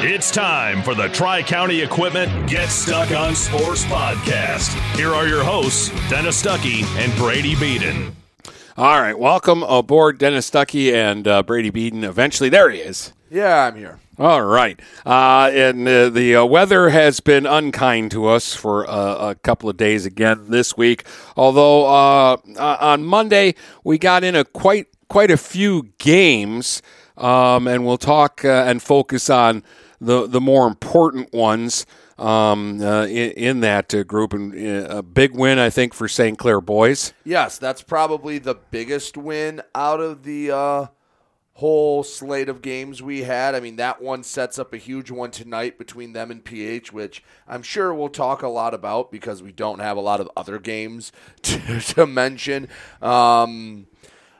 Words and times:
It's 0.00 0.30
time 0.30 0.84
for 0.84 0.94
the 0.94 1.08
Tri 1.08 1.42
County 1.42 1.80
Equipment 1.80 2.48
Get 2.48 2.68
Stuck 2.68 3.10
on 3.10 3.34
Sports 3.34 3.84
podcast. 3.86 4.78
Here 4.96 5.12
are 5.12 5.26
your 5.26 5.42
hosts, 5.42 5.88
Dennis 6.08 6.40
Stuckey 6.40 6.84
and 6.96 7.12
Brady 7.16 7.56
Beaton. 7.56 8.14
All 8.76 9.00
right, 9.00 9.18
welcome 9.18 9.64
aboard, 9.64 10.18
Dennis 10.18 10.48
Stuckey 10.48 10.92
and 10.92 11.26
uh, 11.26 11.42
Brady 11.42 11.70
Beaton. 11.70 12.04
Eventually, 12.04 12.48
there 12.48 12.70
he 12.70 12.78
is. 12.78 13.12
Yeah, 13.28 13.66
I'm 13.66 13.74
here. 13.74 13.98
All 14.20 14.42
right, 14.42 14.80
uh, 15.04 15.50
and 15.52 15.86
uh, 15.88 16.10
the 16.10 16.36
uh, 16.36 16.44
weather 16.44 16.90
has 16.90 17.18
been 17.18 17.44
unkind 17.44 18.12
to 18.12 18.26
us 18.26 18.54
for 18.54 18.88
uh, 18.88 19.30
a 19.30 19.34
couple 19.34 19.68
of 19.68 19.76
days 19.76 20.06
again 20.06 20.44
this 20.48 20.76
week. 20.76 21.06
Although 21.36 21.86
uh, 21.86 22.36
uh, 22.56 22.76
on 22.80 23.02
Monday 23.02 23.56
we 23.82 23.98
got 23.98 24.22
in 24.22 24.36
a 24.36 24.44
quite 24.44 24.86
quite 25.08 25.32
a 25.32 25.36
few 25.36 25.88
games, 25.98 26.82
um, 27.16 27.66
and 27.66 27.84
we'll 27.84 27.98
talk 27.98 28.44
and 28.44 28.80
focus 28.80 29.28
on 29.28 29.64
the 30.00 30.26
the 30.26 30.40
more 30.40 30.66
important 30.66 31.32
ones 31.32 31.86
um, 32.18 32.80
uh, 32.82 33.04
in, 33.04 33.30
in, 33.32 33.60
that 33.60 33.94
uh, 33.94 34.02
group. 34.02 34.32
And 34.32 34.54
uh, 34.54 34.98
a 34.98 35.02
big 35.02 35.34
win, 35.34 35.58
I 35.58 35.70
think, 35.70 35.94
for 35.94 36.08
St. 36.08 36.36
Clair 36.36 36.60
boys. 36.60 37.12
Yes, 37.24 37.58
that's 37.58 37.82
probably 37.82 38.38
the 38.38 38.56
biggest 38.56 39.16
win 39.16 39.62
out 39.74 40.00
of 40.00 40.24
the 40.24 40.50
uh, 40.50 40.86
whole 41.58 42.02
slate 42.02 42.48
of 42.48 42.62
games 42.62 43.02
we 43.02 43.22
had. 43.22 43.54
I 43.54 43.60
mean, 43.60 43.76
that 43.76 44.02
one 44.02 44.22
sets 44.22 44.58
up 44.58 44.72
a 44.72 44.78
huge 44.78 45.10
one 45.10 45.30
tonight 45.30 45.78
between 45.78 46.12
them 46.12 46.30
and 46.30 46.44
PH, 46.44 46.92
which 46.92 47.22
I'm 47.46 47.62
sure 47.62 47.94
we'll 47.94 48.08
talk 48.08 48.42
a 48.42 48.48
lot 48.48 48.74
about 48.74 49.10
because 49.10 49.42
we 49.42 49.52
don't 49.52 49.80
have 49.80 49.96
a 49.96 50.00
lot 50.00 50.20
of 50.20 50.30
other 50.36 50.58
games 50.58 51.12
to, 51.42 51.80
to 51.80 52.06
mention. 52.06 52.68
Um, 53.02 53.86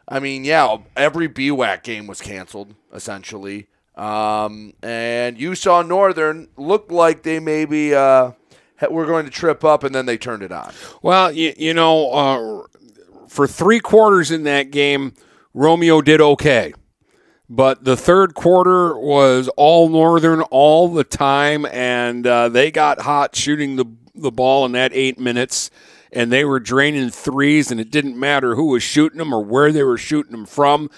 I 0.07 0.21
mean, 0.21 0.45
yeah, 0.45 0.79
every 0.97 1.29
BWAC 1.29 1.83
game 1.83 2.07
was 2.07 2.21
canceled 2.21 2.75
essentially. 2.93 3.69
Um, 3.99 4.75
and 4.83 5.39
you 5.39 5.57
saw 5.57 5.83
Northern 5.83 6.49
looked 6.57 6.93
like 6.93 7.25
they 7.25 7.41
maybe 7.41 7.95
uh, 7.95 8.31
were 8.89 9.07
going 9.07 9.25
to 9.25 9.31
trip 9.31 9.65
up, 9.65 9.83
and 9.83 9.93
then 9.95 10.07
they 10.07 10.17
turned 10.17 10.45
it 10.45 10.53
on. 10.53 10.73
Well, 11.03 11.33
you, 11.33 11.53
you 11.57 11.75
know, 11.75 12.11
uh, 12.13 12.67
for 13.27 13.49
three 13.49 13.81
quarters 13.81 14.31
in 14.31 14.45
that 14.45 14.71
game, 14.71 15.15
Romeo 15.53 16.01
did 16.01 16.21
okay. 16.21 16.73
But 17.51 17.85
the 17.85 17.97
third 17.97 18.35
quarter 18.35 18.97
was 18.97 19.49
all 19.57 19.89
Northern 19.89 20.43
all 20.43 20.89
the 20.89 21.05
time, 21.05 21.67
and 21.67 22.27
uh, 22.27 22.51
they 22.51 22.71
got 22.71 23.01
hot 23.01 23.35
shooting 23.35 23.77
the, 23.77 23.87
the 24.15 24.31
ball 24.31 24.65
in 24.65 24.73
that 24.73 24.93
eight 24.95 25.19
minutes, 25.19 25.71
and 26.13 26.31
they 26.31 26.45
were 26.45 26.61
draining 26.61 27.11
threes, 27.11 27.71
and 27.71 27.81
it 27.81 27.91
didn't 27.91 28.19
matter 28.19 28.55
who 28.55 28.67
was 28.67 28.83
shooting 28.83 29.19
them 29.19 29.33
or 29.33 29.43
where 29.43 29.73
they 29.73 29.83
were 29.83 29.99
shooting 29.99 30.33
them 30.33 30.47
from. 30.47 30.91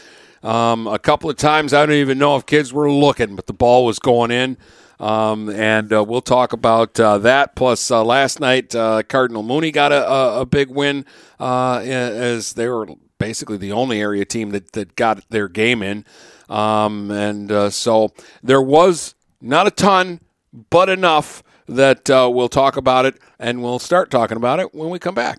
Um, 0.43 0.87
a 0.87 0.99
couple 0.99 1.29
of 1.29 1.37
times, 1.37 1.73
I 1.73 1.85
don't 1.85 1.97
even 1.97 2.19
know 2.19 2.37
if 2.37 2.47
kids 2.47 2.73
were 2.73 2.91
looking, 2.91 3.37
but 3.37 3.47
the 3.47 3.53
ball 3.53 3.85
was 3.85 3.99
going 3.99 4.31
in. 4.31 4.57
Um, 4.99 5.49
and 5.49 5.91
uh, 5.93 6.05
we'll 6.05 6.21
talk 6.21 6.53
about 6.53 7.01
uh, 7.01 7.19
that. 7.19 7.57
Plus, 7.57 7.91
uh, 7.91 8.05
last 8.05 8.39
night, 8.39 8.75
uh, 8.75 9.03
Cardinal 9.03 9.43
Mooney 9.43 9.71
got 9.71 9.93
a, 9.93 10.41
a, 10.41 10.47
big 10.47 10.69
win 10.69 11.07
uh, 11.39 11.79
as 11.79 12.53
they 12.53 12.69
were 12.69 12.87
basically 13.19 13.57
the 13.57 13.73
only 13.73 14.01
area 14.01 14.27
team 14.27 14.51
that, 14.51 14.73
that 14.73 14.97
got 14.97 15.27
their 15.31 15.49
game 15.49 15.83
in. 15.83 16.05
Um, 16.51 17.11
and 17.11 17.51
uh, 17.51 17.71
so 17.71 18.13
there 18.43 18.61
was 18.61 19.15
not 19.41 19.67
a 19.67 19.71
ton, 19.71 20.21
but 20.69 20.91
enough 20.91 21.43
that 21.67 22.09
we'll 22.09 22.49
talk 22.49 22.77
about 22.77 23.07
it, 23.07 23.17
and 23.39 23.63
we'll 23.63 23.79
start 23.79 24.11
talking 24.11 24.37
about 24.37 24.61
it 24.61 24.75
when 24.75 24.91
we 24.91 24.99
come 24.99 25.15
back. 25.15 25.39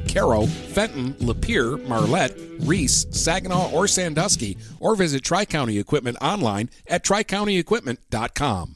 Caro, 0.11 0.45
Fenton, 0.45 1.13
Lapeer, 1.13 1.83
Marlette, 1.87 2.37
Reese, 2.59 3.05
Saginaw, 3.11 3.71
or 3.71 3.87
Sandusky, 3.87 4.57
or 4.79 4.95
visit 4.95 5.23
Tri 5.23 5.45
County 5.45 5.79
Equipment 5.79 6.17
online 6.21 6.69
at 6.87 7.03
tricountyequipment.com. 7.03 8.75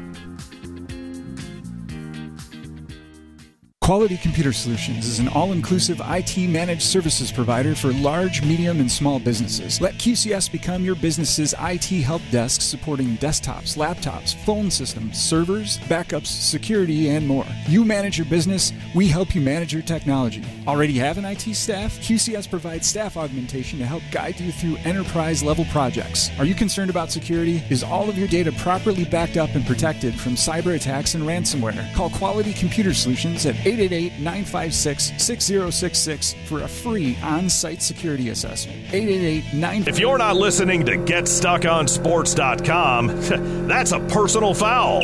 Quality 3.91 4.15
Computer 4.15 4.53
Solutions 4.53 5.05
is 5.05 5.19
an 5.19 5.27
all 5.27 5.51
inclusive 5.51 6.01
IT 6.05 6.37
managed 6.47 6.83
services 6.83 7.29
provider 7.29 7.75
for 7.75 7.91
large, 7.91 8.41
medium, 8.41 8.79
and 8.79 8.89
small 8.89 9.19
businesses. 9.19 9.81
Let 9.81 9.95
QCS 9.95 10.49
become 10.49 10.85
your 10.85 10.95
business's 10.95 11.53
IT 11.59 11.87
help 12.01 12.21
desk 12.31 12.61
supporting 12.61 13.17
desktops, 13.17 13.75
laptops, 13.75 14.33
phone 14.45 14.71
systems, 14.71 15.21
servers, 15.21 15.77
backups, 15.89 16.27
security, 16.27 17.09
and 17.09 17.27
more. 17.27 17.45
You 17.67 17.83
manage 17.83 18.17
your 18.17 18.27
business, 18.27 18.71
we 18.95 19.09
help 19.09 19.35
you 19.35 19.41
manage 19.41 19.73
your 19.73 19.81
technology. 19.81 20.41
Already 20.67 20.93
have 20.93 21.17
an 21.17 21.25
IT 21.25 21.53
staff? 21.53 21.91
QCS 21.99 22.49
provides 22.49 22.87
staff 22.87 23.17
augmentation 23.17 23.77
to 23.79 23.85
help 23.85 24.03
guide 24.09 24.39
you 24.39 24.53
through 24.53 24.77
enterprise 24.85 25.43
level 25.43 25.65
projects. 25.65 26.31
Are 26.39 26.45
you 26.45 26.55
concerned 26.55 26.91
about 26.91 27.11
security? 27.11 27.61
Is 27.69 27.83
all 27.83 28.07
of 28.07 28.17
your 28.17 28.29
data 28.29 28.53
properly 28.53 29.03
backed 29.03 29.35
up 29.35 29.53
and 29.53 29.65
protected 29.65 30.17
from 30.17 30.35
cyber 30.35 30.77
attacks 30.77 31.13
and 31.13 31.25
ransomware? 31.25 31.93
Call 31.93 32.09
Quality 32.09 32.53
Computer 32.53 32.93
Solutions 32.93 33.45
at 33.45 33.57
8 33.65 33.80
888 33.81 34.19
956 34.19 35.23
6066 35.23 36.35
for 36.47 36.61
a 36.61 36.67
free 36.67 37.17
on 37.23 37.49
site 37.49 37.81
security 37.81 38.29
assessment. 38.29 38.77
888 38.93 39.43
956 39.55 39.97
If 39.97 39.99
you're 39.99 40.19
not 40.19 40.35
listening 40.35 40.85
to 40.85 40.97
GetStuckOnSports.com, 40.97 43.07
that's 43.67 43.91
a 43.91 43.99
personal 44.01 44.53
foul. 44.53 45.01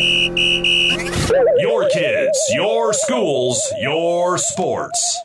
Your 1.58 1.90
kids, 1.90 2.40
your 2.54 2.94
schools, 2.94 3.60
your 3.80 4.38
sports. 4.38 5.20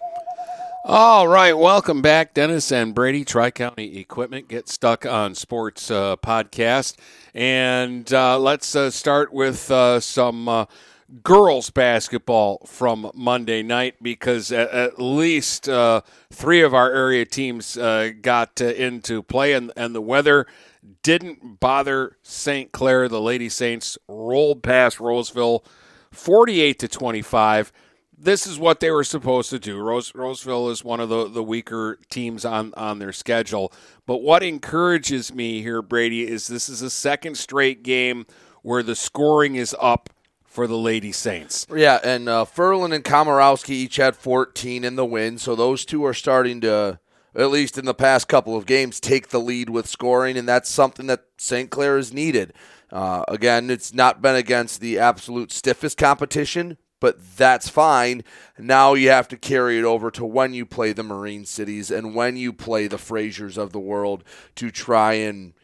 All 0.85 1.29
right, 1.29 1.53
welcome 1.53 2.01
back, 2.01 2.33
Dennis 2.35 2.73
and 2.73 2.95
Brady, 2.95 3.25
Tri 3.25 3.51
County 3.51 3.99
Equipment 3.99 4.49
Get 4.49 4.69
Stuck 4.69 5.05
on 5.05 5.35
Sports 5.35 5.91
uh, 5.91 6.17
podcast. 6.17 6.97
And 7.35 8.11
uh, 8.13 8.39
let's 8.39 8.75
uh, 8.75 8.91
start 8.91 9.33
with 9.33 9.71
uh, 9.71 10.01
some 10.01 10.49
uh, 10.49 10.65
girls 11.23 11.71
basketball 11.71 12.63
from 12.67 13.11
Monday 13.15 13.63
night 13.63 13.97
because 14.03 14.51
at, 14.51 14.71
at 14.71 15.01
least 15.01 15.69
uh, 15.69 16.01
three 16.31 16.63
of 16.63 16.75
our 16.75 16.91
area 16.93 17.25
teams 17.25 17.77
got 17.77 18.61
into 18.61 19.23
play, 19.23 19.53
and, 19.53 19.73
and 19.77 19.95
the 19.95 20.01
weather 20.01 20.47
didn't 21.03 21.61
bother 21.61 22.17
St. 22.23 22.73
Clair. 22.73 23.09
The 23.09 23.21
Lady 23.21 23.49
Saints 23.49 23.99
rolled 24.09 24.63
past 24.63 25.01
Roseville 25.01 25.65
48 26.11 26.79
to 26.81 26.89
25 26.89 27.73
this 28.23 28.47
is 28.47 28.57
what 28.57 28.79
they 28.79 28.91
were 28.91 29.03
supposed 29.03 29.51
to 29.51 29.59
do. 29.59 29.81
Rose, 29.81 30.15
Roseville 30.15 30.71
is 30.71 30.85
one 30.85 31.01
of 31.01 31.09
the, 31.09 31.29
the 31.29 31.43
weaker 31.43 31.99
teams 32.09 32.45
on, 32.45 32.73
on 32.77 33.01
their 33.01 33.13
schedule. 33.13 33.73
But 34.07 34.19
what 34.19 34.45
encourages 34.45 35.35
me 35.35 35.61
here, 35.61 35.83
Brady, 35.83 36.29
is 36.29 36.47
this 36.47 36.69
is 36.69 36.83
a 36.83 36.91
second 36.91 37.37
straight 37.37 37.83
game 37.83 38.27
where 38.63 38.85
the 38.85 38.95
scoring 38.95 39.57
is 39.57 39.75
up 39.81 40.09
for 40.53 40.67
the 40.67 40.77
Lady 40.77 41.13
Saints. 41.13 41.67
Yeah, 41.75 41.99
and 42.05 42.29
uh, 42.29 42.45
Furlan 42.45 42.95
and 42.95 43.03
Komorowski 43.03 43.71
each 43.71 43.97
had 43.97 44.15
14 44.15 44.85
in 44.85 44.97
the 44.97 45.05
win, 45.05 45.39
so 45.39 45.57
those 45.57 45.87
two 45.87 46.05
are 46.05 46.13
starting 46.13 46.61
to, 46.61 47.01
at 47.35 47.51
least 47.51 47.79
in 47.79 47.87
the 47.87 47.95
past 47.95 48.29
couple 48.29 48.55
of 48.55 48.67
games, 48.67 49.01
take 49.01 49.29
the 49.29 49.41
lead 49.41 49.71
with 49.71 49.89
scoring, 49.89 50.37
and 50.37 50.47
that's 50.47 50.69
something 50.69 51.07
that 51.07 51.25
St. 51.39 51.71
Clair 51.71 51.97
has 51.97 52.13
needed. 52.13 52.53
Uh, 52.91 53.25
again, 53.29 53.71
it's 53.71 53.95
not 53.95 54.21
been 54.21 54.37
against 54.37 54.83
the 54.83 54.99
absolute 54.99 55.51
stiffest 55.51 55.97
competition, 55.97 56.77
but 57.01 57.17
that's 57.39 57.71
fine. 57.71 58.23
Now 58.59 58.93
you 58.93 59.09
have 59.09 59.29
to 59.29 59.39
carry 59.39 59.79
it 59.79 59.85
over 59.85 60.11
to 60.11 60.25
when 60.27 60.53
you 60.53 60.67
play 60.67 60.93
the 60.93 61.03
Marine 61.03 61.47
Cities 61.47 61.91
and 61.91 62.15
when 62.15 62.37
you 62.37 62.53
play 62.53 62.89
the 62.89 62.99
Frasers 62.99 63.57
of 63.57 63.73
the 63.73 63.81
world 63.81 64.23
to 64.57 64.71
try 64.71 65.15
and 65.15 65.55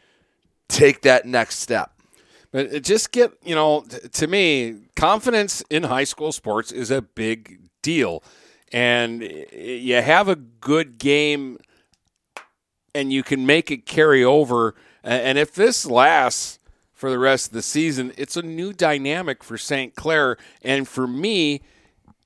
take 0.67 1.03
that 1.03 1.27
next 1.27 1.59
step. 1.59 1.98
But 2.51 2.83
just 2.83 3.13
get, 3.13 3.33
you 3.45 3.55
know, 3.55 3.85
to 4.13 4.27
me, 4.27 4.77
confidence 4.97 5.63
in 5.69 5.85
high 5.85 6.05
school 6.05 6.33
sports 6.33 6.73
is 6.73 6.91
a 6.91 7.03
big 7.03 7.61
deal. 7.83 8.23
And 8.73 9.23
you 9.53 9.97
have 9.97 10.29
a 10.29 10.37
good 10.37 10.99
game 10.99 11.59
and 12.95 13.13
you 13.13 13.23
can 13.23 13.45
make 13.45 13.71
it 13.71 13.87
carry 13.87 14.25
over. 14.25 14.75
And 15.03 15.39
if 15.39 15.55
this 15.55 15.85
lasts, 15.85 16.59
for 16.99 17.11
the 17.11 17.19
rest 17.19 17.47
of 17.47 17.53
the 17.53 17.63
season. 17.63 18.13
It's 18.19 18.37
a 18.37 18.43
new 18.43 18.73
dynamic 18.73 19.45
for 19.45 19.57
St. 19.57 19.95
Clair, 19.95 20.37
and 20.63 20.89
for 20.89 21.07
me, 21.07 21.63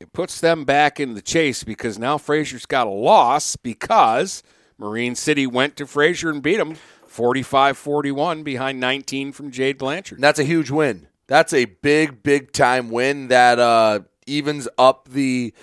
it 0.00 0.14
puts 0.14 0.40
them 0.40 0.64
back 0.64 0.98
in 0.98 1.12
the 1.12 1.20
chase 1.20 1.62
because 1.62 1.98
now 1.98 2.16
Fraser's 2.16 2.64
got 2.64 2.86
a 2.86 2.90
loss 2.90 3.54
because 3.54 4.42
Marine 4.78 5.14
City 5.14 5.46
went 5.46 5.76
to 5.76 5.86
Fraser 5.86 6.30
and 6.30 6.42
beat 6.42 6.56
them 6.56 6.76
45-41 7.12 8.42
behind 8.44 8.80
19 8.80 9.32
from 9.32 9.50
Jade 9.50 9.78
Blanchard. 9.78 10.20
That's 10.20 10.38
a 10.38 10.44
huge 10.44 10.70
win. 10.70 11.08
That's 11.26 11.52
a 11.52 11.66
big, 11.66 12.22
big 12.22 12.52
time 12.52 12.90
win 12.90 13.28
that 13.28 13.58
uh, 13.58 14.00
evens 14.26 14.68
up 14.78 15.08
the 15.08 15.54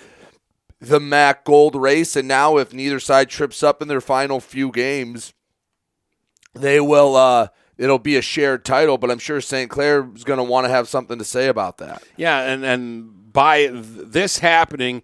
the 0.80 0.98
MAC 0.98 1.44
gold 1.44 1.76
race. 1.76 2.16
And 2.16 2.26
now, 2.26 2.56
if 2.56 2.72
neither 2.72 2.98
side 2.98 3.28
trips 3.28 3.62
up 3.62 3.82
in 3.82 3.88
their 3.88 4.00
final 4.00 4.40
few 4.40 4.70
games, 4.70 5.34
they 6.54 6.80
will. 6.80 7.16
Uh, 7.16 7.48
it'll 7.76 7.98
be 7.98 8.16
a 8.16 8.22
shared 8.22 8.64
title, 8.64 8.98
but 8.98 9.10
I'm 9.10 9.18
sure 9.18 9.40
St. 9.40 9.70
Clair 9.70 10.08
is 10.14 10.24
going 10.24 10.38
to 10.38 10.44
want 10.44 10.66
to 10.66 10.70
have 10.70 10.88
something 10.88 11.18
to 11.18 11.24
say 11.24 11.48
about 11.48 11.78
that. 11.78 12.02
Yeah, 12.16 12.40
and 12.40 12.64
and 12.64 13.32
by 13.32 13.68
this 13.72 14.38
happening, 14.38 15.02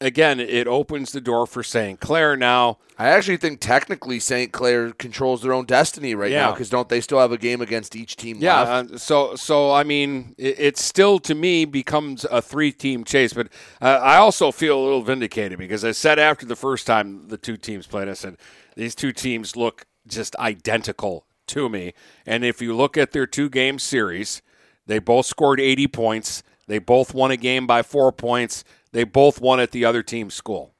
again, 0.00 0.40
it 0.40 0.66
opens 0.66 1.12
the 1.12 1.20
door 1.20 1.46
for 1.46 1.62
St. 1.62 1.98
Clair 2.00 2.36
now. 2.36 2.78
I 2.98 3.08
actually 3.08 3.36
think 3.36 3.60
technically 3.60 4.18
St. 4.18 4.52
Clair 4.52 4.92
controls 4.92 5.42
their 5.42 5.52
own 5.52 5.64
destiny 5.64 6.14
right 6.14 6.30
yeah. 6.30 6.46
now 6.46 6.52
because 6.52 6.68
don't 6.68 6.88
they 6.88 7.00
still 7.00 7.20
have 7.20 7.32
a 7.32 7.38
game 7.38 7.60
against 7.60 7.94
each 7.94 8.16
team? 8.16 8.38
Yeah, 8.40 8.60
uh, 8.60 8.98
so 8.98 9.36
so 9.36 9.72
I 9.72 9.84
mean, 9.84 10.34
it, 10.36 10.58
it, 10.58 10.78
still 10.78 11.18
to 11.20 11.34
me 11.34 11.64
becomes 11.64 12.24
a 12.24 12.42
three-team 12.42 13.04
chase, 13.04 13.32
but 13.32 13.48
uh, 13.80 14.00
I 14.02 14.16
also 14.16 14.50
feel 14.50 14.78
a 14.78 14.82
little 14.82 15.02
vindicated 15.02 15.58
because 15.58 15.84
I 15.84 15.92
said 15.92 16.18
after 16.18 16.44
the 16.44 16.56
first 16.56 16.86
time 16.86 17.28
the 17.28 17.38
two 17.38 17.56
teams 17.56 17.86
played, 17.86 18.08
I 18.08 18.14
said 18.14 18.36
these 18.76 18.94
two 18.94 19.12
teams 19.12 19.56
look 19.56 19.86
just 20.06 20.34
identical 20.36 21.26
to 21.48 21.68
me. 21.68 21.94
And 22.26 22.44
if 22.44 22.60
you 22.60 22.74
look 22.74 22.96
at 22.96 23.12
their 23.12 23.26
two 23.26 23.48
game 23.48 23.78
series, 23.78 24.42
they 24.86 24.98
both 24.98 25.26
scored 25.26 25.60
80 25.60 25.86
points. 25.88 26.42
They 26.66 26.78
both 26.78 27.14
won 27.14 27.30
a 27.30 27.36
game 27.36 27.66
by 27.66 27.82
four 27.82 28.12
points. 28.12 28.64
They 28.92 29.04
both 29.04 29.40
won 29.40 29.60
at 29.60 29.70
the 29.70 29.84
other 29.84 30.02
team's 30.02 30.34
school. 30.34 30.74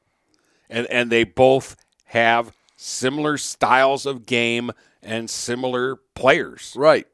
And, 0.70 0.86
and 0.86 1.10
they 1.10 1.24
both 1.24 1.76
have 2.06 2.52
similar 2.76 3.36
styles 3.36 4.06
of 4.06 4.26
game 4.26 4.70
and 5.02 5.28
similar 5.28 5.96
players. 6.14 6.74
Right. 6.76 7.06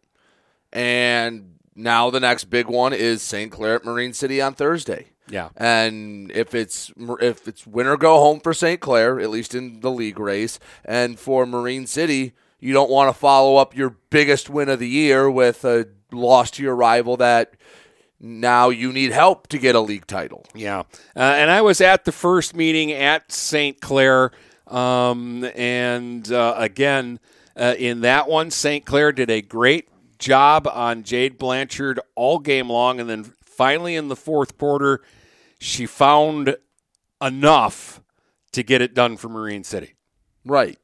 And 0.73 1.59
now 1.75 2.11
the 2.11 2.21
next 2.21 2.45
big 2.45 2.67
one 2.67 2.93
is 2.93 3.23
St. 3.23 3.51
Clair 3.51 3.77
at 3.77 3.85
Marine 3.85 4.13
City 4.13 4.41
on 4.41 4.55
Thursday. 4.55 5.07
Yeah. 5.29 5.49
And 5.57 6.31
if 6.33 6.55
it's 6.55 6.93
if 6.99 7.49
it's 7.49 7.67
win 7.67 7.87
or 7.87 7.97
go 7.97 8.19
home 8.19 8.41
for 8.41 8.53
St. 8.53 8.81
Clair, 8.81 9.19
at 9.21 9.31
least 9.31 9.55
in 9.55 9.81
the 9.81 9.91
league 9.91 10.19
race, 10.19 10.59
and 10.85 11.19
for 11.19 11.47
Marine 11.47 11.87
City, 11.87 12.35
you 12.61 12.73
don't 12.73 12.91
want 12.91 13.09
to 13.09 13.19
follow 13.19 13.57
up 13.57 13.75
your 13.75 13.97
biggest 14.11 14.51
win 14.51 14.69
of 14.69 14.81
the 14.81 14.89
year 14.89 15.31
with 15.31 15.65
a 15.65 15.87
loss 16.13 16.51
to 16.53 16.63
your 16.63 16.77
rival 16.77 17.17
that 17.17 17.55
now 18.21 18.69
you 18.71 18.93
need 18.93 19.13
help 19.13 19.49
to 19.49 19.59
get 19.59 19.75
a 19.75 19.81
league 19.81 20.07
title. 20.07 20.47
Yeah. 20.55 20.81
Uh, 21.17 21.21
and 21.21 21.51
I 21.51 21.61
was 21.61 21.81
at 21.81 22.05
the 22.05 22.13
first 22.13 22.55
meeting 22.55 22.93
at 22.93 23.31
St. 23.31 23.81
Clair. 23.81 24.31
Um, 24.67 25.45
and 25.55 26.31
uh, 26.33 26.55
again, 26.57 27.21
uh, 27.57 27.75
in 27.79 28.01
that 28.01 28.29
one, 28.29 28.51
St. 28.51 28.85
Clair 28.85 29.13
did 29.13 29.31
a 29.31 29.43
great 29.43 29.89
job 30.19 30.67
on 30.67 31.03
Jade 31.03 31.39
Blanchard 31.39 32.01
all 32.15 32.39
game 32.39 32.71
long. 32.71 33.01
And 33.01 33.09
then 33.09 33.25
finally 33.45 33.97
in 33.97 34.09
the 34.09 34.17
fourth 34.17 34.57
quarter, 34.57 35.03
she 35.59 35.87
found 35.87 36.57
enough 37.21 38.01
to 38.53 38.63
get 38.63 38.81
it 38.81 38.95
done 38.95 39.17
for 39.17 39.29
Marine 39.29 39.65
City. 39.65 39.95
Right 40.45 40.79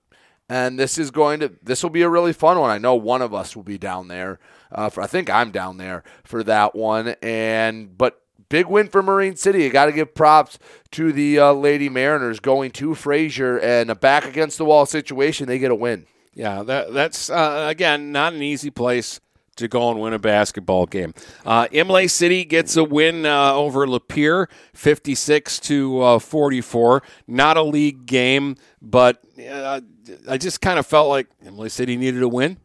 and 0.51 0.77
this 0.77 0.99
is 0.99 1.13
going 1.13 1.39
to 1.41 1.53
this 1.63 1.83
will 1.83 1.91
be 1.91 2.03
a 2.03 2.09
really 2.09 2.33
fun 2.33 2.59
one. 2.59 2.71
I 2.71 2.79
know 2.79 2.97
one 2.97 3.23
of 3.23 3.33
us 3.33 3.55
will 3.55 3.63
be 3.63 3.79
down 3.79 4.09
there. 4.09 4.41
Uh, 4.73 4.91
for 4.91 5.01
I 5.01 5.07
think 5.07 5.31
I'm 5.31 5.53
down 5.53 5.77
there 5.77 6.03
for 6.25 6.43
that 6.43 6.75
one, 6.75 7.15
and 7.23 7.97
but 7.97 8.21
big 8.49 8.67
win 8.67 8.89
for 8.89 9.01
Marine 9.01 9.37
City. 9.37 9.63
You 9.63 9.71
got 9.71 9.87
to 9.87 9.93
give 9.93 10.13
props 10.13 10.59
to 10.91 11.13
the 11.13 11.39
uh, 11.39 11.53
Lady 11.53 11.89
Mariners 11.89 12.41
going 12.41 12.73
to 12.73 12.97
Fraser 12.97 13.59
and 13.59 13.91
a 13.91 13.95
back 13.95 14.25
against 14.25 14.59
the 14.59 14.65
wall 14.65 14.87
situation. 14.87 15.47
They 15.47 15.61
get 15.61 15.71
a 15.71 15.77
win. 15.77 16.07
Yeah, 16.35 16.65
that, 16.65 16.93
that's 16.93 17.31
uh, 17.31 17.67
again 17.71 18.11
not 18.11 18.33
an 18.33 18.43
easy 18.43 18.71
place 18.71 19.21
to 19.57 19.69
go 19.69 19.91
and 19.91 20.01
win 20.01 20.13
a 20.13 20.19
basketball 20.19 20.87
game. 20.87 21.15
Uh, 21.45 21.67
Imlay 21.71 22.07
City 22.07 22.45
gets 22.45 22.77
a 22.77 22.85
win 22.85 23.27
uh, 23.27 23.53
over 23.53 23.87
Lapeer, 23.87 24.47
56 24.75 25.59
to 25.61 26.03
uh, 26.03 26.19
44. 26.19 27.03
Not 27.27 27.57
a 27.57 27.63
league 27.63 28.07
game, 28.07 28.57
but 28.81 29.23
uh, 29.49 29.81
I 30.29 30.39
just 30.39 30.61
kind 30.61 30.79
of 30.79 30.87
felt 30.87 31.09
like 31.09 31.27
Imlay 31.45 31.69
City 31.69 31.97
needed 31.97 32.23
a 32.23 32.29
win. 32.29 32.59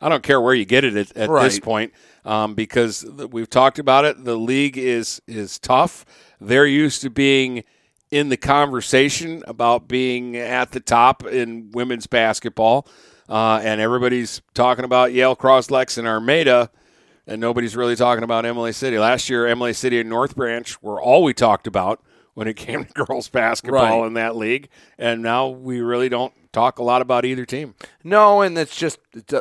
I 0.00 0.08
don't 0.08 0.22
care 0.22 0.40
where 0.40 0.54
you 0.54 0.64
get 0.64 0.84
it 0.84 0.94
at, 0.94 1.16
at 1.16 1.28
right. 1.28 1.44
this 1.44 1.58
point 1.58 1.92
um, 2.24 2.54
because 2.54 3.04
we've 3.04 3.48
talked 3.48 3.78
about 3.78 4.04
it. 4.04 4.24
The 4.24 4.36
league 4.36 4.76
is 4.76 5.22
is 5.26 5.58
tough. 5.58 6.04
They're 6.40 6.66
used 6.66 7.00
to 7.02 7.10
being 7.10 7.64
in 8.10 8.28
the 8.28 8.36
conversation 8.36 9.42
about 9.46 9.88
being 9.88 10.36
at 10.36 10.72
the 10.72 10.80
top 10.80 11.24
in 11.26 11.70
women's 11.72 12.06
basketball, 12.06 12.86
uh, 13.28 13.60
and 13.62 13.80
everybody's 13.80 14.42
talking 14.54 14.84
about 14.84 15.12
Yale 15.12 15.36
Croslex 15.36 15.98
and 15.98 16.06
Armada, 16.06 16.70
and 17.26 17.40
nobody's 17.40 17.76
really 17.76 17.96
talking 17.96 18.24
about 18.24 18.44
Imlay 18.44 18.72
City. 18.72 18.98
Last 18.98 19.28
year, 19.28 19.46
Imlay 19.46 19.72
City 19.72 20.00
and 20.00 20.08
North 20.08 20.36
Branch 20.36 20.82
were 20.82 21.00
all 21.00 21.22
we 21.22 21.34
talked 21.34 21.66
about 21.66 22.02
when 22.34 22.46
it 22.46 22.54
came 22.56 22.84
to 22.84 22.92
girls 22.92 23.28
basketball 23.28 24.00
right. 24.00 24.06
in 24.06 24.14
that 24.14 24.36
league, 24.36 24.68
and 24.98 25.22
now 25.22 25.48
we 25.48 25.80
really 25.80 26.08
don't 26.08 26.32
talk 26.52 26.78
a 26.78 26.82
lot 26.82 27.02
about 27.02 27.24
either 27.24 27.44
team. 27.44 27.74
No, 28.02 28.40
and 28.42 28.56
it's 28.56 28.76
just 28.76 28.98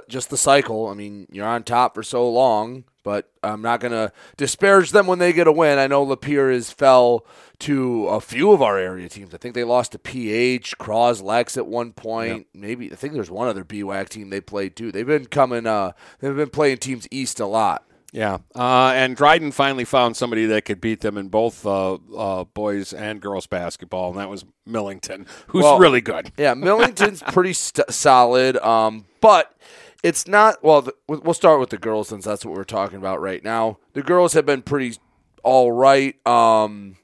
just 0.09 0.29
the 0.29 0.37
cycle. 0.37 0.87
I 0.87 0.93
mean, 0.93 1.27
you're 1.31 1.47
on 1.47 1.63
top 1.63 1.95
for 1.95 2.03
so 2.03 2.29
long, 2.29 2.83
but 3.03 3.31
I'm 3.43 3.61
not 3.61 3.79
going 3.79 3.93
to 3.93 4.11
disparage 4.35 4.91
them 4.91 5.07
when 5.07 5.19
they 5.19 5.31
get 5.31 5.47
a 5.47 5.51
win. 5.51 5.77
I 5.77 5.87
know 5.87 6.05
Lapeer 6.05 6.51
has 6.51 6.71
fell 6.71 7.25
to 7.59 8.07
a 8.07 8.21
few 8.21 8.51
of 8.51 8.61
our 8.61 8.77
area 8.77 9.09
teams. 9.09 9.33
I 9.33 9.37
think 9.37 9.55
they 9.55 9.63
lost 9.63 9.93
to 9.93 9.99
PH, 9.99 10.77
Croslex 10.77 11.57
at 11.57 11.67
one 11.67 11.93
point. 11.93 12.37
Yep. 12.37 12.45
Maybe 12.53 12.91
I 12.91 12.95
think 12.95 13.13
there's 13.13 13.31
one 13.31 13.47
other 13.47 13.63
BWAC 13.63 14.09
team 14.09 14.29
they 14.29 14.41
played 14.41 14.75
too. 14.75 14.91
They've 14.91 15.05
been 15.05 15.25
coming. 15.25 15.65
Uh, 15.67 15.93
they've 16.19 16.35
been 16.35 16.49
playing 16.49 16.77
teams 16.77 17.07
east 17.11 17.39
a 17.39 17.45
lot. 17.45 17.85
Yeah, 18.11 18.37
uh, 18.55 18.93
and 18.95 19.13
Dryden 19.13 19.51
finally 19.51 19.83
found 19.83 20.15
somebody 20.15 20.45
that 20.45 20.63
could 20.63 20.79
beat 20.79 21.01
them 21.01 21.17
in 21.17 21.27
both 21.27 21.65
uh, 21.65 21.95
uh, 21.95 22.45
boys 22.45 22.93
and 22.93 23.19
girls 23.19 23.45
basketball, 23.45 24.11
and 24.11 24.19
that 24.19 24.29
was 24.29 24.45
Millington, 24.65 25.25
who's 25.47 25.63
Well, 25.63 25.79
really 25.79 25.99
good. 25.99 26.31
Yeah, 26.37 26.53
Millington's 26.53 27.21
pretty 27.33 27.51
st- 27.51 27.91
solid, 27.91 28.55
um, 28.57 29.03
but 29.19 29.53
it's 30.01 30.29
not. 30.29 30.63
Well, 30.63 30.83
the, 30.83 30.93
we'll 31.09 31.33
start 31.33 31.59
with 31.59 31.71
the 31.71 31.77
girls 31.77 32.07
since 32.07 32.23
that's 32.23 32.45
what 32.45 32.55
we're 32.55 32.63
talking 32.63 32.99
about 32.99 33.19
right 33.19 33.43
now. 33.43 33.79
The 33.91 34.01
girls 34.01 34.31
have 34.31 34.45
been 34.45 34.61
pretty 34.61 34.95
all 35.43 35.71
right. 35.73 36.15
Um, 36.25 36.95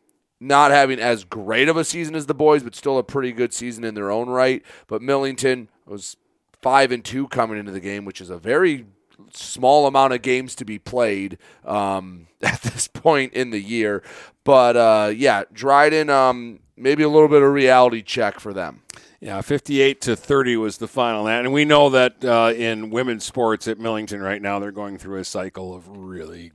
not 0.41 0.71
having 0.71 1.00
as 1.00 1.24
great 1.24 1.69
of 1.69 1.77
a 1.77 1.86
season 1.86 2.15
as 2.15 2.25
the 2.25 2.33
boys, 2.33 2.63
but 2.63 2.75
still 2.75 2.98
a 2.98 3.03
pretty 3.03 3.31
good 3.31 3.53
season 3.53 3.83
in 3.83 3.93
their 3.93 4.12
own 4.12 4.27
right. 4.27 4.63
But 4.88 5.01
Millington 5.01 5.69
was 5.86 6.17
five 6.62 6.91
and 6.91 7.05
two 7.05 7.27
coming 7.27 7.60
into 7.60 7.71
the 7.71 7.79
game, 7.79 8.05
which 8.05 8.19
is 8.19 8.31
a 8.31 8.38
very 8.38 8.86
small 9.33 9.86
amount 9.86 10.13
of 10.13 10.24
games 10.24 10.55
to 10.55 10.65
be 10.65 10.79
played 10.79 11.38
um, 11.63 12.27
at 12.41 12.62
this 12.63 12.88
point 12.88 13.33
in 13.33 13.51
the 13.51 13.62
year. 13.62 14.01
But 14.43 14.75
uh, 14.75 15.12
yeah, 15.15 15.43
Dryden, 15.53 16.10
um, 16.10 16.60
maybe 16.75 17.03
a 17.03 17.10
little 17.10 17.29
bit 17.29 17.43
of 17.43 17.53
reality 17.53 18.01
check 18.01 18.39
for 18.39 18.51
them. 18.51 18.81
Yeah, 19.19 19.41
58 19.41 20.01
to 20.01 20.15
30 20.15 20.57
was 20.57 20.79
the 20.79 20.88
final. 20.88 21.27
And 21.27 21.53
we 21.53 21.63
know 21.63 21.91
that 21.91 22.25
uh, 22.25 22.53
in 22.55 22.89
women's 22.89 23.24
sports 23.24 23.67
at 23.67 23.77
Millington 23.77 24.19
right 24.19 24.41
now, 24.41 24.57
they're 24.57 24.71
going 24.71 24.98
through 24.98 25.19
a 25.19 25.24
cycle 25.24 25.75
of 25.75 25.88
really 25.88 26.51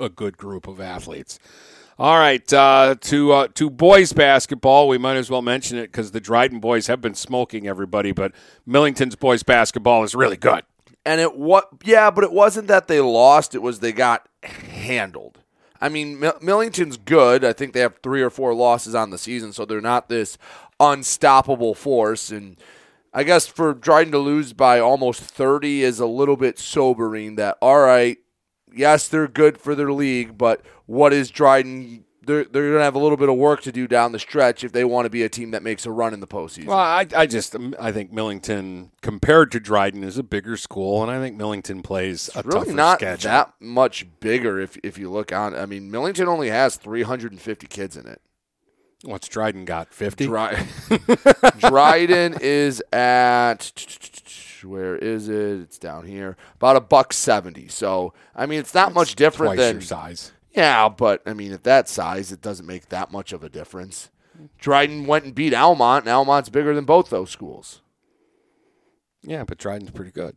a 0.00 0.08
good 0.08 0.36
group 0.36 0.66
of 0.66 0.80
athletes. 0.80 1.38
All 2.00 2.16
right, 2.16 2.52
uh, 2.52 2.94
to 3.00 3.32
uh, 3.32 3.48
to 3.54 3.68
boys 3.68 4.12
basketball, 4.12 4.86
we 4.86 4.98
might 4.98 5.16
as 5.16 5.30
well 5.30 5.42
mention 5.42 5.78
it 5.78 5.90
because 5.90 6.12
the 6.12 6.20
Dryden 6.20 6.60
boys 6.60 6.86
have 6.86 7.00
been 7.00 7.14
smoking 7.14 7.66
everybody, 7.66 8.12
but 8.12 8.30
Millington's 8.64 9.16
boys 9.16 9.42
basketball 9.42 10.04
is 10.04 10.14
really 10.14 10.36
good. 10.36 10.62
And 11.04 11.20
it 11.20 11.36
what? 11.36 11.68
Yeah, 11.84 12.12
but 12.12 12.22
it 12.22 12.30
wasn't 12.30 12.68
that 12.68 12.86
they 12.86 13.00
lost; 13.00 13.52
it 13.56 13.62
was 13.62 13.80
they 13.80 13.90
got 13.90 14.28
handled. 14.44 15.40
I 15.80 15.88
mean, 15.88 16.20
Mil- 16.20 16.38
Millington's 16.40 16.98
good. 16.98 17.44
I 17.44 17.52
think 17.52 17.72
they 17.72 17.80
have 17.80 17.98
three 18.00 18.22
or 18.22 18.30
four 18.30 18.54
losses 18.54 18.94
on 18.94 19.10
the 19.10 19.18
season, 19.18 19.52
so 19.52 19.64
they're 19.64 19.80
not 19.80 20.08
this 20.08 20.38
unstoppable 20.78 21.74
force. 21.74 22.30
And 22.30 22.58
I 23.12 23.24
guess 23.24 23.48
for 23.48 23.74
Dryden 23.74 24.12
to 24.12 24.18
lose 24.18 24.52
by 24.52 24.78
almost 24.78 25.20
30 25.20 25.82
is 25.82 25.98
a 25.98 26.06
little 26.06 26.36
bit 26.36 26.58
sobering 26.58 27.36
that, 27.36 27.58
all 27.60 27.80
right, 27.80 28.18
yes, 28.74 29.08
they're 29.08 29.28
good 29.28 29.58
for 29.58 29.74
their 29.74 29.92
league, 29.92 30.38
but 30.38 30.62
what 30.86 31.12
is 31.12 31.30
Dryden? 31.30 32.04
They're, 32.22 32.44
they're 32.44 32.64
going 32.64 32.74
to 32.78 32.84
have 32.84 32.94
a 32.94 32.98
little 32.98 33.16
bit 33.16 33.30
of 33.30 33.36
work 33.36 33.62
to 33.62 33.72
do 33.72 33.88
down 33.88 34.12
the 34.12 34.18
stretch 34.18 34.62
if 34.62 34.72
they 34.72 34.84
want 34.84 35.06
to 35.06 35.10
be 35.10 35.22
a 35.22 35.30
team 35.30 35.50
that 35.52 35.62
makes 35.62 35.86
a 35.86 35.90
run 35.90 36.12
in 36.12 36.20
the 36.20 36.26
postseason. 36.26 36.66
Well, 36.66 36.76
I, 36.76 37.06
I 37.16 37.26
just 37.26 37.56
um, 37.56 37.74
I 37.80 37.90
think 37.90 38.12
Millington 38.12 38.90
compared 39.00 39.50
to 39.52 39.60
Dryden 39.60 40.04
is 40.04 40.18
a 40.18 40.22
bigger 40.22 40.58
school, 40.58 41.02
and 41.02 41.10
I 41.10 41.18
think 41.20 41.36
Millington 41.36 41.82
plays 41.82 42.28
a 42.34 42.42
really 42.42 42.74
not 42.74 42.98
schedule. 42.98 43.30
that 43.30 43.54
much 43.60 44.06
bigger 44.20 44.60
if 44.60 44.76
if 44.82 44.98
you 44.98 45.10
look 45.10 45.32
on. 45.32 45.54
I 45.54 45.64
mean, 45.64 45.90
Millington 45.90 46.28
only 46.28 46.50
has 46.50 46.76
350 46.76 47.66
kids 47.66 47.96
in 47.96 48.06
it. 48.06 48.20
What's 49.04 49.28
Dryden 49.28 49.64
got? 49.64 49.94
50? 49.94 50.26
Dry- 50.26 50.66
Dryden 51.58 52.36
is 52.40 52.82
at 52.92 53.72
where 54.64 54.96
is 54.96 55.28
it? 55.28 55.60
It's 55.60 55.78
down 55.78 56.06
here. 56.06 56.36
About 56.56 56.76
a 56.76 56.80
buck 56.80 57.12
70. 57.12 57.68
So, 57.68 58.12
I 58.34 58.46
mean, 58.46 58.58
it's 58.60 58.74
not 58.74 58.94
much 58.94 59.14
different 59.14 59.56
than 59.56 59.76
your 59.76 59.82
size. 59.82 60.32
Yeah, 60.52 60.88
but 60.88 61.22
I 61.26 61.34
mean, 61.34 61.52
at 61.52 61.64
that 61.64 61.88
size, 61.88 62.32
it 62.32 62.40
doesn't 62.40 62.66
make 62.66 62.88
that 62.88 63.12
much 63.12 63.32
of 63.32 63.44
a 63.44 63.48
difference. 63.48 64.10
Dryden 64.58 65.06
went 65.06 65.24
and 65.24 65.34
beat 65.34 65.52
Almont, 65.54 66.04
and 66.04 66.12
Almont's 66.12 66.48
bigger 66.48 66.74
than 66.74 66.84
both 66.84 67.10
those 67.10 67.30
schools. 67.30 67.82
Yeah, 69.22 69.44
but 69.44 69.58
Dryden's 69.58 69.90
pretty 69.90 70.12
good. 70.12 70.36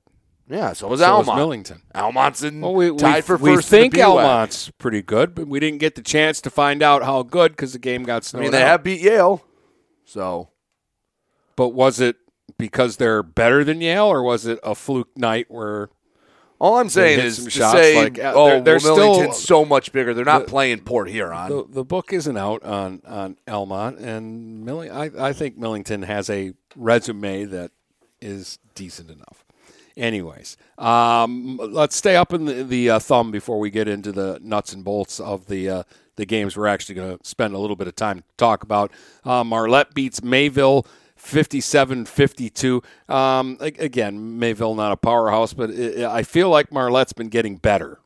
Yeah, 0.50 0.74
so 0.74 0.88
was 0.88 1.00
So 1.00 1.06
Almont. 1.06 1.30
is 1.30 1.36
Millington. 1.36 1.82
Almont's 1.96 2.44
in 2.44 2.60
Well, 2.62 2.74
we, 2.74 2.94
tied 2.98 3.18
we, 3.18 3.22
for 3.22 3.38
we 3.38 3.56
first. 3.56 3.70
the 3.70 3.78
think 3.78 3.98
Almont's 3.98 4.70
pretty 4.72 5.02
good, 5.02 5.34
but 5.34 5.48
we 5.48 5.60
didn't 5.60 5.80
get 5.80 5.96
the 5.96 6.02
chance 6.02 6.42
to 6.42 6.50
find 6.50 6.84
out 6.84 7.04
how 7.04 7.24
good 7.24 7.54
because 7.54 7.74
the 7.74 7.80
game 7.80 8.04
got 8.04 8.26
snowed. 8.26 8.42
I 8.42 8.44
mean, 8.44 8.52
they 8.52 8.64
out. 8.64 8.68
have 8.68 8.84
beat 8.84 9.02
Yale. 9.02 9.44
So 10.04 10.50
But 11.56 11.70
was 11.70 12.02
it 12.02 12.18
because 12.58 12.98
they're 12.98 13.24
better 13.24 13.64
than 13.64 13.82
Yale, 13.82 14.06
or 14.08 14.22
was 14.24 14.46
it 14.46 14.60
a 14.64 14.76
fluke 14.76 15.16
night 15.18 15.48
where? 15.50 15.90
all 16.60 16.78
I'm 16.78 16.90
saying 16.90 17.20
is 17.20 17.44
to 17.46 17.50
shots, 17.50 17.74
say, 17.74 17.96
like, 17.96 18.20
oh, 18.22 18.46
they're- 18.46 18.62
they're 18.62 18.80
well, 18.94 19.16
still- 19.16 19.34
so 19.34 19.66
much 19.66 19.92
bigger. 19.92 20.14
They're 20.14 20.24
not 20.24 20.46
the- 20.46 20.52
playing 20.52 20.82
Port 20.82 21.10
Huron. 21.10 21.50
The, 21.50 21.66
the 21.68 21.84
book 21.84 22.14
isn't 22.14 22.38
out 22.38 22.62
on 22.64 23.02
on 23.08 23.38
Almont, 23.48 23.98
and 23.98 24.64
Milling, 24.64 24.92
I, 24.92 25.10
I 25.30 25.34
think 25.34 25.58
Millington 25.58 26.04
has 26.04 26.30
a 26.30 26.54
resume 26.76 27.46
that 27.46 27.72
is 28.22 28.60
decent 28.76 29.10
enough. 29.10 29.44
Anyways, 29.98 30.56
um, 30.78 31.58
let's 31.58 31.96
stay 31.96 32.16
up 32.16 32.32
in 32.32 32.46
the, 32.46 32.64
the 32.64 32.90
uh, 32.92 33.00
thumb 33.00 33.32
before 33.32 33.60
we 33.60 33.70
get 33.72 33.88
into 33.88 34.12
the 34.12 34.40
nuts 34.44 34.72
and 34.72 34.84
bolts 34.84 35.20
of 35.20 35.48
the 35.48 35.68
uh, 35.70 35.84
the 36.16 36.26
games 36.26 36.56
we're 36.56 36.68
actually 36.68 36.94
going 36.96 37.18
to 37.18 37.26
spend 37.28 37.54
a 37.56 37.58
little 37.58 37.76
bit 37.76 37.88
of 37.88 37.96
time 37.96 38.20
to 38.20 38.24
talk 38.38 38.62
about. 38.64 38.92
Uh, 39.26 39.44
Marlette 39.44 39.94
beats 39.96 40.22
Mayville 40.24 40.86
57 41.22 42.06
52. 42.06 42.84
Um, 43.08 43.58
again, 43.62 44.40
Mayville 44.40 44.76
not 44.76 44.92
a 44.92 44.98
powerhouse, 44.98 45.54
but 45.54 45.70
it, 45.70 46.04
I 46.04 46.24
feel 46.24 46.50
like 46.50 46.72
Marlette's 46.72 47.14
been 47.14 47.30
getting 47.30 47.56
better 47.56 48.00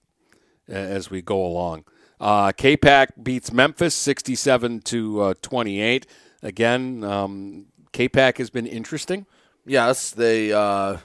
as 0.67 1.09
we 1.09 1.21
go 1.21 1.43
along. 1.43 1.85
Uh, 2.19 2.51
K-Pac 2.51 3.23
beats 3.23 3.51
Memphis 3.51 3.95
67 3.95 4.81
to 4.81 5.21
uh, 5.21 5.33
28. 5.41 6.05
Again, 6.43 7.03
um, 7.03 7.65
K-Pac 7.93 8.37
has 8.37 8.49
been 8.49 8.67
interesting. 8.67 9.25
Yes, 9.65 10.11
they 10.11 10.51
uh, 10.51 10.97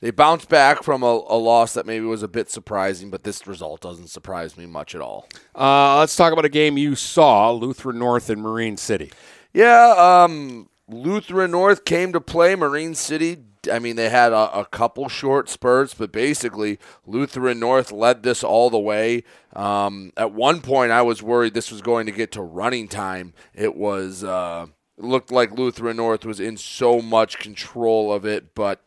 they 0.00 0.12
bounced 0.12 0.48
back 0.48 0.82
from 0.82 1.02
a, 1.02 1.06
a 1.28 1.36
loss 1.36 1.74
that 1.74 1.84
maybe 1.84 2.06
was 2.06 2.22
a 2.22 2.28
bit 2.28 2.48
surprising, 2.48 3.10
but 3.10 3.24
this 3.24 3.46
result 3.46 3.82
doesn't 3.82 4.08
surprise 4.08 4.56
me 4.56 4.66
much 4.66 4.94
at 4.94 5.02
all. 5.02 5.28
Uh, 5.54 5.98
let's 5.98 6.16
talk 6.16 6.32
about 6.32 6.44
a 6.46 6.48
game 6.48 6.78
you 6.78 6.94
saw: 6.94 7.50
Lutheran 7.50 7.98
North 7.98 8.30
and 8.30 8.40
Marine 8.40 8.78
City. 8.78 9.10
Yeah, 9.52 9.94
um, 9.98 10.69
Lutheran 10.92 11.52
North 11.52 11.84
came 11.84 12.12
to 12.12 12.20
play 12.20 12.54
Marine 12.54 12.94
City. 12.94 13.44
I 13.70 13.78
mean, 13.78 13.96
they 13.96 14.08
had 14.08 14.32
a, 14.32 14.60
a 14.60 14.64
couple 14.64 15.08
short 15.08 15.48
spurts, 15.48 15.94
but 15.94 16.12
basically, 16.12 16.78
Lutheran 17.06 17.60
North 17.60 17.92
led 17.92 18.22
this 18.22 18.42
all 18.42 18.70
the 18.70 18.78
way. 18.78 19.22
Um, 19.54 20.12
at 20.16 20.32
one 20.32 20.60
point, 20.60 20.92
I 20.92 21.02
was 21.02 21.22
worried 21.22 21.54
this 21.54 21.70
was 21.70 21.82
going 21.82 22.06
to 22.06 22.12
get 22.12 22.32
to 22.32 22.42
running 22.42 22.88
time. 22.88 23.34
It 23.54 23.76
was 23.76 24.24
uh, 24.24 24.66
looked 24.96 25.30
like 25.30 25.52
Lutheran 25.52 25.98
North 25.98 26.24
was 26.24 26.40
in 26.40 26.56
so 26.56 27.00
much 27.00 27.38
control 27.38 28.12
of 28.12 28.24
it, 28.24 28.54
but 28.54 28.82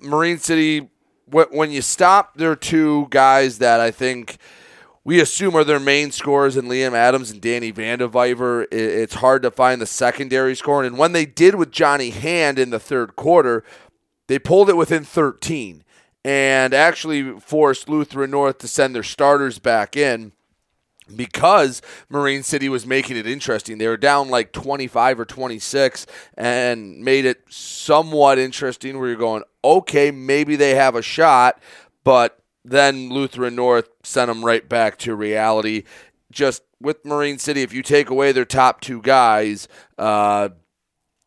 Marine 0.00 0.38
City, 0.38 0.90
when 1.26 1.70
you 1.70 1.82
stop 1.82 2.36
their 2.36 2.56
two 2.56 3.08
guys 3.10 3.58
that 3.58 3.80
I 3.80 3.90
think 3.90 4.38
we 5.08 5.20
assume 5.20 5.56
are 5.56 5.64
their 5.64 5.80
main 5.80 6.10
scorers 6.10 6.54
in 6.54 6.66
Liam 6.66 6.92
Adams 6.92 7.30
and 7.30 7.40
Danny 7.40 7.72
Vandeviver, 7.72 8.66
it's 8.70 9.14
hard 9.14 9.40
to 9.40 9.50
find 9.50 9.80
the 9.80 9.86
secondary 9.86 10.54
scoring. 10.54 10.86
And 10.86 10.98
when 10.98 11.12
they 11.12 11.24
did 11.24 11.54
with 11.54 11.70
Johnny 11.70 12.10
Hand 12.10 12.58
in 12.58 12.68
the 12.68 12.78
third 12.78 13.16
quarter, 13.16 13.64
they 14.26 14.38
pulled 14.38 14.68
it 14.68 14.76
within 14.76 15.04
13 15.04 15.82
and 16.26 16.74
actually 16.74 17.40
forced 17.40 17.88
Lutheran 17.88 18.32
North 18.32 18.58
to 18.58 18.68
send 18.68 18.94
their 18.94 19.02
starters 19.02 19.58
back 19.58 19.96
in 19.96 20.32
because 21.16 21.80
Marine 22.10 22.42
City 22.42 22.68
was 22.68 22.84
making 22.84 23.16
it 23.16 23.26
interesting. 23.26 23.78
They 23.78 23.88
were 23.88 23.96
down 23.96 24.28
like 24.28 24.52
25 24.52 25.20
or 25.20 25.24
26 25.24 26.04
and 26.34 27.00
made 27.00 27.24
it 27.24 27.44
somewhat 27.48 28.38
interesting 28.38 28.98
where 28.98 29.08
you're 29.08 29.16
going, 29.16 29.44
okay, 29.64 30.10
maybe 30.10 30.54
they 30.54 30.74
have 30.74 30.94
a 30.94 31.00
shot, 31.00 31.62
but 32.04 32.38
then 32.70 33.10
Lutheran 33.10 33.54
North 33.54 33.88
sent 34.02 34.28
them 34.28 34.44
right 34.44 34.68
back 34.68 34.98
to 34.98 35.14
reality. 35.14 35.84
Just 36.30 36.62
with 36.80 37.04
Marine 37.04 37.38
City, 37.38 37.62
if 37.62 37.72
you 37.72 37.82
take 37.82 38.10
away 38.10 38.32
their 38.32 38.44
top 38.44 38.80
two 38.80 39.00
guys, 39.00 39.68
uh, 39.96 40.50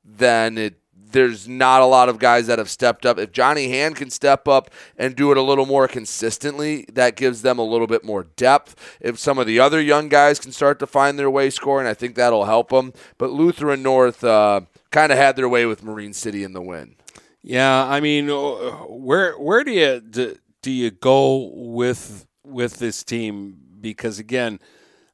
then 0.03 0.57
it 0.57 0.81
there's 1.11 1.47
not 1.47 1.81
a 1.81 1.85
lot 1.85 2.09
of 2.09 2.19
guys 2.19 2.47
that 2.47 2.59
have 2.59 2.69
stepped 2.69 3.05
up. 3.05 3.19
If 3.19 3.31
Johnny 3.31 3.69
Hand 3.69 3.95
can 3.95 4.09
step 4.09 4.47
up 4.47 4.71
and 4.97 5.15
do 5.15 5.31
it 5.31 5.37
a 5.37 5.41
little 5.41 5.65
more 5.65 5.87
consistently, 5.87 6.85
that 6.93 7.15
gives 7.15 7.41
them 7.41 7.59
a 7.59 7.63
little 7.63 7.87
bit 7.87 8.03
more 8.03 8.23
depth. 8.23 8.97
If 8.99 9.19
some 9.19 9.37
of 9.37 9.47
the 9.47 9.59
other 9.59 9.81
young 9.81 10.09
guys 10.09 10.39
can 10.39 10.51
start 10.51 10.79
to 10.79 10.87
find 10.87 11.17
their 11.19 11.29
way 11.29 11.49
scoring, 11.49 11.87
I 11.87 11.93
think 11.93 12.15
that'll 12.15 12.45
help 12.45 12.69
them. 12.69 12.93
But 13.17 13.31
Lutheran 13.31 13.83
North 13.83 14.23
uh, 14.23 14.61
kind 14.91 15.11
of 15.11 15.17
had 15.17 15.35
their 15.35 15.49
way 15.49 15.65
with 15.65 15.83
Marine 15.83 16.13
City 16.13 16.43
in 16.43 16.53
the 16.53 16.61
win. 16.61 16.95
Yeah, 17.43 17.85
I 17.85 17.99
mean, 18.01 18.29
uh, 18.29 18.59
where 18.87 19.33
where 19.33 19.63
do 19.63 19.71
you 19.71 19.99
do, 19.99 20.37
do 20.61 20.71
you 20.71 20.91
go 20.91 21.51
with 21.53 22.27
with 22.43 22.79
this 22.79 23.03
team? 23.03 23.57
Because 23.79 24.19
again, 24.19 24.59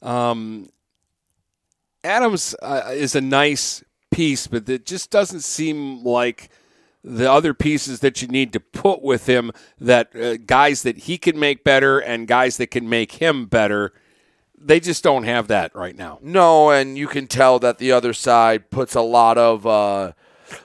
um, 0.01 0.70
Adams 2.04 2.56
uh, 2.62 2.89
is 2.92 3.16
a 3.16 3.22
nice 3.22 3.84
piece, 4.12 4.48
but 4.48 4.68
it 4.70 4.86
just 4.86 5.10
doesn't 5.10 5.42
seem 5.42 6.04
like 6.04 6.50
the 7.04 7.32
other 7.32 7.54
pieces 7.54 8.00
that 8.01 8.22
you 8.22 8.27
need 8.27 8.51
to 8.54 8.60
put 8.60 9.01
with 9.01 9.27
him. 9.27 9.51
That 9.80 10.16
uh, 10.16 10.38
guys 10.38 10.84
that 10.84 10.98
he 11.00 11.18
can 11.18 11.39
make 11.39 11.63
better 11.63 12.00
and 12.00 12.27
guys 12.27 12.58
that 12.58 12.68
can 12.68 12.89
make 12.89 13.13
him 13.13 13.46
better. 13.46 13.94
They 14.60 14.80
just 14.80 15.04
don't 15.04 15.24
have 15.24 15.48
that 15.50 15.75
right 15.75 15.96
now. 15.96 16.20
No, 16.22 16.72
and 16.72 16.98
you 16.98 17.08
can 17.08 17.27
tell 17.27 17.60
that 17.60 17.77
the 17.77 17.92
other 17.92 18.12
side 18.12 18.72
puts 18.72 18.96
a 18.96 19.01
lot 19.01 19.38
of 19.38 19.66
uh, 19.66 20.13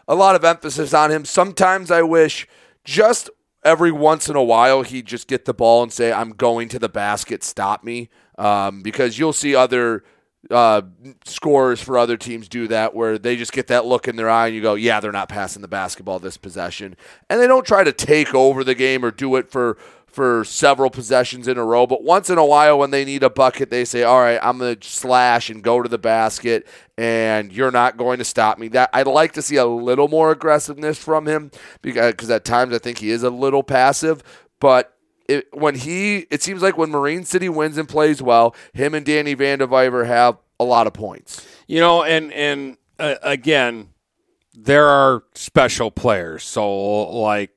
a 0.09 0.15
lot 0.15 0.35
of 0.35 0.45
emphasis 0.45 0.95
on 0.95 1.11
him. 1.11 1.25
Sometimes 1.25 1.91
I 1.91 2.03
wish 2.03 2.49
just 2.85 3.31
every 3.65 3.93
once 3.93 4.29
in 4.29 4.37
a 4.37 4.43
while 4.43 4.83
he'd 4.83 5.07
just 5.07 5.29
get 5.29 5.45
the 5.45 5.55
ball 5.55 5.83
and 5.83 5.93
say, 5.93 6.13
"I'm 6.13 6.31
going 6.31 6.69
to 6.71 6.79
the 6.79 6.89
basket, 6.89 7.43
stop 7.43 7.85
me," 7.85 8.09
um, 8.39 8.83
because 8.83 9.19
you'll 9.19 9.33
see 9.33 9.55
other 9.55 10.05
uh, 10.53 10.83
scorers 11.25 11.81
for 11.81 11.99
other 11.99 12.17
teams 12.17 12.49
do 12.49 12.69
that, 12.69 12.95
where 12.95 13.19
they 13.19 13.37
just 13.37 13.53
get 13.53 13.69
that 13.69 13.87
look 13.87 14.07
in 14.07 14.17
their 14.17 14.31
eye 14.31 14.47
and 14.47 14.55
you 14.55 14.63
go, 14.63 14.75
"Yeah, 14.75 15.01
they're 15.01 15.13
not 15.13 15.29
passing 15.29 15.63
the 15.63 15.69
basketball 15.69 16.19
this 16.19 16.37
possession," 16.37 16.97
and 17.31 17.41
they 17.41 17.47
don't 17.47 17.67
try 17.67 17.85
to 17.85 17.93
take 17.93 18.35
over 18.35 18.63
the 18.63 18.75
game 18.75 19.05
or 19.05 19.11
do 19.11 19.37
it 19.37 19.51
for 19.51 19.79
for 20.07 20.45
several 20.45 20.91
possessions 20.91 21.49
in 21.49 21.57
a 21.57 21.65
row. 21.65 21.87
But 21.87 22.05
once 22.05 22.29
in 22.29 22.37
a 22.37 22.45
while, 22.45 22.79
when 22.79 22.91
they 22.91 23.05
need 23.05 23.23
a 23.23 23.31
bucket, 23.31 23.71
they 23.71 23.85
say, 23.85 24.03
"All 24.03 24.21
right, 24.21 24.39
I'm 24.43 24.59
going 24.59 24.77
to 24.77 24.89
slash 24.89 25.49
and 25.49 25.63
go 25.63 25.83
to 25.83 25.89
the 25.89 25.99
basket, 25.99 26.67
and 26.99 27.51
you're 27.53 27.71
not 27.71 27.97
going 27.97 28.19
to 28.19 28.25
stop 28.25 28.59
me." 28.59 28.69
That 28.69 28.91
I'd 28.93 29.07
like 29.07 29.33
to 29.33 29.43
see 29.43 29.57
a 29.57 29.67
little 29.67 30.09
more 30.09 30.31
aggressiveness 30.31 30.99
from 30.99 31.27
him 31.27 31.51
because 31.81 32.31
at 32.31 32.45
times 32.45 32.75
I 32.75 32.79
think 32.79 32.99
he 32.99 33.11
is 33.11 33.23
a 33.23 33.31
little 33.31 33.63
passive, 33.63 34.23
but. 34.61 34.95
It, 35.33 35.49
when 35.53 35.75
he, 35.75 36.27
it 36.31 36.43
seems 36.43 36.63
like 36.63 36.77
when 36.77 36.91
Marine 36.91 37.25
City 37.25 37.49
wins 37.49 37.79
and 37.79 37.89
plays 37.89 38.21
well, 38.21 38.55
him 38.73 38.95
and 38.95 39.07
Danny 39.07 39.35
Vandeviver 39.35 40.07
have 40.07 40.39
a 40.59 40.65
lot 40.65 40.87
of 40.87 40.93
points. 40.93 41.47
You 41.67 41.81
know, 41.81 42.03
and 42.03 42.33
and 42.33 42.77
uh, 42.99 43.17
again, 43.23 43.89
there 44.55 44.89
are 44.89 45.25
special 45.35 45.91
players. 45.91 46.45
So 46.45 46.71
like 47.11 47.51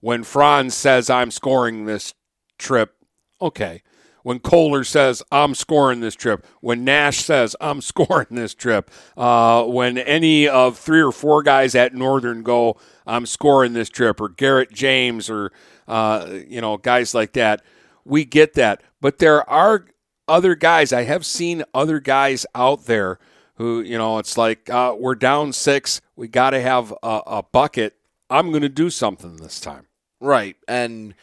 when 0.00 0.24
Franz 0.24 0.74
says 0.74 1.10
I'm 1.10 1.30
scoring 1.30 1.86
this 1.86 2.14
trip, 2.58 2.94
okay. 3.40 3.82
When 4.22 4.38
Kohler 4.38 4.84
says 4.84 5.22
I'm 5.32 5.54
scoring 5.54 6.00
this 6.00 6.14
trip, 6.14 6.46
when 6.60 6.84
Nash 6.84 7.18
says 7.18 7.56
I'm 7.60 7.80
scoring 7.80 8.26
this 8.30 8.54
trip, 8.54 8.90
uh, 9.16 9.64
when 9.64 9.96
any 9.98 10.46
of 10.46 10.78
three 10.78 11.00
or 11.00 11.12
four 11.12 11.42
guys 11.42 11.74
at 11.74 11.94
Northern 11.94 12.42
go, 12.42 12.78
I'm 13.06 13.24
scoring 13.24 13.72
this 13.72 13.88
trip, 13.88 14.20
or 14.20 14.28
Garrett 14.28 14.72
James, 14.72 15.30
or 15.30 15.52
uh, 15.90 16.40
you 16.48 16.60
know 16.60 16.76
guys 16.76 17.14
like 17.14 17.32
that, 17.34 17.62
we 18.04 18.24
get 18.24 18.54
that. 18.54 18.82
But 19.00 19.18
there 19.18 19.48
are 19.48 19.86
other 20.28 20.54
guys. 20.54 20.92
I 20.92 21.02
have 21.02 21.26
seen 21.26 21.64
other 21.74 22.00
guys 22.00 22.46
out 22.54 22.86
there 22.86 23.18
who 23.56 23.80
you 23.80 23.98
know 23.98 24.18
it's 24.18 24.38
like 24.38 24.70
uh, 24.70 24.94
we're 24.98 25.14
down 25.14 25.52
six, 25.52 26.00
we 26.16 26.28
got 26.28 26.50
to 26.50 26.60
have 26.60 26.92
a, 27.02 27.20
a 27.26 27.42
bucket. 27.42 27.96
I'm 28.30 28.50
going 28.50 28.62
to 28.62 28.68
do 28.68 28.90
something 28.90 29.36
this 29.36 29.58
time. 29.58 29.88
Right. 30.20 30.56
And 30.68 31.14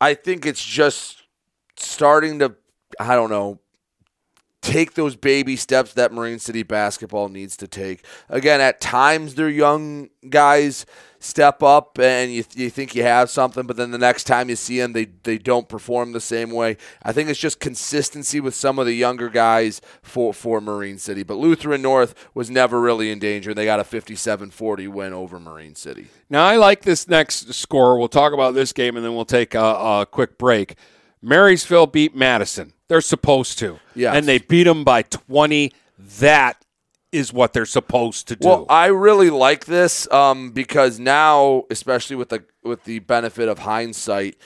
I 0.00 0.14
think 0.14 0.44
it's 0.44 0.62
just 0.64 1.22
starting 1.76 2.40
to, 2.40 2.54
I 2.98 3.14
don't 3.14 3.30
know, 3.30 3.60
take 4.64 4.94
those 4.94 5.14
baby 5.14 5.56
steps 5.56 5.92
that 5.92 6.12
Marine 6.12 6.38
City 6.38 6.62
basketball 6.62 7.28
needs 7.28 7.56
to 7.58 7.68
take. 7.68 8.04
Again, 8.28 8.60
at 8.60 8.80
times 8.80 9.34
their 9.34 9.50
young 9.50 10.08
guys 10.28 10.86
step 11.20 11.62
up 11.62 11.98
and 11.98 12.32
you, 12.32 12.44
you 12.54 12.70
think 12.70 12.94
you 12.94 13.02
have 13.02 13.30
something, 13.30 13.66
but 13.66 13.76
then 13.76 13.90
the 13.90 13.98
next 13.98 14.24
time 14.24 14.48
you 14.48 14.56
see 14.56 14.78
them, 14.78 14.92
they, 14.92 15.06
they 15.22 15.38
don't 15.38 15.68
perform 15.68 16.12
the 16.12 16.20
same 16.20 16.50
way. 16.50 16.76
I 17.02 17.12
think 17.12 17.28
it's 17.28 17.38
just 17.38 17.60
consistency 17.60 18.40
with 18.40 18.54
some 18.54 18.78
of 18.78 18.86
the 18.86 18.94
younger 18.94 19.28
guys 19.28 19.80
for, 20.02 20.32
for 20.32 20.60
Marine 20.60 20.98
City. 20.98 21.22
But 21.22 21.36
Lutheran 21.36 21.82
North 21.82 22.14
was 22.34 22.50
never 22.50 22.80
really 22.80 23.10
in 23.10 23.18
danger. 23.18 23.54
They 23.54 23.64
got 23.66 23.80
a 23.80 23.84
57 23.84 24.50
40 24.50 24.88
win 24.88 25.12
over 25.12 25.38
Marine 25.38 25.74
City. 25.74 26.08
Now, 26.30 26.46
I 26.46 26.56
like 26.56 26.82
this 26.82 27.06
next 27.06 27.52
score. 27.52 27.98
We'll 27.98 28.08
talk 28.08 28.32
about 28.32 28.54
this 28.54 28.72
game 28.72 28.96
and 28.96 29.04
then 29.04 29.14
we'll 29.14 29.24
take 29.24 29.54
a, 29.54 29.60
a 29.60 30.06
quick 30.10 30.38
break. 30.38 30.74
Marysville 31.24 31.86
beat 31.86 32.14
Madison. 32.14 32.74
They're 32.88 33.00
supposed 33.00 33.58
to. 33.60 33.78
Yes. 33.94 34.14
And 34.14 34.26
they 34.26 34.38
beat 34.38 34.64
them 34.64 34.84
by 34.84 35.02
20. 35.02 35.72
That 36.18 36.62
is 37.12 37.32
what 37.32 37.54
they're 37.54 37.64
supposed 37.64 38.28
to 38.28 38.36
do. 38.36 38.46
Well, 38.46 38.66
I 38.68 38.86
really 38.86 39.30
like 39.30 39.64
this 39.64 40.10
um, 40.12 40.50
because 40.50 40.98
now, 40.98 41.64
especially 41.70 42.16
with 42.16 42.28
the 42.28 42.44
with 42.62 42.84
the 42.84 42.98
benefit 42.98 43.48
of 43.48 43.60
hindsight, 43.60 44.36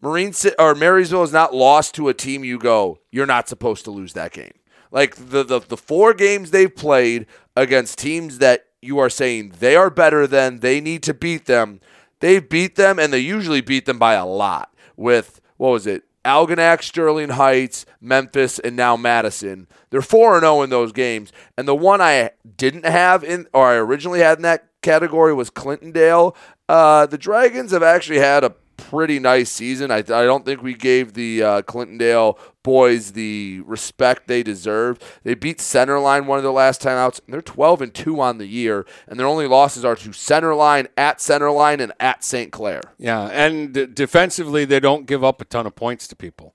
Marine 0.00 0.32
or 0.58 0.74
Marysville 0.74 1.24
is 1.24 1.32
not 1.32 1.54
lost 1.54 1.94
to 1.96 2.08
a 2.08 2.14
team. 2.14 2.44
You 2.44 2.58
go, 2.58 3.00
you're 3.10 3.26
not 3.26 3.48
supposed 3.48 3.84
to 3.86 3.90
lose 3.90 4.12
that 4.12 4.32
game. 4.32 4.52
Like 4.92 5.16
the 5.16 5.42
the, 5.42 5.60
the 5.60 5.76
four 5.76 6.14
games 6.14 6.52
they've 6.52 6.74
played 6.74 7.26
against 7.56 7.98
teams 7.98 8.38
that 8.38 8.66
you 8.80 8.98
are 8.98 9.10
saying 9.10 9.54
they 9.58 9.74
are 9.74 9.90
better 9.90 10.26
than, 10.26 10.60
they 10.60 10.80
need 10.80 11.02
to 11.04 11.14
beat 11.14 11.46
them. 11.46 11.80
They 12.20 12.38
beat 12.38 12.76
them, 12.76 12.98
and 12.98 13.12
they 13.12 13.18
usually 13.18 13.62
beat 13.62 13.86
them 13.86 13.98
by 13.98 14.14
a 14.14 14.26
lot. 14.26 14.74
With 14.96 15.40
what 15.56 15.70
was 15.70 15.86
it? 15.86 16.04
Algonac, 16.24 16.82
Sterling 16.82 17.30
Heights, 17.30 17.86
Memphis, 18.00 18.58
and 18.58 18.76
now 18.76 18.96
Madison. 18.96 19.66
They're 19.90 20.02
4 20.02 20.40
0 20.40 20.62
in 20.62 20.70
those 20.70 20.92
games. 20.92 21.32
And 21.56 21.66
the 21.66 21.74
one 21.74 22.00
I 22.00 22.30
didn't 22.56 22.84
have 22.84 23.24
in, 23.24 23.46
or 23.52 23.68
I 23.68 23.74
originally 23.76 24.20
had 24.20 24.38
in 24.38 24.42
that 24.42 24.68
category 24.82 25.34
was 25.34 25.50
Clintondale. 25.50 26.34
Uh, 26.68 27.06
the 27.06 27.18
Dragons 27.18 27.72
have 27.72 27.82
actually 27.82 28.18
had 28.18 28.44
a 28.44 28.54
pretty 28.90 29.20
nice 29.20 29.50
season. 29.50 29.92
I, 29.92 29.98
I 29.98 30.02
don't 30.02 30.44
think 30.44 30.62
we 30.62 30.74
gave 30.74 31.12
the 31.12 31.42
uh, 31.42 31.62
Clintondale 31.62 32.36
boys 32.64 33.12
the 33.12 33.62
respect 33.64 34.26
they 34.26 34.42
deserve. 34.42 34.98
They 35.22 35.34
beat 35.34 35.58
Centerline 35.58 36.26
one 36.26 36.38
of 36.38 36.42
their 36.42 36.52
last 36.52 36.82
timeouts, 36.82 37.20
and 37.24 37.32
they're 37.32 37.40
12 37.40 37.82
and 37.82 37.94
2 37.94 38.20
on 38.20 38.38
the 38.38 38.46
year, 38.46 38.84
and 39.06 39.18
their 39.18 39.28
only 39.28 39.46
losses 39.46 39.84
are 39.84 39.94
to 39.94 40.08
Centerline, 40.10 40.88
at 40.96 41.18
Centerline, 41.18 41.80
and 41.80 41.92
at 42.00 42.24
St. 42.24 42.50
Clair. 42.50 42.80
Yeah, 42.98 43.26
and 43.26 43.72
d- 43.72 43.86
defensively, 43.86 44.64
they 44.64 44.80
don't 44.80 45.06
give 45.06 45.22
up 45.22 45.40
a 45.40 45.44
ton 45.44 45.66
of 45.66 45.76
points 45.76 46.08
to 46.08 46.16
people. 46.16 46.54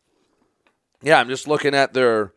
Yeah, 1.01 1.19
I'm 1.19 1.29
just 1.29 1.47
looking 1.47 1.73
at 1.73 1.93
their 1.93 2.33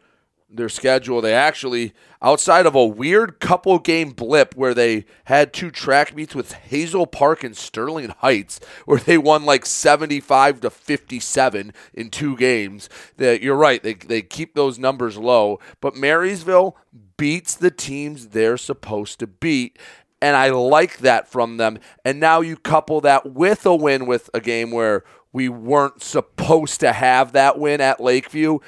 their 0.50 0.68
schedule. 0.68 1.20
They 1.20 1.34
actually, 1.34 1.92
outside 2.22 2.66
of 2.66 2.74
a 2.74 2.86
weird 2.86 3.40
couple 3.40 3.78
game 3.78 4.10
blip 4.10 4.54
where 4.56 4.74
they 4.74 5.04
had 5.24 5.52
two 5.52 5.70
track 5.70 6.14
meets 6.14 6.34
with 6.34 6.52
Hazel 6.52 7.06
Park 7.06 7.44
and 7.44 7.56
Sterling 7.56 8.10
Heights, 8.18 8.60
where 8.86 8.98
they 8.98 9.18
won 9.18 9.44
like 9.44 9.66
75 9.66 10.60
to 10.62 10.70
57 10.70 11.72
in 11.94 12.10
two 12.10 12.36
games. 12.36 12.88
That 13.16 13.42
you're 13.42 13.56
right, 13.56 13.82
they 13.82 13.94
they 13.94 14.22
keep 14.22 14.54
those 14.54 14.78
numbers 14.78 15.16
low, 15.16 15.60
but 15.80 15.96
Marysville 15.96 16.76
beats 17.16 17.54
the 17.54 17.70
teams 17.70 18.28
they're 18.28 18.56
supposed 18.56 19.18
to 19.20 19.26
beat. 19.26 19.78
And 20.20 20.36
I 20.36 20.50
like 20.50 20.98
that 20.98 21.28
from 21.28 21.58
them. 21.58 21.78
And 22.04 22.18
now 22.18 22.40
you 22.40 22.56
couple 22.56 23.00
that 23.02 23.34
with 23.34 23.64
a 23.64 23.76
win 23.76 24.04
with 24.06 24.28
a 24.34 24.40
game 24.40 24.72
where 24.72 25.04
we 25.32 25.48
weren't 25.48 26.02
supposed 26.02 26.80
to 26.80 26.92
have 26.92 27.32
that 27.32 27.58
win 27.58 27.80
at 27.80 28.00
Lakeview. 28.00 28.58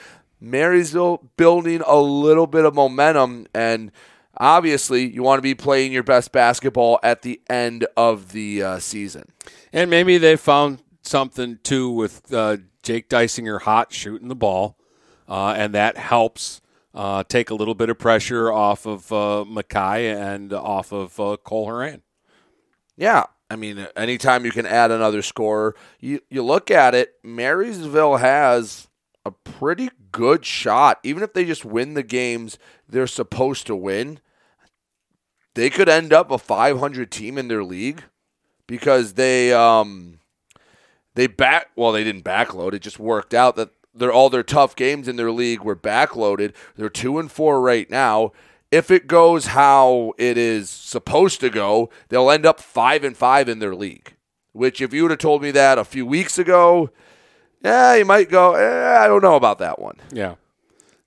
Marysville 0.40 1.30
building 1.36 1.82
a 1.86 1.96
little 1.96 2.46
bit 2.46 2.64
of 2.64 2.74
momentum, 2.74 3.46
and 3.54 3.92
obviously, 4.36 5.06
you 5.12 5.22
want 5.22 5.38
to 5.38 5.42
be 5.42 5.54
playing 5.54 5.92
your 5.92 6.02
best 6.02 6.32
basketball 6.32 6.98
at 7.02 7.22
the 7.22 7.40
end 7.48 7.86
of 7.96 8.32
the 8.32 8.62
uh, 8.62 8.78
season. 8.78 9.24
And 9.72 9.90
maybe 9.90 10.18
they 10.18 10.36
found 10.36 10.82
something 11.02 11.58
too 11.62 11.90
with 11.90 12.32
uh, 12.32 12.58
Jake 12.82 13.08
Dysinger 13.08 13.60
hot 13.60 13.92
shooting 13.92 14.28
the 14.28 14.34
ball, 14.34 14.76
uh, 15.28 15.54
and 15.56 15.74
that 15.74 15.96
helps 15.96 16.60
uh, 16.94 17.22
take 17.24 17.50
a 17.50 17.54
little 17.54 17.74
bit 17.74 17.90
of 17.90 17.98
pressure 17.98 18.50
off 18.50 18.86
of 18.86 19.12
uh, 19.12 19.44
Mackay 19.44 20.08
and 20.10 20.52
off 20.52 20.92
of 20.92 21.18
uh, 21.20 21.36
Cole 21.44 21.66
Horan. 21.66 22.02
Yeah, 22.96 23.24
I 23.48 23.56
mean, 23.56 23.86
anytime 23.96 24.44
you 24.44 24.50
can 24.50 24.66
add 24.66 24.90
another 24.90 25.22
scorer, 25.22 25.74
you 26.00 26.20
you 26.30 26.42
look 26.42 26.70
at 26.70 26.94
it. 26.94 27.14
Marysville 27.22 28.16
has 28.16 28.88
a 29.24 29.30
pretty 29.30 29.90
good 30.12 30.44
shot, 30.44 30.98
even 31.02 31.22
if 31.22 31.32
they 31.32 31.44
just 31.44 31.64
win 31.64 31.94
the 31.94 32.02
games 32.02 32.58
they're 32.88 33.06
supposed 33.06 33.66
to 33.66 33.76
win. 33.76 34.20
They 35.54 35.70
could 35.70 35.88
end 35.88 36.12
up 36.12 36.30
a 36.30 36.38
500 36.38 37.10
team 37.10 37.36
in 37.36 37.48
their 37.48 37.64
league 37.64 38.04
because 38.66 39.14
they 39.14 39.52
um 39.52 40.20
they 41.14 41.26
back 41.26 41.70
well 41.74 41.90
they 41.90 42.04
didn't 42.04 42.22
backload 42.22 42.72
it 42.72 42.82
just 42.82 43.00
worked 43.00 43.34
out 43.34 43.56
that 43.56 43.70
they're 43.94 44.12
all 44.12 44.30
their 44.30 44.42
tough 44.42 44.76
games 44.76 45.08
in 45.08 45.16
their 45.16 45.32
league 45.32 45.62
were 45.62 45.76
backloaded. 45.76 46.54
They're 46.76 46.88
2 46.88 47.18
and 47.18 47.30
4 47.30 47.60
right 47.60 47.90
now. 47.90 48.32
If 48.70 48.90
it 48.90 49.08
goes 49.08 49.46
how 49.46 50.12
it 50.16 50.38
is 50.38 50.70
supposed 50.70 51.40
to 51.40 51.50
go, 51.50 51.90
they'll 52.08 52.30
end 52.30 52.46
up 52.46 52.60
5 52.60 53.02
and 53.02 53.16
5 53.16 53.48
in 53.48 53.58
their 53.58 53.74
league. 53.74 54.14
Which 54.52 54.80
if 54.80 54.92
you 54.92 55.02
would 55.02 55.10
have 55.10 55.18
told 55.18 55.42
me 55.42 55.50
that 55.50 55.78
a 55.78 55.84
few 55.84 56.06
weeks 56.06 56.38
ago, 56.38 56.90
yeah, 57.62 57.94
you 57.94 58.04
might 58.04 58.28
go, 58.28 58.54
eh, 58.54 58.98
I 58.98 59.06
don't 59.06 59.22
know 59.22 59.36
about 59.36 59.58
that 59.58 59.78
one. 59.78 59.96
Yeah. 60.12 60.36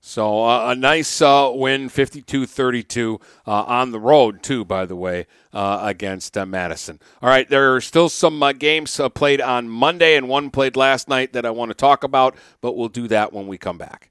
So 0.06 0.44
uh, 0.44 0.68
a 0.68 0.74
nice 0.74 1.22
uh, 1.22 1.50
win, 1.54 1.88
52-32 1.88 3.22
uh, 3.46 3.50
on 3.50 3.90
the 3.90 3.98
road 3.98 4.42
too. 4.42 4.62
By 4.62 4.84
the 4.84 4.94
way, 4.94 5.26
uh, 5.54 5.80
against 5.82 6.36
uh, 6.36 6.44
Madison. 6.44 7.00
All 7.22 7.28
right, 7.30 7.48
there 7.48 7.74
are 7.74 7.80
still 7.80 8.10
some 8.10 8.44
games 8.58 9.00
played 9.14 9.40
on 9.40 9.68
Monday 9.70 10.14
and 10.16 10.28
one 10.28 10.50
played 10.50 10.76
last 10.76 11.08
night 11.08 11.32
that 11.32 11.46
I 11.46 11.50
want 11.50 11.70
to 11.70 11.74
talk 11.74 12.04
about, 12.04 12.36
but 12.60 12.76
we'll 12.76 12.90
do 12.90 13.08
that 13.08 13.32
when 13.32 13.46
we 13.46 13.56
come 13.56 13.78
back. 13.78 14.10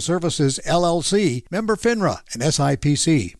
Services, 0.00 0.60
LLC, 0.66 1.44
member 1.50 1.76
FINRA 1.76 2.20
and 2.32 2.42
SIPC. 2.42 3.39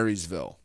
Marysville. 0.01 0.57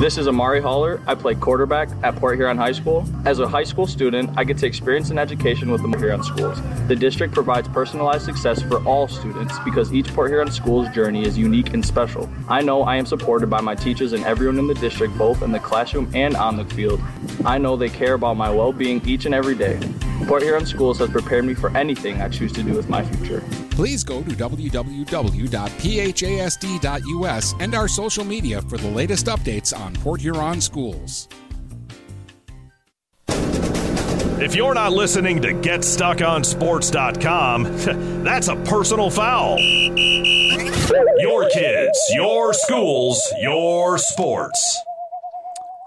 This 0.00 0.18
is 0.18 0.26
Amari 0.26 0.60
Haller. 0.60 1.00
I 1.06 1.14
play 1.14 1.36
quarterback 1.36 1.88
at 2.02 2.16
Port 2.16 2.36
Huron 2.36 2.58
High 2.58 2.72
School. 2.72 3.06
As 3.24 3.38
a 3.38 3.46
high 3.46 3.62
school 3.62 3.86
student, 3.86 4.28
I 4.36 4.42
get 4.42 4.58
to 4.58 4.66
experience 4.66 5.10
an 5.10 5.18
education 5.18 5.70
with 5.70 5.82
the 5.82 5.88
Port 5.88 6.00
Huron 6.00 6.24
schools. 6.24 6.60
The 6.88 6.96
district 6.96 7.32
provides 7.32 7.68
personalized 7.68 8.24
success 8.24 8.60
for 8.60 8.84
all 8.84 9.06
students 9.06 9.56
because 9.60 9.94
each 9.94 10.12
Port 10.12 10.30
Huron 10.30 10.50
school's 10.50 10.88
journey 10.88 11.24
is 11.24 11.38
unique 11.38 11.74
and 11.74 11.86
special. 11.86 12.28
I 12.48 12.60
know 12.60 12.82
I 12.82 12.96
am 12.96 13.06
supported 13.06 13.48
by 13.48 13.60
my 13.60 13.76
teachers 13.76 14.12
and 14.12 14.24
everyone 14.24 14.58
in 14.58 14.66
the 14.66 14.74
district, 14.74 15.16
both 15.16 15.42
in 15.42 15.52
the 15.52 15.60
classroom 15.60 16.10
and 16.12 16.34
on 16.36 16.56
the 16.56 16.64
field. 16.64 17.00
I 17.44 17.58
know 17.58 17.76
they 17.76 17.88
care 17.88 18.14
about 18.14 18.36
my 18.36 18.50
well 18.50 18.72
being 18.72 19.00
each 19.06 19.26
and 19.26 19.34
every 19.34 19.54
day. 19.54 19.78
Port 20.26 20.42
Huron 20.42 20.66
Schools 20.66 20.98
has 20.98 21.10
prepared 21.10 21.44
me 21.44 21.54
for 21.54 21.74
anything 21.76 22.20
I 22.20 22.28
choose 22.28 22.52
to 22.54 22.62
do 22.62 22.72
with 22.74 22.88
my 22.88 23.04
future. 23.04 23.42
Please 23.70 24.04
go 24.04 24.22
to 24.22 24.30
www.phasd.us 24.30 24.94
and 27.60 27.74
our 27.74 27.88
social 27.88 28.24
media 28.24 28.62
for 28.62 28.78
the 28.78 28.88
latest 28.88 29.26
updates 29.26 29.76
on 29.76 29.83
Port 29.92 30.20
Huron 30.20 30.60
schools. 30.60 31.28
If 33.28 34.54
you're 34.54 34.74
not 34.74 34.92
listening 34.92 35.40
to 35.42 35.48
GetStuckOnSports.com, 35.54 37.62
that's 38.24 38.48
a 38.48 38.56
personal 38.56 39.10
foul. 39.10 39.58
Your 41.18 41.48
kids, 41.50 41.98
your 42.12 42.52
schools, 42.52 43.22
your 43.40 43.96
sports. 43.98 44.80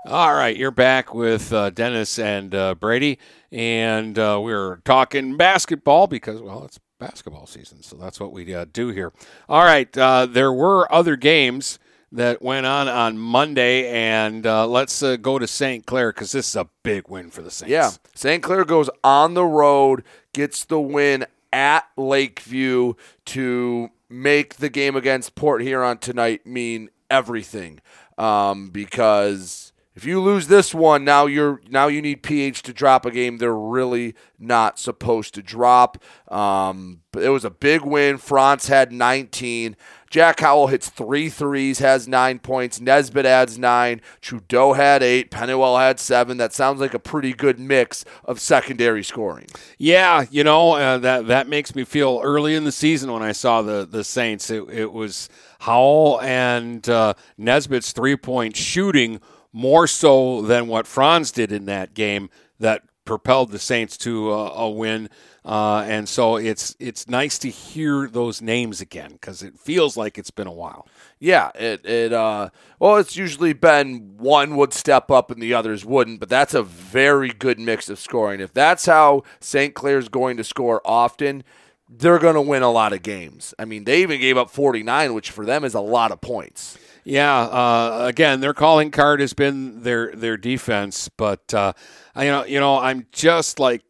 All 0.05 0.33
right, 0.33 0.55
you're 0.55 0.71
back 0.71 1.13
with 1.13 1.51
uh, 1.51 1.69
Dennis 1.71 2.17
and 2.17 2.55
uh, 2.55 2.75
Brady, 2.75 3.19
and 3.51 4.17
uh, 4.17 4.39
we're 4.41 4.77
talking 4.77 5.35
basketball 5.35 6.07
because, 6.07 6.41
well, 6.41 6.63
it's 6.63 6.79
basketball 6.99 7.45
season, 7.45 7.83
so 7.83 7.97
that's 7.97 8.17
what 8.19 8.31
we 8.31 8.55
uh, 8.55 8.65
do 8.71 8.87
here. 8.89 9.11
All 9.49 9.65
right, 9.65 9.95
uh, 9.97 10.25
there 10.25 10.53
were 10.53 10.91
other 10.93 11.17
games 11.17 11.77
that 12.11 12.41
went 12.41 12.65
on 12.65 12.87
on 12.87 13.17
Monday, 13.17 13.89
and 13.89 14.45
uh, 14.45 14.67
let's 14.67 15.01
go 15.01 15.39
to 15.39 15.47
St. 15.47 15.85
Clair 15.85 16.11
because 16.11 16.31
this 16.31 16.49
is 16.49 16.55
a 16.55 16.67
big 16.83 17.09
win 17.09 17.29
for 17.29 17.41
the 17.41 17.51
Saints. 17.51 17.71
Yeah, 17.71 17.91
St. 18.15 18.41
Clair 18.41 18.65
goes 18.65 18.89
on 19.03 19.33
the 19.33 19.45
road, 19.45 20.03
gets 20.33 20.65
the 20.65 20.79
win 20.79 21.25
at 21.51 21.87
Lakeview 21.97 22.93
to 23.25 23.89
make 24.09 24.55
the 24.55 24.69
game 24.69 24.95
against 24.95 25.35
Port 25.35 25.61
Huron 25.61 25.97
tonight 25.97 26.45
mean 26.45 26.89
everything 27.09 27.79
um, 28.17 28.69
because 28.69 29.71
if 29.95 30.05
you 30.05 30.21
lose 30.21 30.47
this 30.47 30.73
one, 30.75 31.03
now 31.03 31.25
you're 31.25 31.61
now 31.69 31.87
you 31.87 32.01
need 32.01 32.21
PH 32.21 32.63
to 32.63 32.73
drop 32.73 33.05
a 33.05 33.11
game 33.11 33.37
they're 33.37 33.53
really 33.53 34.15
not 34.37 34.77
supposed 34.77 35.33
to 35.35 35.41
drop. 35.41 35.97
Um, 36.27 37.01
but 37.11 37.23
it 37.23 37.29
was 37.29 37.43
a 37.43 37.49
big 37.49 37.81
win. 37.81 38.17
Franz 38.17 38.67
had 38.67 38.91
19. 38.91 39.75
Jack 40.09 40.39
Howell 40.39 40.67
hits 40.67 40.89
three 40.89 41.29
threes, 41.29 41.79
has 41.79 42.07
nine 42.07 42.39
points. 42.39 42.79
Nesbitt 42.79 43.25
adds 43.25 43.57
nine. 43.57 44.01
Trudeau 44.21 44.73
had 44.73 45.03
eight. 45.03 45.31
Pennywell 45.31 45.77
had 45.77 45.99
seven. 45.99 46.37
That 46.37 46.53
sounds 46.53 46.79
like 46.79 46.93
a 46.93 46.99
pretty 46.99 47.33
good 47.33 47.59
mix 47.59 48.05
of 48.23 48.39
secondary 48.39 49.03
scoring. 49.03 49.47
Yeah, 49.77 50.25
you 50.31 50.43
know 50.43 50.73
uh, 50.73 50.97
that 50.99 51.27
that 51.27 51.47
makes 51.47 51.75
me 51.75 51.83
feel 51.83 52.21
early 52.23 52.55
in 52.55 52.63
the 52.63 52.71
season 52.71 53.11
when 53.11 53.23
I 53.23 53.31
saw 53.31 53.61
the 53.61 53.85
the 53.85 54.03
Saints. 54.03 54.49
It, 54.49 54.63
it 54.69 54.93
was 54.93 55.29
Howell 55.59 56.21
and 56.21 56.87
uh, 56.89 57.13
Nesbitt's 57.37 57.91
three 57.91 58.15
point 58.15 58.55
shooting 58.55 59.19
more 59.51 59.87
so 59.87 60.41
than 60.41 60.67
what 60.67 60.87
Franz 60.87 61.31
did 61.31 61.51
in 61.51 61.65
that 61.65 61.93
game 61.93 62.29
that 62.59 62.83
propelled 63.05 63.51
the 63.51 63.59
Saints 63.59 63.97
to 63.97 64.31
a, 64.31 64.51
a 64.51 64.69
win. 64.69 65.09
Uh, 65.47 65.85
and 65.87 66.09
so 66.09 66.35
it's 66.35 66.75
it's 66.77 67.07
nice 67.07 67.39
to 67.39 67.49
hear 67.49 68.09
those 68.09 68.41
names 68.41 68.81
again 68.81 69.13
because 69.13 69.41
it 69.41 69.57
feels 69.57 69.95
like 69.95 70.17
it's 70.17 70.29
been 70.29 70.45
a 70.45 70.51
while. 70.51 70.85
Yeah, 71.19 71.51
it 71.55 71.85
it 71.85 72.11
uh 72.11 72.49
well 72.79 72.97
it's 72.97 73.15
usually 73.15 73.53
been 73.53 74.17
one 74.17 74.57
would 74.57 74.73
step 74.73 75.09
up 75.09 75.31
and 75.31 75.41
the 75.41 75.53
others 75.53 75.85
wouldn't, 75.85 76.19
but 76.19 76.27
that's 76.27 76.53
a 76.53 76.63
very 76.63 77.29
good 77.29 77.61
mix 77.61 77.87
of 77.87 77.97
scoring. 77.97 78.41
If 78.41 78.53
that's 78.53 78.87
how 78.87 79.23
St. 79.39 79.73
Clair's 79.73 80.09
going 80.09 80.35
to 80.35 80.43
score 80.43 80.81
often, 80.83 81.45
they're 81.89 82.19
going 82.19 82.35
to 82.35 82.41
win 82.41 82.61
a 82.61 82.71
lot 82.71 82.91
of 82.91 83.01
games. 83.01 83.53
I 83.57 83.63
mean, 83.63 83.85
they 83.85 84.01
even 84.01 84.19
gave 84.19 84.35
up 84.35 84.49
49, 84.49 85.13
which 85.13 85.31
for 85.31 85.45
them 85.45 85.63
is 85.63 85.73
a 85.73 85.79
lot 85.79 86.11
of 86.11 86.19
points. 86.19 86.77
Yeah, 87.05 87.39
uh, 87.39 87.99
again, 88.01 88.41
their 88.41 88.53
calling 88.53 88.91
card 88.91 89.21
has 89.21 89.31
been 89.33 89.83
their 89.83 90.11
their 90.13 90.35
defense, 90.35 91.07
but 91.07 91.53
uh, 91.53 91.71
you 92.17 92.25
know, 92.25 92.43
you 92.43 92.59
know, 92.59 92.77
I'm 92.79 93.07
just 93.13 93.61
like 93.61 93.86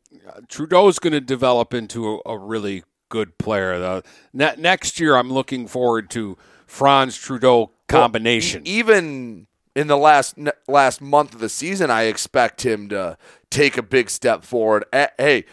Trudeau's 0.47 0.99
going 0.99 1.13
to 1.13 1.21
develop 1.21 1.73
into 1.73 2.15
a, 2.25 2.31
a, 2.31 2.37
really 2.37 2.83
good 3.09 3.37
player. 3.37 3.79
The, 3.79 4.03
ne- 4.33 4.55
next 4.57 4.99
year, 4.99 5.15
I'm 5.15 5.31
looking 5.31 5.67
forward 5.67 6.09
to 6.11 6.37
Franz 6.65 7.17
Trudeau 7.17 7.71
combination. 7.87 8.63
Well, 8.63 8.73
even 8.73 9.47
in 9.75 9.87
the 9.87 9.97
last 9.97 10.35
last 10.67 11.01
month 11.01 11.33
of 11.33 11.39
the 11.39 11.49
season, 11.49 11.91
I 11.91 12.03
expect 12.03 12.65
him 12.65 12.89
to 12.89 13.17
take 13.49 13.77
a 13.77 13.83
big 13.83 14.09
step 14.09 14.43
forward. 14.43 14.85
Hey, 14.91 15.45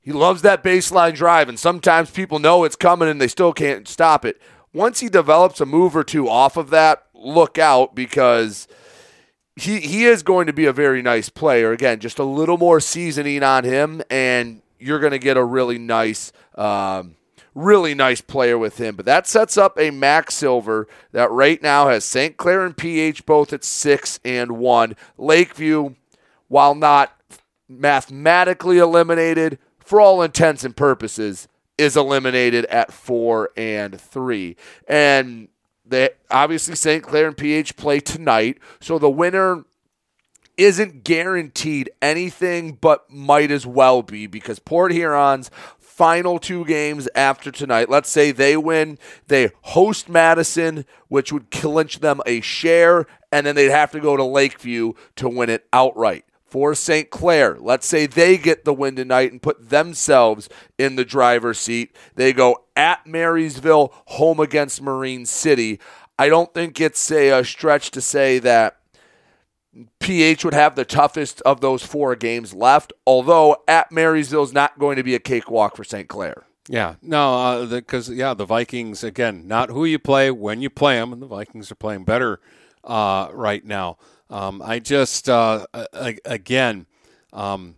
he 0.00 0.12
loves 0.12 0.42
that 0.42 0.62
baseline 0.62 1.14
drive, 1.14 1.48
and 1.48 1.58
sometimes 1.58 2.10
people 2.10 2.38
know 2.38 2.64
it's 2.64 2.76
coming 2.76 3.08
and 3.08 3.20
they 3.20 3.28
still 3.28 3.52
can't 3.52 3.88
stop 3.88 4.24
it. 4.24 4.40
Once 4.72 5.00
he 5.00 5.08
develops 5.08 5.60
a 5.60 5.66
move 5.66 5.96
or 5.96 6.04
two 6.04 6.28
off 6.28 6.56
of 6.56 6.70
that, 6.70 7.06
look 7.14 7.58
out 7.58 7.94
because 7.94 8.68
he 9.56 9.80
he 9.80 10.04
is 10.04 10.22
going 10.22 10.46
to 10.46 10.52
be 10.52 10.66
a 10.66 10.72
very 10.72 11.02
nice 11.02 11.28
player. 11.28 11.72
Again, 11.72 11.98
just 11.98 12.18
a 12.18 12.24
little 12.24 12.58
more 12.58 12.78
seasoning 12.78 13.42
on 13.42 13.64
him, 13.64 14.02
and 14.10 14.62
you're 14.78 15.00
going 15.00 15.12
to 15.12 15.18
get 15.18 15.36
a 15.36 15.44
really 15.44 15.78
nice. 15.78 16.32
Um, 16.54 17.16
really 17.54 17.94
nice 17.94 18.20
player 18.20 18.58
with 18.58 18.78
him. 18.78 18.94
But 18.94 19.06
that 19.06 19.26
sets 19.26 19.56
up 19.56 19.78
a 19.78 19.90
MAC 19.90 20.30
Silver 20.30 20.86
that 21.12 21.30
right 21.30 21.60
now 21.62 21.88
has 21.88 22.04
St. 22.04 22.36
Clair 22.36 22.66
and 22.66 22.76
PH 22.76 23.24
both 23.24 23.50
at 23.52 23.64
six 23.64 24.20
and 24.26 24.58
one. 24.58 24.94
Lakeview, 25.16 25.94
while 26.48 26.74
not 26.74 27.18
mathematically 27.66 28.76
eliminated, 28.76 29.58
for 29.78 30.00
all 30.02 30.22
intents 30.22 30.64
and 30.64 30.76
purposes, 30.76 31.48
is 31.78 31.96
eliminated 31.96 32.66
at 32.66 32.92
four 32.92 33.50
and 33.56 33.98
three. 33.98 34.56
And 34.86 35.48
they 35.88 36.10
obviously 36.30 36.74
St. 36.74 37.02
Clair 37.02 37.28
and 37.28 37.36
PH 37.36 37.76
play 37.76 38.00
tonight, 38.00 38.58
so 38.80 38.98
the 38.98 39.10
winner 39.10 39.64
isn't 40.56 41.04
guaranteed 41.04 41.90
anything, 42.00 42.72
but 42.72 43.10
might 43.10 43.50
as 43.50 43.66
well 43.66 44.02
be 44.02 44.26
because 44.26 44.58
Port 44.58 44.92
Huron's 44.92 45.50
final 45.78 46.38
two 46.38 46.64
games 46.64 47.08
after 47.14 47.50
tonight, 47.50 47.88
let's 47.88 48.10
say 48.10 48.30
they 48.30 48.56
win, 48.56 48.98
they 49.28 49.50
host 49.62 50.08
Madison, 50.08 50.84
which 51.08 51.32
would 51.32 51.50
clinch 51.50 52.00
them 52.00 52.20
a 52.26 52.40
share, 52.40 53.06
and 53.32 53.46
then 53.46 53.54
they'd 53.54 53.70
have 53.70 53.92
to 53.92 54.00
go 54.00 54.16
to 54.16 54.24
Lakeview 54.24 54.92
to 55.16 55.28
win 55.28 55.50
it 55.50 55.66
outright 55.72 56.24
for 56.56 56.74
St. 56.74 57.10
Clair. 57.10 57.58
Let's 57.60 57.86
say 57.86 58.06
they 58.06 58.38
get 58.38 58.64
the 58.64 58.72
win 58.72 58.96
tonight 58.96 59.30
and 59.30 59.42
put 59.42 59.68
themselves 59.68 60.48
in 60.78 60.96
the 60.96 61.04
driver's 61.04 61.58
seat. 61.58 61.94
They 62.14 62.32
go 62.32 62.64
at 62.74 63.06
Marysville, 63.06 63.92
home 64.06 64.40
against 64.40 64.80
Marine 64.80 65.26
City. 65.26 65.78
I 66.18 66.30
don't 66.30 66.54
think 66.54 66.80
it's 66.80 67.12
a, 67.12 67.40
a 67.40 67.44
stretch 67.44 67.90
to 67.90 68.00
say 68.00 68.38
that 68.38 68.78
PH 69.98 70.46
would 70.46 70.54
have 70.54 70.76
the 70.76 70.86
toughest 70.86 71.42
of 71.42 71.60
those 71.60 71.82
four 71.82 72.16
games 72.16 72.54
left, 72.54 72.94
although 73.06 73.58
at 73.68 73.92
Marysville 73.92 74.44
is 74.44 74.54
not 74.54 74.78
going 74.78 74.96
to 74.96 75.02
be 75.02 75.14
a 75.14 75.20
cakewalk 75.20 75.76
for 75.76 75.84
St. 75.84 76.08
Clair. 76.08 76.46
Yeah, 76.70 76.94
no, 77.02 77.68
because 77.70 78.08
uh, 78.08 78.14
yeah, 78.14 78.32
the 78.32 78.46
Vikings 78.46 79.04
again, 79.04 79.46
not 79.46 79.68
who 79.68 79.84
you 79.84 79.98
play 79.98 80.30
when 80.30 80.62
you 80.62 80.70
play 80.70 80.94
them, 80.94 81.12
and 81.12 81.20
the 81.20 81.26
Vikings 81.26 81.70
are 81.70 81.74
playing 81.74 82.04
better 82.04 82.40
uh, 82.82 83.28
right 83.34 83.62
now. 83.62 83.98
Um, 84.28 84.60
I 84.62 84.78
just, 84.78 85.28
uh, 85.28 85.66
again, 86.24 86.86
um, 87.32 87.76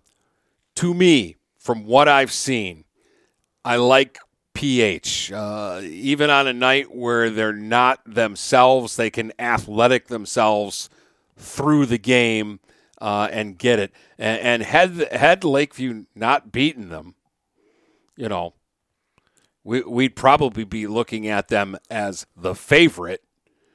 to 0.77 0.95
me, 0.95 1.37
from 1.59 1.85
what 1.85 2.09
I've 2.09 2.33
seen, 2.33 2.85
I 3.65 3.77
like 3.77 4.19
PH. 4.55 5.31
Uh, 5.33 5.81
even 5.85 6.31
on 6.31 6.47
a 6.47 6.53
night 6.53 6.95
where 6.95 7.31
they're 7.31 7.53
not 7.53 8.01
themselves, 8.07 8.97
they 8.97 9.11
can 9.11 9.33
athletic 9.39 10.09
themselves 10.09 10.89
through 11.37 11.87
the 11.87 11.99
game 11.99 12.61
uh, 13.01 13.29
and 13.31 13.59
get 13.59 13.79
it. 13.79 13.93
And, 14.19 14.41
and, 14.41 14.63
had 14.63 15.13
had 15.13 15.45
Lakeview 15.45 16.07
not 16.15 16.51
beaten 16.51 16.89
them, 16.89 17.15
you 18.17 18.29
know, 18.29 18.55
we, 19.63 19.83
we'd 19.83 20.17
probably 20.17 20.65
be 20.65 20.87
looking 20.87 21.29
at 21.29 21.49
them 21.49 21.77
as 21.91 22.27
the 22.37 22.55
favorite 22.55 23.23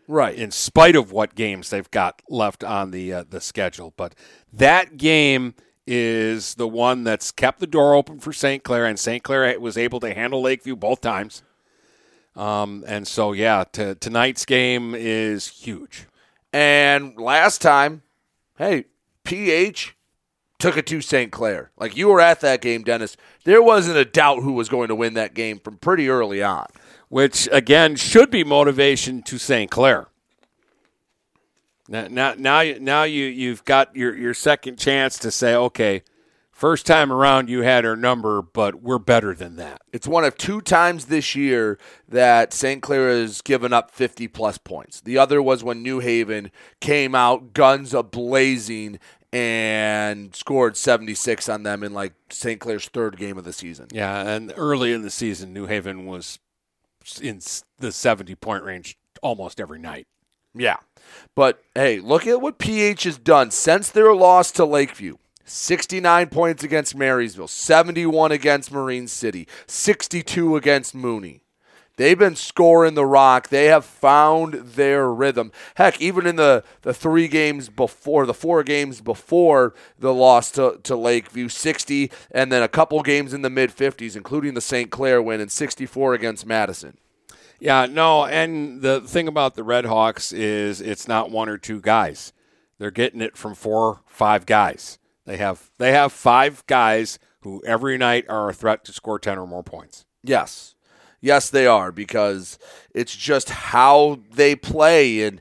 right? 0.07 0.35
In 0.35 0.51
spite 0.51 0.95
of 0.95 1.11
what 1.11 1.35
games 1.35 1.69
they've 1.69 1.89
got 1.91 2.21
left 2.29 2.63
on 2.63 2.91
the 2.91 3.13
uh, 3.13 3.23
the 3.29 3.41
schedule, 3.41 3.93
but 3.95 4.15
that 4.51 4.97
game 4.97 5.55
is 5.85 6.55
the 6.55 6.67
one 6.67 7.03
that's 7.03 7.31
kept 7.31 7.59
the 7.59 7.67
door 7.67 7.93
open 7.93 8.19
for 8.19 8.31
St. 8.31 8.63
Clair, 8.63 8.85
and 8.85 8.99
St. 8.99 9.23
Clair 9.23 9.59
was 9.59 9.77
able 9.77 9.99
to 9.99 10.13
handle 10.13 10.41
Lakeview 10.41 10.75
both 10.75 11.01
times. 11.01 11.43
Um, 12.35 12.83
and 12.87 13.07
so, 13.07 13.31
yeah, 13.31 13.63
t- 13.71 13.95
tonight's 13.95 14.45
game 14.45 14.95
is 14.95 15.47
huge. 15.47 16.07
And 16.51 17.17
last 17.17 17.61
time, 17.61 18.01
hey, 18.57 18.85
PH 19.23 19.95
took 20.57 20.77
it 20.77 20.87
to 20.87 21.01
St. 21.01 21.31
Clair. 21.31 21.71
Like 21.77 21.97
you 21.97 22.07
were 22.07 22.21
at 22.21 22.39
that 22.41 22.61
game, 22.61 22.83
Dennis. 22.83 23.17
There 23.43 23.61
wasn't 23.61 23.97
a 23.97 24.05
doubt 24.05 24.41
who 24.41 24.53
was 24.53 24.69
going 24.69 24.87
to 24.87 24.95
win 24.95 25.15
that 25.15 25.33
game 25.33 25.59
from 25.59 25.77
pretty 25.77 26.07
early 26.09 26.41
on 26.41 26.67
which 27.13 27.47
again 27.51 27.95
should 27.95 28.31
be 28.31 28.43
motivation 28.43 29.21
to 29.21 29.37
St. 29.37 29.69
Clair. 29.69 30.07
Now, 31.87 32.07
now, 32.09 32.33
now, 32.35 32.63
now 32.79 33.03
you 33.03 33.25
you've 33.25 33.63
got 33.65 33.95
your 33.95 34.17
your 34.17 34.33
second 34.33 34.79
chance 34.79 35.19
to 35.19 35.29
say, 35.29 35.53
okay, 35.53 36.01
first 36.51 36.87
time 36.87 37.11
around 37.11 37.51
you 37.51 37.61
had 37.61 37.85
our 37.85 37.95
number, 37.95 38.41
but 38.41 38.81
we're 38.81 38.97
better 38.97 39.35
than 39.35 39.57
that. 39.57 39.83
It's 39.91 40.07
one 40.07 40.23
of 40.23 40.35
two 40.37 40.59
times 40.59 41.05
this 41.05 41.35
year 41.35 41.77
that 42.09 42.51
St. 42.51 42.81
Clair 42.81 43.11
has 43.11 43.41
given 43.41 43.73
up 43.73 43.91
50 43.91 44.27
plus 44.29 44.57
points. 44.57 44.99
The 44.99 45.19
other 45.19 45.39
was 45.39 45.63
when 45.63 45.83
New 45.83 45.99
Haven 45.99 46.49
came 46.79 47.13
out 47.13 47.53
guns 47.53 47.93
a 47.93 48.01
blazing 48.01 48.97
and 49.31 50.35
scored 50.35 50.77
76 50.77 51.47
on 51.47 51.61
them 51.61 51.83
in 51.83 51.93
like 51.93 52.13
St. 52.31 52.59
Clair's 52.59 52.87
third 52.87 53.17
game 53.17 53.37
of 53.37 53.43
the 53.43 53.53
season. 53.53 53.89
Yeah, 53.91 54.29
and 54.29 54.51
early 54.57 54.93
in 54.93 55.03
the 55.03 55.11
season, 55.11 55.53
New 55.53 55.67
Haven 55.67 56.07
was 56.07 56.39
in 57.21 57.41
the 57.79 57.91
70 57.91 58.35
point 58.35 58.63
range 58.63 58.97
almost 59.21 59.59
every 59.59 59.79
night. 59.79 60.07
Yeah. 60.55 60.77
But 61.35 61.63
hey, 61.75 61.99
look 61.99 62.27
at 62.27 62.41
what 62.41 62.59
PH 62.59 63.03
has 63.03 63.17
done 63.17 63.51
since 63.51 63.89
their 63.89 64.13
loss 64.13 64.51
to 64.51 64.65
Lakeview. 64.65 65.17
69 65.45 66.29
points 66.29 66.63
against 66.63 66.95
Marysville, 66.95 67.49
71 67.49 68.31
against 68.31 68.71
Marine 68.71 69.07
City, 69.07 69.47
62 69.67 70.55
against 70.55 70.95
Mooney. 70.95 71.42
They've 71.95 72.17
been 72.17 72.35
scoring 72.35 72.95
the 72.95 73.05
rock. 73.05 73.49
They 73.49 73.65
have 73.65 73.85
found 73.85 74.53
their 74.53 75.11
rhythm. 75.11 75.51
Heck, 75.75 76.01
even 76.01 76.25
in 76.25 76.37
the, 76.37 76.63
the 76.81 76.93
three 76.93 77.27
games 77.27 77.69
before, 77.69 78.25
the 78.25 78.33
four 78.33 78.63
games 78.63 78.99
before 78.99 79.75
the 79.99 80.13
loss 80.13 80.49
to, 80.51 80.79
to 80.83 80.95
Lakeview, 80.95 81.49
60, 81.49 82.11
and 82.31 82.51
then 82.51 82.63
a 82.63 82.67
couple 82.67 83.01
games 83.03 83.33
in 83.33 83.43
the 83.43 83.49
mid 83.49 83.69
50s, 83.69 84.15
including 84.15 84.55
the 84.55 84.61
St. 84.61 84.89
Clair 84.89 85.21
win 85.21 85.39
and 85.39 85.51
64 85.51 86.15
against 86.15 86.45
Madison. 86.45 86.97
Yeah, 87.59 87.85
no, 87.85 88.25
and 88.25 88.81
the 88.81 88.99
thing 88.99 89.27
about 89.27 89.55
the 89.55 89.63
Red 89.63 89.85
Hawks 89.85 90.33
is 90.33 90.81
it's 90.81 91.07
not 91.07 91.31
one 91.31 91.47
or 91.47 91.57
two 91.57 91.79
guys. 91.79 92.33
They're 92.77 92.91
getting 92.91 93.21
it 93.21 93.37
from 93.37 93.55
four, 93.55 94.01
five 94.05 94.45
guys. 94.45 94.97
They 95.25 95.37
have 95.37 95.71
they 95.77 95.93
have 95.93 96.11
five 96.11 96.65
guys 96.67 97.19
who 97.41 97.63
every 97.65 97.97
night 97.97 98.25
are 98.27 98.49
a 98.49 98.53
threat 98.53 98.83
to 98.85 98.93
score 98.93 99.19
10 99.19 99.37
or 99.37 99.47
more 99.47 99.63
points. 99.63 100.05
Yes. 100.23 100.72
Yes, 101.23 101.49
they 101.49 101.65
are 101.65 101.93
because 101.93 102.59
it's 102.93 103.15
just 103.15 103.49
how 103.49 104.19
they 104.29 104.57
play. 104.57 105.23
And 105.23 105.39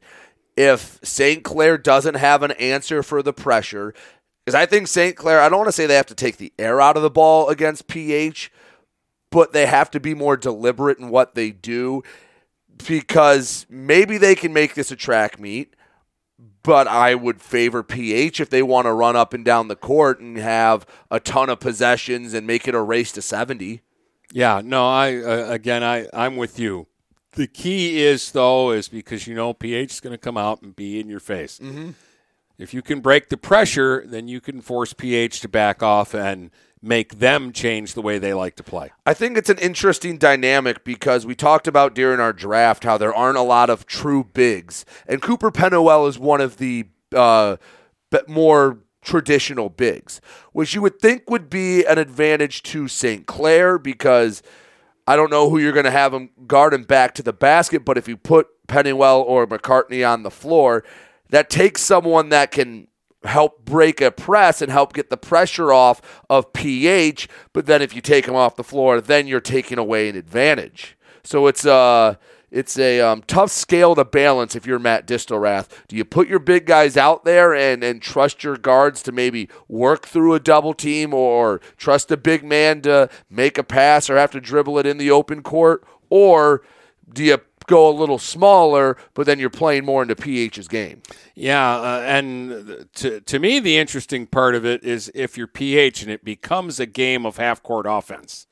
if 0.56 1.00
St. 1.02 1.42
Clair 1.42 1.76
doesn't 1.76 2.14
have 2.14 2.44
an 2.44 2.52
answer 2.52 3.02
for 3.02 3.20
the 3.20 3.32
pressure, 3.32 3.92
because 4.44 4.54
I 4.54 4.64
think 4.64 4.86
St. 4.86 5.16
Clair, 5.16 5.40
I 5.40 5.48
don't 5.48 5.58
want 5.58 5.66
to 5.66 5.72
say 5.72 5.86
they 5.86 5.96
have 5.96 6.06
to 6.06 6.14
take 6.14 6.36
the 6.36 6.52
air 6.56 6.80
out 6.80 6.96
of 6.96 7.02
the 7.02 7.10
ball 7.10 7.48
against 7.48 7.88
PH, 7.88 8.52
but 9.30 9.52
they 9.52 9.66
have 9.66 9.90
to 9.90 9.98
be 9.98 10.14
more 10.14 10.36
deliberate 10.36 11.00
in 11.00 11.08
what 11.08 11.34
they 11.34 11.50
do 11.50 12.04
because 12.86 13.66
maybe 13.68 14.18
they 14.18 14.36
can 14.36 14.52
make 14.52 14.74
this 14.74 14.92
a 14.92 14.96
track 14.96 15.40
meet. 15.40 15.74
But 16.62 16.86
I 16.86 17.16
would 17.16 17.42
favor 17.42 17.82
PH 17.82 18.38
if 18.38 18.50
they 18.50 18.62
want 18.62 18.86
to 18.86 18.92
run 18.92 19.16
up 19.16 19.34
and 19.34 19.44
down 19.44 19.66
the 19.66 19.74
court 19.74 20.20
and 20.20 20.36
have 20.36 20.86
a 21.10 21.18
ton 21.18 21.50
of 21.50 21.58
possessions 21.58 22.34
and 22.34 22.46
make 22.46 22.68
it 22.68 22.74
a 22.76 22.80
race 22.80 23.10
to 23.12 23.22
70. 23.22 23.82
Yeah, 24.32 24.62
no, 24.64 24.88
I 24.88 25.16
uh, 25.16 25.46
again, 25.50 25.84
I 25.84 26.08
I'm 26.12 26.36
with 26.36 26.58
you. 26.58 26.86
The 27.32 27.46
key 27.46 28.02
is 28.02 28.32
though 28.32 28.72
is 28.72 28.88
because 28.88 29.26
you 29.26 29.34
know 29.34 29.52
PH 29.52 29.92
is 29.92 30.00
going 30.00 30.12
to 30.14 30.18
come 30.18 30.36
out 30.36 30.62
and 30.62 30.74
be 30.74 30.98
in 30.98 31.08
your 31.08 31.20
face. 31.20 31.58
Mm-hmm. 31.58 31.90
If 32.58 32.72
you 32.72 32.82
can 32.82 33.00
break 33.00 33.28
the 33.28 33.36
pressure, 33.36 34.04
then 34.06 34.28
you 34.28 34.40
can 34.40 34.60
force 34.60 34.92
PH 34.92 35.40
to 35.40 35.48
back 35.48 35.82
off 35.82 36.14
and 36.14 36.50
make 36.80 37.18
them 37.18 37.52
change 37.52 37.94
the 37.94 38.02
way 38.02 38.18
they 38.18 38.34
like 38.34 38.56
to 38.56 38.62
play. 38.62 38.90
I 39.06 39.14
think 39.14 39.36
it's 39.36 39.50
an 39.50 39.58
interesting 39.58 40.18
dynamic 40.18 40.84
because 40.84 41.24
we 41.24 41.34
talked 41.34 41.68
about 41.68 41.94
during 41.94 42.18
our 42.18 42.32
draft 42.32 42.84
how 42.84 42.98
there 42.98 43.14
aren't 43.14 43.38
a 43.38 43.42
lot 43.42 43.70
of 43.70 43.86
true 43.86 44.24
bigs, 44.24 44.84
and 45.06 45.20
Cooper 45.20 45.50
Pennywell 45.50 46.06
is 46.06 46.18
one 46.18 46.40
of 46.40 46.56
the 46.56 46.86
uh, 47.14 47.56
more 48.26 48.78
traditional 49.02 49.68
bigs, 49.68 50.20
which 50.52 50.74
you 50.74 50.82
would 50.82 51.00
think 51.00 51.28
would 51.28 51.50
be 51.50 51.84
an 51.84 51.98
advantage 51.98 52.62
to 52.62 52.88
St. 52.88 53.26
Clair 53.26 53.78
because 53.78 54.42
I 55.06 55.16
don't 55.16 55.30
know 55.30 55.50
who 55.50 55.58
you're 55.58 55.72
going 55.72 55.84
to 55.84 55.90
have 55.90 56.14
him 56.14 56.30
guard 56.46 56.72
him 56.72 56.84
back 56.84 57.14
to 57.16 57.22
the 57.22 57.32
basket, 57.32 57.84
but 57.84 57.98
if 57.98 58.06
you 58.06 58.16
put 58.16 58.48
Pennywell 58.68 59.20
or 59.20 59.46
McCartney 59.46 60.08
on 60.08 60.22
the 60.22 60.30
floor, 60.30 60.84
that 61.30 61.50
takes 61.50 61.82
someone 61.82 62.28
that 62.28 62.52
can 62.52 62.86
help 63.24 63.64
break 63.64 64.00
a 64.00 64.10
press 64.10 64.62
and 64.62 64.70
help 64.70 64.92
get 64.92 65.10
the 65.10 65.16
pressure 65.16 65.72
off 65.72 66.00
of 66.28 66.52
PH. 66.52 67.28
But 67.52 67.66
then 67.66 67.82
if 67.82 67.94
you 67.94 68.00
take 68.00 68.26
him 68.26 68.34
off 68.34 68.56
the 68.56 68.64
floor, 68.64 69.00
then 69.00 69.26
you're 69.26 69.40
taking 69.40 69.78
away 69.78 70.08
an 70.08 70.16
advantage. 70.16 70.96
So 71.24 71.46
it's 71.46 71.64
uh 71.64 72.16
it's 72.52 72.78
a 72.78 73.00
um, 73.00 73.24
tough 73.26 73.50
scale 73.50 73.94
to 73.94 74.04
balance 74.04 74.54
if 74.54 74.66
you're 74.66 74.78
Matt 74.78 75.06
Distelrath. 75.06 75.68
Do 75.88 75.96
you 75.96 76.04
put 76.04 76.28
your 76.28 76.38
big 76.38 76.66
guys 76.66 76.98
out 76.98 77.24
there 77.24 77.54
and, 77.54 77.82
and 77.82 78.02
trust 78.02 78.44
your 78.44 78.58
guards 78.58 79.02
to 79.04 79.12
maybe 79.12 79.48
work 79.68 80.06
through 80.06 80.34
a 80.34 80.40
double 80.40 80.74
team 80.74 81.14
or 81.14 81.62
trust 81.78 82.10
a 82.10 82.16
big 82.18 82.44
man 82.44 82.82
to 82.82 83.08
make 83.30 83.56
a 83.56 83.64
pass 83.64 84.10
or 84.10 84.18
have 84.18 84.32
to 84.32 84.40
dribble 84.40 84.78
it 84.78 84.86
in 84.86 84.98
the 84.98 85.10
open 85.10 85.42
court? 85.42 85.82
Or 86.10 86.62
do 87.10 87.24
you 87.24 87.38
go 87.66 87.88
a 87.88 87.96
little 87.96 88.18
smaller, 88.18 88.98
but 89.14 89.24
then 89.24 89.38
you're 89.38 89.48
playing 89.48 89.86
more 89.86 90.02
into 90.02 90.14
PH's 90.14 90.68
game? 90.68 91.00
Yeah, 91.34 91.76
uh, 91.76 92.02
and 92.04 92.86
to 92.96 93.20
to 93.22 93.38
me, 93.38 93.60
the 93.60 93.78
interesting 93.78 94.26
part 94.26 94.54
of 94.54 94.66
it 94.66 94.84
is 94.84 95.10
if 95.14 95.38
you're 95.38 95.46
PH 95.46 96.02
and 96.02 96.10
it 96.10 96.22
becomes 96.22 96.78
a 96.78 96.86
game 96.86 97.24
of 97.24 97.38
half 97.38 97.62
court 97.62 97.86
offense, 97.88 98.46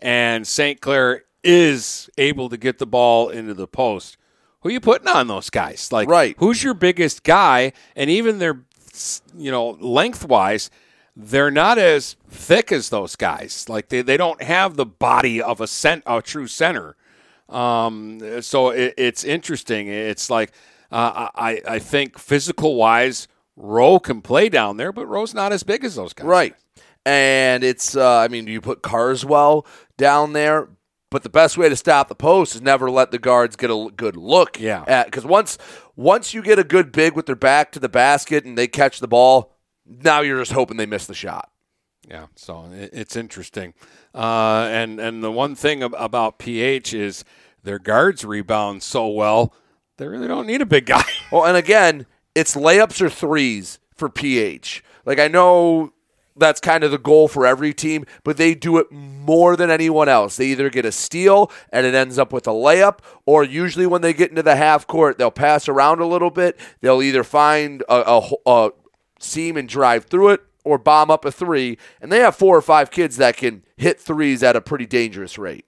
and 0.00 0.46
St. 0.46 0.82
Clair 0.82 1.24
is 1.48 2.10
able 2.18 2.50
to 2.50 2.58
get 2.58 2.78
the 2.78 2.86
ball 2.86 3.30
into 3.30 3.54
the 3.54 3.66
post. 3.66 4.18
Who 4.60 4.68
are 4.68 4.72
you 4.72 4.80
putting 4.80 5.08
on 5.08 5.28
those 5.28 5.48
guys? 5.48 5.90
Like, 5.90 6.06
right. 6.06 6.36
who's 6.38 6.62
your 6.62 6.74
biggest 6.74 7.22
guy? 7.22 7.72
And 7.96 8.10
even 8.10 8.38
their, 8.38 8.60
you 9.34 9.50
know, 9.50 9.70
lengthwise, 9.80 10.68
they're 11.16 11.50
not 11.50 11.78
as 11.78 12.16
thick 12.28 12.70
as 12.70 12.90
those 12.90 13.16
guys. 13.16 13.66
Like 13.66 13.88
they, 13.88 14.02
they 14.02 14.18
don't 14.18 14.42
have 14.42 14.76
the 14.76 14.84
body 14.84 15.40
of 15.40 15.62
a 15.62 15.66
cent, 15.66 16.02
a 16.06 16.20
true 16.20 16.48
center. 16.48 16.96
Um, 17.48 18.42
so 18.42 18.68
it, 18.68 18.92
it's 18.98 19.24
interesting. 19.24 19.88
It's 19.88 20.28
like 20.28 20.52
uh, 20.92 21.28
I 21.34 21.62
I 21.66 21.78
think 21.78 22.18
physical 22.18 22.74
wise, 22.74 23.26
Rowe 23.56 23.98
can 23.98 24.20
play 24.20 24.50
down 24.50 24.76
there, 24.76 24.92
but 24.92 25.06
Rowe's 25.06 25.32
not 25.32 25.52
as 25.52 25.62
big 25.62 25.82
as 25.82 25.94
those 25.94 26.12
guys. 26.12 26.26
Right. 26.26 26.54
And 27.06 27.64
it's, 27.64 27.96
uh, 27.96 28.18
I 28.18 28.28
mean, 28.28 28.46
you 28.48 28.60
put 28.60 28.82
Carswell 28.82 29.64
down 29.96 30.34
there, 30.34 30.68
but 31.10 31.22
the 31.22 31.30
best 31.30 31.56
way 31.56 31.68
to 31.68 31.76
stop 31.76 32.08
the 32.08 32.14
post 32.14 32.54
is 32.54 32.62
never 32.62 32.90
let 32.90 33.10
the 33.10 33.18
guards 33.18 33.56
get 33.56 33.70
a 33.70 33.90
good 33.96 34.16
look. 34.16 34.60
Yeah. 34.60 35.04
Because 35.04 35.24
once 35.24 35.58
once 35.96 36.34
you 36.34 36.42
get 36.42 36.58
a 36.58 36.64
good 36.64 36.92
big 36.92 37.14
with 37.14 37.26
their 37.26 37.36
back 37.36 37.72
to 37.72 37.80
the 37.80 37.88
basket 37.88 38.44
and 38.44 38.56
they 38.56 38.68
catch 38.68 39.00
the 39.00 39.08
ball, 39.08 39.56
now 39.86 40.20
you're 40.20 40.38
just 40.38 40.52
hoping 40.52 40.76
they 40.76 40.86
miss 40.86 41.06
the 41.06 41.14
shot. 41.14 41.50
Yeah, 42.08 42.26
so 42.36 42.70
it's 42.72 43.16
interesting. 43.16 43.74
Uh, 44.14 44.68
and 44.70 44.98
and 44.98 45.22
the 45.22 45.32
one 45.32 45.54
thing 45.54 45.82
about 45.82 46.38
PH 46.38 46.94
is 46.94 47.24
their 47.62 47.78
guards 47.78 48.24
rebound 48.24 48.82
so 48.82 49.08
well, 49.08 49.52
they 49.98 50.06
really 50.06 50.28
don't 50.28 50.46
need 50.46 50.62
a 50.62 50.66
big 50.66 50.86
guy. 50.86 51.04
well, 51.32 51.44
and 51.44 51.56
again, 51.56 52.06
it's 52.34 52.54
layups 52.54 53.02
or 53.02 53.10
threes 53.10 53.78
for 53.94 54.08
PH. 54.08 54.82
Like 55.04 55.18
I 55.18 55.28
know 55.28 55.92
that's 56.38 56.60
kind 56.60 56.84
of 56.84 56.90
the 56.90 56.98
goal 56.98 57.28
for 57.28 57.46
every 57.46 57.74
team, 57.74 58.04
but 58.24 58.36
they 58.36 58.54
do 58.54 58.78
it 58.78 58.90
more 58.90 59.56
than 59.56 59.70
anyone 59.70 60.08
else. 60.08 60.36
They 60.36 60.46
either 60.46 60.70
get 60.70 60.84
a 60.84 60.92
steal 60.92 61.50
and 61.72 61.86
it 61.86 61.94
ends 61.94 62.18
up 62.18 62.32
with 62.32 62.46
a 62.46 62.52
layup, 62.52 63.00
or 63.26 63.44
usually 63.44 63.86
when 63.86 64.02
they 64.02 64.12
get 64.12 64.30
into 64.30 64.42
the 64.42 64.56
half 64.56 64.86
court, 64.86 65.18
they'll 65.18 65.30
pass 65.30 65.68
around 65.68 66.00
a 66.00 66.06
little 66.06 66.30
bit. 66.30 66.58
They'll 66.80 67.02
either 67.02 67.24
find 67.24 67.82
a, 67.88 68.02
a, 68.06 68.30
a 68.46 68.70
seam 69.20 69.56
and 69.56 69.68
drive 69.68 70.04
through 70.04 70.30
it, 70.30 70.40
or 70.64 70.78
bomb 70.78 71.10
up 71.10 71.24
a 71.24 71.32
three. 71.32 71.78
And 72.00 72.12
they 72.12 72.20
have 72.20 72.36
four 72.36 72.56
or 72.56 72.62
five 72.62 72.90
kids 72.90 73.16
that 73.16 73.36
can 73.36 73.64
hit 73.76 74.00
threes 74.00 74.42
at 74.42 74.56
a 74.56 74.60
pretty 74.60 74.86
dangerous 74.86 75.38
rate. 75.38 75.64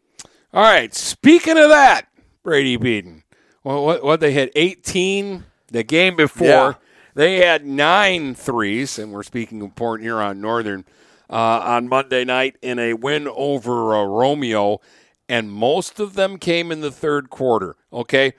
All 0.53 0.63
right. 0.63 0.93
Speaking 0.95 1.57
of 1.57 1.71
that, 1.71 2.07
Brady 2.43 2.77
Beaton. 2.77 3.23
Well, 3.65 3.85
what, 3.85 4.03
what 4.03 4.21
they 4.21 4.33
hit 4.33 4.53
18 4.55 5.45
the 5.69 5.83
game 5.83 6.17
before. 6.17 6.47
Yeah. 6.47 6.75
They 7.15 7.45
had 7.45 7.65
nine 7.65 8.35
threes, 8.35 8.99
and 8.99 9.13
we're 9.13 9.23
speaking 9.23 9.63
of 9.63 9.75
Port 9.75 10.01
Huron 10.01 10.41
Northern 10.41 10.85
uh, 11.29 11.61
on 11.65 11.89
Monday 11.89 12.25
night 12.25 12.57
in 12.63 12.79
a 12.79 12.95
win 12.95 13.29
over 13.29 13.95
uh, 13.95 14.05
Romeo, 14.05 14.81
and 15.29 15.51
most 15.51 16.01
of 16.01 16.15
them 16.15 16.39
came 16.39 16.71
in 16.73 16.81
the 16.81 16.91
third 16.91 17.31
quarter. 17.31 17.77
Okay, 17.93 18.35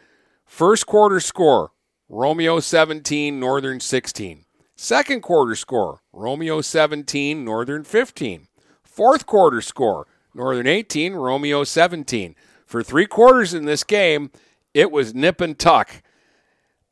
first 0.45 0.85
quarter 0.85 1.19
score: 1.19 1.71
Romeo 2.09 2.59
17, 2.59 3.39
Northern 3.39 3.79
16. 3.79 4.45
Second 4.75 5.21
quarter 5.21 5.55
score: 5.55 6.01
Romeo 6.13 6.61
17, 6.61 7.43
Northern 7.43 7.83
15. 7.83 8.47
Fourth 8.83 9.25
quarter 9.25 9.61
score: 9.61 10.07
Northern 10.33 10.67
18, 10.67 11.13
Romeo 11.13 11.63
17. 11.63 12.35
For 12.65 12.81
three 12.81 13.05
quarters 13.05 13.53
in 13.53 13.65
this 13.65 13.83
game, 13.83 14.31
it 14.73 14.91
was 14.91 15.13
nip 15.13 15.41
and 15.41 15.59
tuck. 15.59 16.01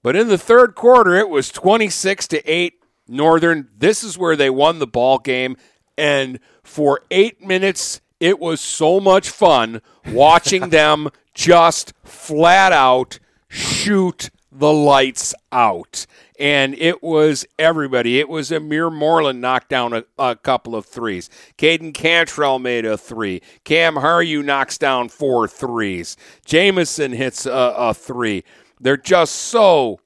But 0.01 0.15
in 0.15 0.27
the 0.27 0.37
third 0.37 0.75
quarter, 0.75 1.15
it 1.15 1.29
was 1.29 1.51
26 1.51 2.27
to 2.29 2.51
8 2.51 2.73
Northern. 3.07 3.67
This 3.77 4.03
is 4.03 4.17
where 4.17 4.35
they 4.35 4.49
won 4.49 4.79
the 4.79 4.87
ball 4.87 5.17
game. 5.17 5.57
And 5.97 6.39
for 6.63 7.01
eight 7.11 7.45
minutes, 7.45 7.99
it 8.19 8.39
was 8.39 8.61
so 8.61 8.99
much 8.99 9.29
fun 9.29 9.81
watching 10.07 10.69
them 10.69 11.09
just 11.33 11.93
flat 12.03 12.71
out 12.71 13.19
shoot 13.49 14.29
the 14.51 14.71
lights 14.71 15.33
out. 15.51 16.05
And 16.39 16.73
it 16.75 17.03
was 17.03 17.45
everybody. 17.57 18.19
It 18.19 18.29
was 18.29 18.51
Amir 18.51 18.89
Moreland 18.89 19.41
knocked 19.41 19.69
down 19.69 19.93
a, 19.93 20.05
a 20.17 20.35
couple 20.35 20.75
of 20.75 20.85
threes. 20.85 21.29
Caden 21.57 21.93
Cantrell 21.93 22.59
made 22.59 22.85
a 22.85 22.97
three. 22.97 23.41
Cam 23.65 23.95
Haryu 23.95 24.43
knocks 24.43 24.77
down 24.77 25.09
four 25.09 25.47
threes. 25.47 26.15
Jamison 26.45 27.11
hits 27.11 27.45
a, 27.45 27.73
a 27.77 27.93
three. 27.93 28.43
They're 28.79 28.97
just 28.97 29.35
so 29.35 29.99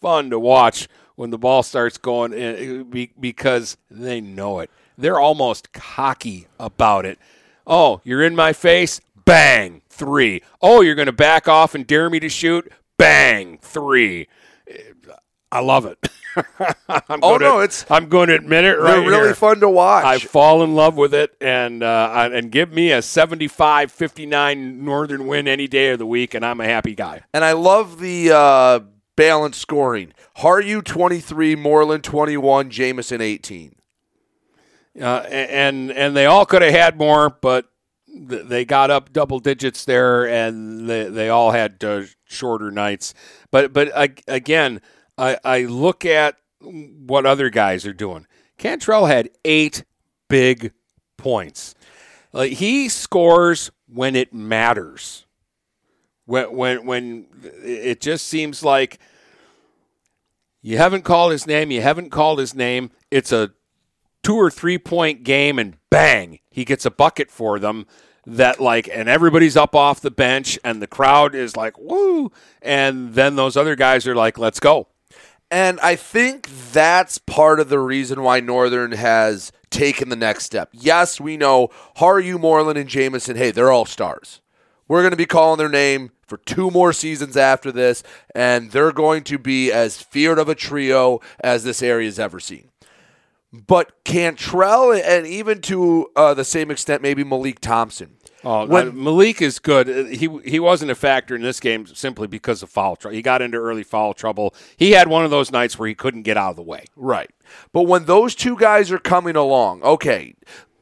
fun 0.00 0.30
to 0.30 0.38
watch 0.38 0.88
when 1.16 1.30
the 1.30 1.38
ball 1.38 1.62
starts 1.62 1.98
going 1.98 2.32
in 2.32 2.80
uh, 2.80 3.06
because 3.18 3.76
they 3.90 4.20
know 4.20 4.60
it. 4.60 4.70
They're 4.96 5.20
almost 5.20 5.72
cocky 5.72 6.48
about 6.58 7.06
it. 7.06 7.18
Oh, 7.66 8.00
you're 8.04 8.22
in 8.22 8.34
my 8.34 8.52
face? 8.52 9.00
Bang, 9.24 9.82
three. 9.88 10.42
Oh, 10.60 10.80
you're 10.80 10.94
going 10.94 11.06
to 11.06 11.12
back 11.12 11.48
off 11.48 11.74
and 11.74 11.86
dare 11.86 12.10
me 12.10 12.20
to 12.20 12.28
shoot? 12.28 12.70
Bang, 12.96 13.58
three. 13.62 14.28
Uh, 14.68 15.12
I 15.52 15.60
love 15.60 15.86
it. 15.86 15.98
I'm 16.88 17.20
oh 17.22 17.38
to, 17.38 17.44
no, 17.44 17.58
it's 17.60 17.84
I'm 17.90 18.08
going 18.08 18.28
to 18.28 18.34
admit 18.34 18.64
it 18.64 18.78
right 18.78 18.92
They're 18.96 19.00
really 19.08 19.24
here. 19.28 19.34
fun 19.34 19.60
to 19.60 19.68
watch. 19.68 20.04
I 20.04 20.18
fall 20.18 20.62
in 20.62 20.74
love 20.74 20.96
with 20.96 21.12
it, 21.14 21.34
and 21.40 21.82
uh, 21.82 22.28
and 22.32 22.50
give 22.52 22.72
me 22.72 22.92
a 22.92 22.98
75-59 22.98 24.76
Northern 24.78 25.26
win 25.26 25.48
any 25.48 25.66
day 25.66 25.90
of 25.90 25.98
the 25.98 26.06
week, 26.06 26.34
and 26.34 26.44
I'm 26.44 26.60
a 26.60 26.64
happy 26.64 26.94
guy. 26.94 27.22
And 27.32 27.44
I 27.44 27.52
love 27.52 28.00
the 28.00 28.30
uh, 28.30 28.80
balanced 29.16 29.60
scoring. 29.60 30.12
Haryu 30.38 30.84
23, 30.84 31.56
Moreland 31.56 32.04
21, 32.04 32.70
Jamison 32.70 33.20
18. 33.20 33.74
Uh, 35.00 35.04
and 35.30 35.92
and 35.92 36.16
they 36.16 36.26
all 36.26 36.44
could 36.44 36.62
have 36.62 36.72
had 36.72 36.98
more, 36.98 37.30
but 37.30 37.70
th- 38.28 38.46
they 38.46 38.64
got 38.64 38.90
up 38.90 39.12
double 39.12 39.38
digits 39.38 39.84
there, 39.84 40.28
and 40.28 40.88
they, 40.88 41.04
they 41.04 41.28
all 41.28 41.52
had 41.52 41.82
uh, 41.84 42.02
shorter 42.24 42.70
nights. 42.72 43.14
But 43.52 43.72
but 43.72 43.90
again, 44.26 44.80
I, 45.20 45.38
I 45.44 45.60
look 45.64 46.06
at 46.06 46.36
what 46.60 47.26
other 47.26 47.50
guys 47.50 47.84
are 47.84 47.92
doing. 47.92 48.26
Cantrell 48.56 49.06
had 49.06 49.28
eight 49.44 49.84
big 50.28 50.72
points. 51.18 51.74
Like 52.32 52.52
he 52.52 52.88
scores 52.88 53.70
when 53.86 54.16
it 54.16 54.32
matters. 54.32 55.26
When 56.24 56.56
when 56.56 56.86
when 56.86 57.26
it 57.62 58.00
just 58.00 58.26
seems 58.26 58.62
like 58.62 58.98
you 60.62 60.78
haven't 60.78 61.02
called 61.02 61.32
his 61.32 61.46
name, 61.46 61.70
you 61.70 61.82
haven't 61.82 62.10
called 62.10 62.38
his 62.38 62.54
name. 62.54 62.90
It's 63.10 63.32
a 63.32 63.50
two 64.22 64.36
or 64.36 64.50
three 64.50 64.78
point 64.78 65.24
game, 65.24 65.58
and 65.58 65.76
bang, 65.90 66.38
he 66.50 66.64
gets 66.64 66.86
a 66.86 66.90
bucket 66.90 67.30
for 67.30 67.58
them. 67.58 67.86
That 68.26 68.60
like, 68.60 68.88
and 68.92 69.08
everybody's 69.08 69.56
up 69.56 69.74
off 69.74 70.00
the 70.00 70.10
bench, 70.10 70.58
and 70.62 70.80
the 70.80 70.86
crowd 70.86 71.34
is 71.34 71.56
like, 71.56 71.76
"Woo!" 71.78 72.30
And 72.62 73.14
then 73.14 73.34
those 73.34 73.56
other 73.56 73.74
guys 73.74 74.06
are 74.06 74.14
like, 74.14 74.38
"Let's 74.38 74.60
go." 74.60 74.88
And 75.50 75.80
I 75.80 75.96
think 75.96 76.48
that's 76.72 77.18
part 77.18 77.58
of 77.58 77.68
the 77.68 77.80
reason 77.80 78.22
why 78.22 78.40
Northern 78.40 78.92
has 78.92 79.50
taken 79.70 80.08
the 80.08 80.16
next 80.16 80.44
step. 80.44 80.68
Yes, 80.72 81.20
we 81.20 81.36
know 81.36 81.70
Haryu 81.96 82.38
Moreland, 82.38 82.78
and 82.78 82.88
Jamison, 82.88 83.36
hey, 83.36 83.50
they're 83.50 83.72
all 83.72 83.84
stars. 83.84 84.40
We're 84.86 85.02
going 85.02 85.12
to 85.12 85.16
be 85.16 85.26
calling 85.26 85.58
their 85.58 85.68
name 85.68 86.12
for 86.26 86.36
two 86.38 86.70
more 86.70 86.92
seasons 86.92 87.36
after 87.36 87.72
this, 87.72 88.02
and 88.34 88.70
they're 88.70 88.92
going 88.92 89.24
to 89.24 89.38
be 89.38 89.72
as 89.72 90.00
feared 90.00 90.38
of 90.38 90.48
a 90.48 90.54
trio 90.54 91.20
as 91.40 91.64
this 91.64 91.82
area's 91.82 92.18
ever 92.18 92.38
seen. 92.38 92.70
But 93.52 94.04
Cantrell, 94.04 94.92
and 94.92 95.26
even 95.26 95.60
to 95.62 96.08
uh, 96.14 96.34
the 96.34 96.44
same 96.44 96.70
extent, 96.70 97.02
maybe 97.02 97.24
Malik 97.24 97.58
Thompson. 97.58 98.16
Oh, 98.44 98.64
when, 98.64 98.88
uh, 98.88 98.92
Malik 98.92 99.42
is 99.42 99.58
good. 99.58 100.14
He 100.14 100.28
he 100.44 100.60
wasn't 100.60 100.92
a 100.92 100.94
factor 100.94 101.34
in 101.34 101.42
this 101.42 101.58
game 101.58 101.86
simply 101.86 102.28
because 102.28 102.62
of 102.62 102.70
foul 102.70 102.94
trouble. 102.94 103.16
He 103.16 103.22
got 103.22 103.42
into 103.42 103.58
early 103.58 103.82
foul 103.82 104.14
trouble. 104.14 104.54
He 104.76 104.92
had 104.92 105.08
one 105.08 105.24
of 105.24 105.32
those 105.32 105.50
nights 105.50 105.78
where 105.78 105.88
he 105.88 105.94
couldn't 105.94 106.22
get 106.22 106.36
out 106.36 106.50
of 106.50 106.56
the 106.56 106.62
way. 106.62 106.84
Right. 106.94 107.30
But 107.72 107.82
when 107.82 108.04
those 108.04 108.36
two 108.36 108.56
guys 108.56 108.92
are 108.92 108.98
coming 108.98 109.34
along, 109.34 109.82
okay, 109.82 110.36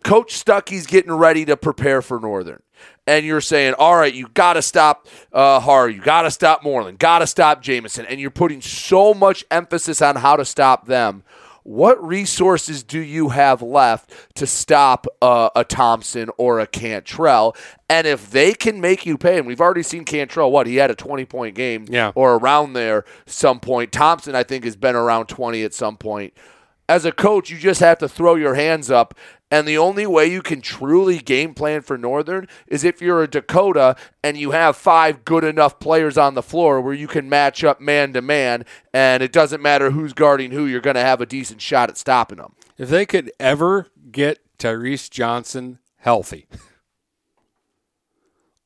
Coach 0.04 0.34
Stuckey's 0.34 0.86
getting 0.86 1.12
ready 1.12 1.44
to 1.46 1.56
prepare 1.56 2.02
for 2.02 2.20
Northern. 2.20 2.62
And 3.06 3.24
you're 3.24 3.40
saying, 3.40 3.74
all 3.74 3.96
right, 3.96 4.12
you 4.12 4.28
got 4.34 4.52
to 4.52 4.62
stop 4.62 5.08
uh, 5.32 5.60
Har, 5.60 5.88
you 5.88 6.00
got 6.00 6.22
to 6.22 6.30
stop 6.30 6.62
Moreland, 6.62 6.98
got 6.98 7.20
to 7.20 7.26
stop 7.26 7.62
Jamison, 7.62 8.04
and 8.04 8.20
you're 8.20 8.30
putting 8.30 8.60
so 8.60 9.14
much 9.14 9.44
emphasis 9.50 10.02
on 10.02 10.16
how 10.16 10.36
to 10.36 10.44
stop 10.44 10.86
them 10.86 11.24
what 11.68 12.02
resources 12.02 12.82
do 12.82 12.98
you 12.98 13.28
have 13.28 13.60
left 13.60 14.10
to 14.36 14.46
stop 14.46 15.06
uh, 15.20 15.50
a 15.54 15.64
Thompson 15.64 16.30
or 16.38 16.60
a 16.60 16.66
Cantrell? 16.66 17.54
And 17.90 18.06
if 18.06 18.30
they 18.30 18.54
can 18.54 18.80
make 18.80 19.04
you 19.04 19.18
pay, 19.18 19.36
and 19.36 19.46
we've 19.46 19.60
already 19.60 19.82
seen 19.82 20.04
Cantrell, 20.04 20.50
what 20.50 20.66
he 20.66 20.76
had 20.76 20.90
a 20.90 20.94
twenty 20.94 21.26
point 21.26 21.54
game, 21.54 21.84
Yeah. 21.88 22.12
or 22.14 22.36
around 22.36 22.72
there 22.72 23.04
some 23.26 23.60
point. 23.60 23.92
Thompson, 23.92 24.34
I 24.34 24.44
think, 24.44 24.64
has 24.64 24.76
been 24.76 24.96
around 24.96 25.26
twenty 25.26 25.62
at 25.62 25.74
some 25.74 25.98
point. 25.98 26.32
As 26.88 27.04
a 27.04 27.12
coach, 27.12 27.50
you 27.50 27.58
just 27.58 27.80
have 27.80 27.98
to 27.98 28.08
throw 28.08 28.34
your 28.34 28.54
hands 28.54 28.90
up. 28.90 29.14
And 29.50 29.66
the 29.66 29.78
only 29.78 30.06
way 30.06 30.26
you 30.26 30.42
can 30.42 30.60
truly 30.60 31.18
game 31.18 31.54
plan 31.54 31.82
for 31.82 31.98
Northern 31.98 32.48
is 32.66 32.84
if 32.84 33.00
you're 33.02 33.22
a 33.22 33.28
Dakota 33.28 33.96
and 34.22 34.36
you 34.36 34.50
have 34.52 34.76
five 34.76 35.24
good 35.24 35.44
enough 35.44 35.78
players 35.78 36.16
on 36.18 36.34
the 36.34 36.42
floor 36.42 36.80
where 36.80 36.94
you 36.94 37.06
can 37.06 37.28
match 37.28 37.64
up 37.64 37.80
man 37.80 38.12
to 38.14 38.22
man, 38.22 38.64
and 38.92 39.22
it 39.22 39.32
doesn't 39.32 39.62
matter 39.62 39.90
who's 39.90 40.12
guarding 40.12 40.50
who, 40.50 40.66
you're 40.66 40.80
going 40.80 40.96
to 40.96 41.00
have 41.00 41.20
a 41.20 41.26
decent 41.26 41.60
shot 41.60 41.88
at 41.88 41.96
stopping 41.96 42.38
them. 42.38 42.54
If 42.76 42.88
they 42.88 43.06
could 43.06 43.32
ever 43.40 43.88
get 44.10 44.38
Tyrese 44.58 45.10
Johnson 45.10 45.78
healthy, 45.96 46.46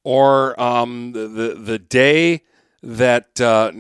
or 0.05 0.61
um, 0.61 1.13
the, 1.13 1.29
the 1.29 1.55
the 1.55 1.79
day 1.79 2.43
that 2.83 3.41
uh, 3.41 3.71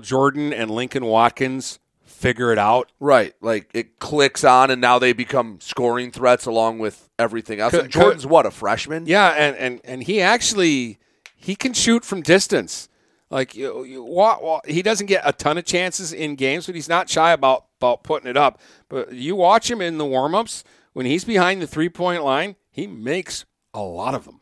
Jordan 0.00 0.52
and 0.52 0.70
Lincoln 0.70 1.04
Watkins 1.04 1.80
figure 2.22 2.52
it 2.52 2.58
out, 2.58 2.90
Right. 3.00 3.34
Like 3.40 3.70
it 3.74 3.98
clicks 3.98 4.44
on, 4.44 4.70
and 4.70 4.80
now 4.80 4.98
they 4.98 5.12
become 5.12 5.58
scoring 5.60 6.10
threats 6.10 6.46
along 6.46 6.78
with 6.78 7.08
everything 7.18 7.60
else. 7.60 7.72
Could- 7.72 7.80
And 7.84 7.90
Jordan's 7.92 8.26
what, 8.26 8.46
a 8.46 8.50
freshman? 8.50 9.06
Yeah, 9.06 9.28
and, 9.30 9.56
and, 9.56 9.80
and 9.84 10.02
he 10.04 10.20
actually 10.20 10.98
he 11.34 11.56
can 11.56 11.72
shoot 11.72 12.04
from 12.04 12.22
distance. 12.22 12.88
Like 13.30 13.54
you, 13.56 13.84
you, 13.84 14.02
wa- 14.04 14.38
wa- 14.40 14.60
he 14.66 14.82
doesn't 14.82 15.06
get 15.06 15.22
a 15.24 15.32
ton 15.32 15.56
of 15.58 15.64
chances 15.64 16.12
in 16.12 16.34
games, 16.36 16.66
but 16.66 16.74
he's 16.74 16.88
not 16.88 17.08
shy 17.08 17.32
about 17.32 17.64
about 17.80 18.04
putting 18.04 18.28
it 18.28 18.36
up. 18.36 18.60
But 18.88 19.12
you 19.14 19.34
watch 19.36 19.70
him 19.70 19.80
in 19.80 19.96
the 19.98 20.04
warmups 20.04 20.62
when 20.92 21.06
he's 21.06 21.24
behind 21.24 21.60
the 21.62 21.66
three 21.66 21.88
point 21.88 22.22
line, 22.22 22.56
he 22.70 22.86
makes 22.86 23.44
a 23.74 23.80
lot 23.80 24.14
of 24.14 24.26
them. 24.26 24.41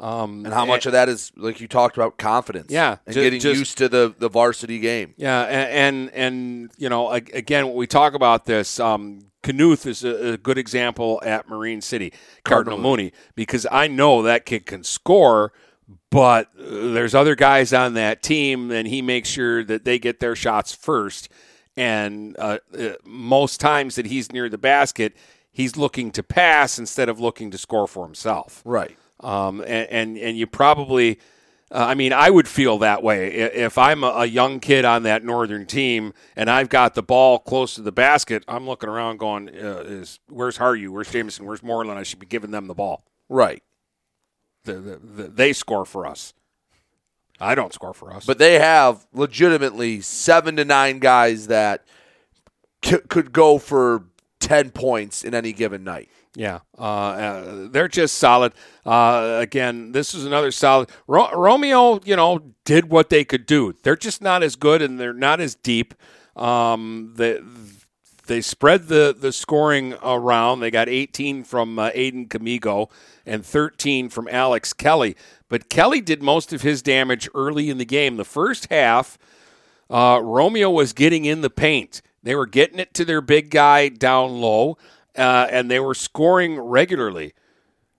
Um, 0.00 0.44
And 0.46 0.54
how 0.54 0.64
much 0.64 0.86
of 0.86 0.92
that 0.92 1.08
is, 1.08 1.30
like 1.36 1.60
you 1.60 1.68
talked 1.68 1.96
about, 1.96 2.16
confidence? 2.16 2.68
Yeah, 2.72 2.96
And 3.06 3.14
ju- 3.14 3.22
getting 3.22 3.40
just- 3.40 3.58
used 3.58 3.78
to 3.78 3.88
the, 3.88 4.14
the 4.18 4.28
varsity 4.30 4.78
game. 4.78 5.14
Yeah, 5.18 5.42
and 5.42 5.70
and, 5.70 6.10
and 6.14 6.70
you 6.78 6.88
know, 6.88 7.10
again, 7.10 7.66
when 7.66 7.76
we 7.76 7.86
talk 7.86 8.14
about 8.14 8.46
this, 8.46 8.80
um, 8.80 9.26
Knuth 9.42 9.86
is 9.86 10.02
a, 10.04 10.32
a 10.32 10.36
good 10.36 10.56
example 10.58 11.20
at 11.24 11.48
Marine 11.48 11.80
City, 11.82 12.10
Cardinal, 12.44 12.76
Cardinal 12.76 12.78
Mooney, 12.78 13.12
because 13.34 13.66
I 13.70 13.88
know 13.88 14.22
that 14.22 14.46
kid 14.46 14.64
can 14.66 14.84
score, 14.84 15.52
but 16.10 16.48
uh, 16.58 16.92
there's 16.92 17.14
other 17.14 17.34
guys 17.34 17.72
on 17.72 17.94
that 17.94 18.22
team, 18.22 18.70
and 18.70 18.88
he 18.88 19.02
makes 19.02 19.28
sure 19.28 19.62
that 19.64 19.84
they 19.84 19.98
get 19.98 20.20
their 20.20 20.34
shots 20.36 20.72
first. 20.74 21.28
And 21.76 22.36
uh, 22.38 22.58
uh, 22.78 22.90
most 23.04 23.60
times 23.60 23.94
that 23.94 24.06
he's 24.06 24.32
near 24.32 24.48
the 24.48 24.58
basket, 24.58 25.14
he's 25.52 25.76
looking 25.76 26.10
to 26.12 26.22
pass 26.22 26.78
instead 26.78 27.08
of 27.08 27.20
looking 27.20 27.50
to 27.52 27.58
score 27.58 27.86
for 27.86 28.04
himself. 28.04 28.60
Right. 28.64 28.96
Um, 29.20 29.60
and, 29.60 29.88
and 29.90 30.18
and 30.18 30.38
you 30.38 30.46
probably, 30.46 31.18
uh, 31.70 31.84
I 31.84 31.94
mean, 31.94 32.12
I 32.12 32.30
would 32.30 32.48
feel 32.48 32.78
that 32.78 33.02
way 33.02 33.32
if 33.34 33.76
I'm 33.76 34.02
a, 34.02 34.08
a 34.08 34.26
young 34.26 34.60
kid 34.60 34.84
on 34.84 35.02
that 35.02 35.24
northern 35.24 35.66
team 35.66 36.14
and 36.36 36.48
I've 36.48 36.68
got 36.70 36.94
the 36.94 37.02
ball 37.02 37.38
close 37.38 37.74
to 37.74 37.82
the 37.82 37.92
basket. 37.92 38.44
I'm 38.48 38.66
looking 38.66 38.88
around, 38.88 39.18
going, 39.18 39.48
uh, 39.50 39.84
"Is 39.86 40.20
where's 40.28 40.58
Haryu? 40.58 40.88
Where's 40.88 41.10
Jamison? 41.10 41.44
Where's 41.44 41.62
Moreland? 41.62 41.98
I 41.98 42.02
should 42.02 42.18
be 42.18 42.26
giving 42.26 42.50
them 42.50 42.66
the 42.66 42.74
ball. 42.74 43.04
Right. 43.28 43.62
The, 44.64 44.74
the, 44.74 44.96
the, 44.96 45.22
they 45.28 45.52
score 45.52 45.84
for 45.84 46.06
us. 46.06 46.34
I 47.40 47.54
don't 47.54 47.72
score 47.72 47.94
for 47.94 48.12
us. 48.12 48.26
But 48.26 48.38
they 48.38 48.58
have 48.58 49.06
legitimately 49.14 50.02
seven 50.02 50.56
to 50.56 50.64
nine 50.64 50.98
guys 50.98 51.46
that 51.46 51.84
c- 52.84 52.98
could 53.08 53.32
go 53.32 53.58
for 53.58 54.04
10 54.40 54.70
points 54.70 55.24
in 55.24 55.34
any 55.34 55.52
given 55.52 55.82
night. 55.84 56.10
Yeah, 56.36 56.60
uh, 56.78 56.82
uh, 56.82 57.68
they're 57.70 57.88
just 57.88 58.18
solid. 58.18 58.52
Uh, 58.86 59.38
again, 59.40 59.92
this 59.92 60.14
is 60.14 60.24
another 60.24 60.52
solid. 60.52 60.88
Ro- 61.08 61.32
Romeo, 61.34 62.00
you 62.04 62.14
know, 62.14 62.54
did 62.64 62.88
what 62.88 63.10
they 63.10 63.24
could 63.24 63.46
do. 63.46 63.74
They're 63.82 63.96
just 63.96 64.22
not 64.22 64.42
as 64.44 64.54
good 64.54 64.80
and 64.80 64.98
they're 65.00 65.12
not 65.12 65.40
as 65.40 65.56
deep. 65.56 65.92
Um, 66.36 67.14
they 67.16 67.40
they 68.26 68.40
spread 68.40 68.86
the 68.86 69.14
the 69.18 69.32
scoring 69.32 69.94
around. 70.04 70.60
They 70.60 70.70
got 70.70 70.88
18 70.88 71.42
from 71.42 71.78
uh, 71.80 71.90
Aiden 71.90 72.28
Camigo 72.28 72.90
and 73.26 73.44
13 73.44 74.08
from 74.08 74.28
Alex 74.28 74.72
Kelly. 74.72 75.16
But 75.48 75.68
Kelly 75.68 76.00
did 76.00 76.22
most 76.22 76.52
of 76.52 76.62
his 76.62 76.80
damage 76.80 77.28
early 77.34 77.70
in 77.70 77.78
the 77.78 77.84
game. 77.84 78.16
The 78.16 78.24
first 78.24 78.68
half, 78.70 79.18
uh, 79.90 80.20
Romeo 80.22 80.70
was 80.70 80.92
getting 80.92 81.24
in 81.24 81.40
the 81.40 81.50
paint. 81.50 82.02
They 82.22 82.36
were 82.36 82.46
getting 82.46 82.78
it 82.78 82.94
to 82.94 83.04
their 83.04 83.20
big 83.20 83.50
guy 83.50 83.88
down 83.88 84.40
low, 84.40 84.78
uh, 85.16 85.46
and 85.50 85.70
they 85.70 85.80
were 85.80 85.94
scoring 85.94 86.58
regularly. 86.58 87.32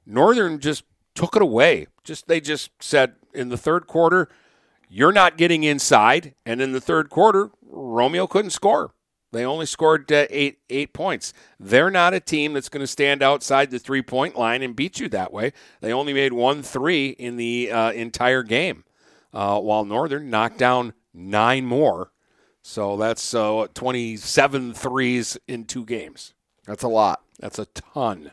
Northern 0.06 0.60
just 0.60 0.84
took 1.16 1.36
it 1.36 1.42
away. 1.42 1.88
Just 2.04 2.28
they 2.28 2.42
just 2.42 2.72
said 2.80 3.16
in 3.34 3.50
the 3.50 3.58
third 3.58 3.88
quarter, 3.88 4.30
you're 4.90 5.12
not 5.12 5.38
getting 5.38 5.64
inside, 5.64 6.36
and 6.46 6.62
in 6.62 6.72
the 6.72 6.82
third 6.82 7.10
quarter, 7.10 7.52
Romeo 7.66 8.28
couldn't 8.28 8.52
score. 8.52 8.94
They 9.32 9.46
only 9.46 9.66
scored 9.66 10.12
uh, 10.12 10.28
eight 10.30 10.60
eight 10.70 10.94
points. 10.94 11.34
They're 11.60 11.92
not 11.92 12.14
a 12.14 12.20
team 12.20 12.54
that's 12.54 12.70
going 12.70 12.82
to 12.82 12.88
stand 12.88 13.24
outside 13.24 13.72
the 13.72 13.80
three 13.80 14.02
point 14.02 14.38
line 14.38 14.62
and 14.62 14.76
beat 14.76 15.00
you 15.00 15.08
that 15.10 15.32
way. 15.32 15.54
They 15.80 15.94
only 15.94 16.14
made 16.14 16.34
one 16.34 16.62
three 16.64 17.10
in 17.12 17.38
the 17.38 17.72
uh, 17.72 17.92
entire 17.92 18.44
game, 18.44 18.84
uh, 19.34 19.60
while 19.60 19.86
Northern 19.86 20.30
knocked 20.30 20.58
down 20.58 20.94
nine 21.14 21.66
more. 21.66 22.12
So 22.64 22.96
that's 22.98 23.34
uh, 23.34 23.68
27 23.74 24.74
threes 24.74 25.38
in 25.48 25.66
two 25.66 25.86
games. 25.86 26.34
That's 26.66 26.84
a 26.84 26.88
lot. 26.88 27.22
That's 27.40 27.60
a 27.60 27.66
ton. 27.66 28.32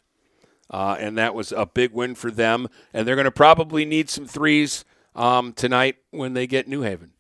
Uh, 0.71 0.97
and 0.99 1.17
that 1.17 1.35
was 1.35 1.53
a 1.53 1.67
big 1.67 1.93
win 1.93 2.15
for 2.15 2.31
them. 2.31 2.69
And 2.93 3.07
they're 3.07 3.17
going 3.17 3.25
to 3.25 3.31
probably 3.31 3.85
need 3.85 4.11
some 4.11 4.27
threes 4.27 4.85
um, 5.15 5.53
tonight 5.53 5.97
when 6.11 6.35
they 6.35 6.47
get 6.47 6.69
New 6.69 6.83
Haven. 6.83 7.13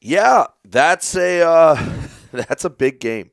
Yeah, 0.00 0.46
that's 0.64 1.16
a 1.16 1.42
uh, 1.42 1.92
that's 2.32 2.64
a 2.64 2.70
big 2.70 3.00
game. 3.00 3.30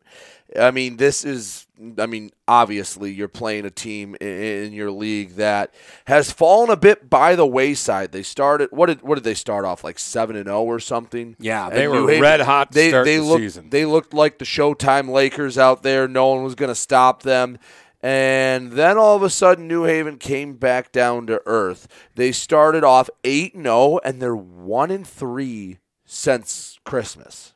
I 0.60 0.72
mean, 0.72 0.98
this 0.98 1.24
is. 1.26 1.68
I 1.98 2.06
mean, 2.06 2.32
obviously, 2.48 3.12
you're 3.12 3.28
playing 3.28 3.66
a 3.66 3.70
team 3.70 4.16
in, 4.22 4.28
in 4.28 4.74
your 4.74 4.92
league 4.92 5.32
that 5.36 5.74
has 6.06 6.32
fallen 6.32 6.70
a 6.70 6.78
bit 6.78 7.10
by 7.10 7.36
the 7.36 7.46
wayside. 7.46 8.12
They 8.14 8.24
started. 8.24 8.70
What 8.72 8.86
did 8.86 9.02
what 9.02 9.16
did 9.16 9.24
they 9.26 9.34
start 9.34 9.66
off 9.66 9.84
like 9.84 10.00
seven 10.00 10.36
and 10.38 10.46
zero 10.46 10.64
or 10.64 10.80
something? 10.80 11.36
Yeah, 11.40 11.68
And 11.68 11.76
they 11.76 11.88
were 11.88 12.08
Haven- 12.08 12.22
red 12.22 12.40
hot 12.42 12.72
They 12.72 12.90
start 12.90 13.06
they 13.06 13.18
the 13.18 13.24
looked 13.24 13.42
season. 13.42 13.70
they 13.72 13.86
looked 13.86 14.14
like 14.14 14.38
the 14.40 14.46
Showtime 14.46 15.10
Lakers 15.10 15.58
out 15.58 15.84
there. 15.84 16.08
No 16.08 16.28
one 16.28 16.44
was 16.44 16.56
going 16.56 16.70
to 16.70 16.76
stop 16.76 17.24
them. 17.24 17.58
And 18.02 18.74
then 18.74 18.98
all 19.00 19.16
of 19.16 19.24
a 19.24 19.32
sudden, 19.32 19.68
New 19.68 19.86
Haven 19.86 20.18
came 20.18 20.54
back 20.58 20.92
down 20.92 21.26
to 21.28 21.42
earth. 21.48 21.88
They 22.14 22.32
started 22.32 22.84
off 22.84 23.10
eight 23.24 23.56
and 23.56 23.64
zero, 23.66 24.00
and 24.06 24.22
they're 24.22 24.36
one 24.36 24.92
and 24.92 25.08
three 25.08 25.80
since 26.06 26.80
Christmas. 26.86 27.55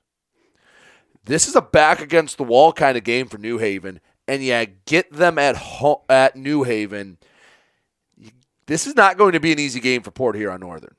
This 1.29 1.47
is 1.47 1.55
a 1.55 1.61
back 1.61 2.01
against 2.01 2.37
the 2.37 2.43
wall 2.43 2.73
kind 2.73 2.97
of 2.97 3.03
game 3.03 3.27
for 3.27 3.37
New 3.37 3.59
Haven, 3.59 3.99
and 4.27 4.43
yeah, 4.43 4.65
get 4.87 5.13
them 5.13 5.37
at 5.37 5.55
ho- 5.55 6.01
at 6.09 6.35
New 6.35 6.63
Haven. 6.63 7.19
This 8.65 8.87
is 8.87 8.95
not 8.95 9.15
going 9.15 9.33
to 9.33 9.39
be 9.39 9.51
an 9.51 9.59
easy 9.59 9.79
game 9.79 10.01
for 10.01 10.09
Port 10.09 10.35
Huron 10.35 10.61
Northern. 10.61 10.95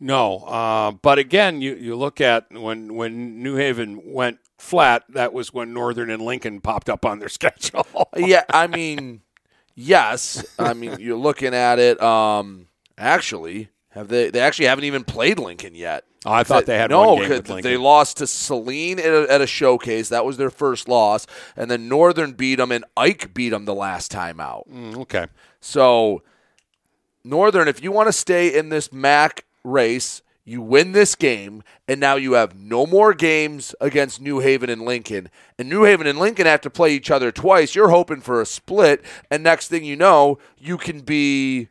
No, 0.00 0.38
uh, 0.38 0.92
but 0.92 1.18
again, 1.18 1.60
you, 1.60 1.74
you 1.74 1.96
look 1.96 2.22
at 2.22 2.46
when 2.50 2.94
when 2.94 3.42
New 3.42 3.56
Haven 3.56 4.00
went 4.06 4.38
flat. 4.56 5.04
That 5.10 5.34
was 5.34 5.52
when 5.52 5.74
Northern 5.74 6.08
and 6.08 6.22
Lincoln 6.22 6.62
popped 6.62 6.88
up 6.88 7.04
on 7.04 7.18
their 7.18 7.28
schedule. 7.28 7.86
yeah, 8.16 8.44
I 8.48 8.68
mean, 8.68 9.20
yes. 9.74 10.42
I 10.58 10.72
mean, 10.72 10.96
you're 10.98 11.18
looking 11.18 11.52
at 11.52 11.78
it. 11.78 12.02
Um, 12.02 12.68
actually, 12.96 13.68
have 13.90 14.08
they? 14.08 14.30
They 14.30 14.40
actually 14.40 14.64
haven't 14.64 14.84
even 14.84 15.04
played 15.04 15.38
Lincoln 15.38 15.74
yet. 15.74 16.04
Oh, 16.26 16.32
I 16.32 16.42
thought 16.44 16.66
they 16.66 16.78
had 16.78 16.90
no. 16.90 17.14
one 17.14 17.18
game 17.28 17.42
'cause 17.42 17.54
with 17.54 17.64
they 17.64 17.76
lost 17.76 18.16
to 18.18 18.26
Saline 18.26 18.98
at 18.98 19.06
a, 19.12 19.26
at 19.30 19.40
a 19.40 19.46
showcase. 19.46 20.08
That 20.08 20.24
was 20.24 20.36
their 20.36 20.50
first 20.50 20.88
loss, 20.88 21.26
and 21.56 21.70
then 21.70 21.88
Northern 21.88 22.32
beat 22.32 22.56
them, 22.56 22.72
and 22.72 22.84
Ike 22.96 23.34
beat 23.34 23.50
them 23.50 23.64
the 23.66 23.74
last 23.74 24.10
time 24.10 24.40
out. 24.40 24.66
Mm, 24.72 24.96
okay. 25.02 25.26
So, 25.60 26.22
Northern, 27.24 27.68
if 27.68 27.82
you 27.82 27.92
want 27.92 28.08
to 28.08 28.12
stay 28.12 28.54
in 28.56 28.68
this 28.68 28.92
MAC 28.92 29.44
race, 29.62 30.22
you 30.46 30.60
win 30.60 30.92
this 30.92 31.14
game, 31.14 31.62
and 31.88 31.98
now 31.98 32.16
you 32.16 32.34
have 32.34 32.54
no 32.54 32.86
more 32.86 33.14
games 33.14 33.74
against 33.80 34.20
New 34.20 34.40
Haven 34.40 34.68
and 34.68 34.82
Lincoln. 34.82 35.30
And 35.58 35.70
New 35.70 35.84
Haven 35.84 36.06
and 36.06 36.18
Lincoln 36.18 36.44
have 36.46 36.60
to 36.62 36.70
play 36.70 36.92
each 36.92 37.10
other 37.10 37.32
twice. 37.32 37.74
You're 37.74 37.88
hoping 37.88 38.20
for 38.20 38.40
a 38.42 38.46
split, 38.46 39.02
and 39.30 39.42
next 39.42 39.68
thing 39.68 39.84
you 39.84 39.96
know, 39.96 40.38
you 40.58 40.76
can 40.76 41.00
be 41.00 41.68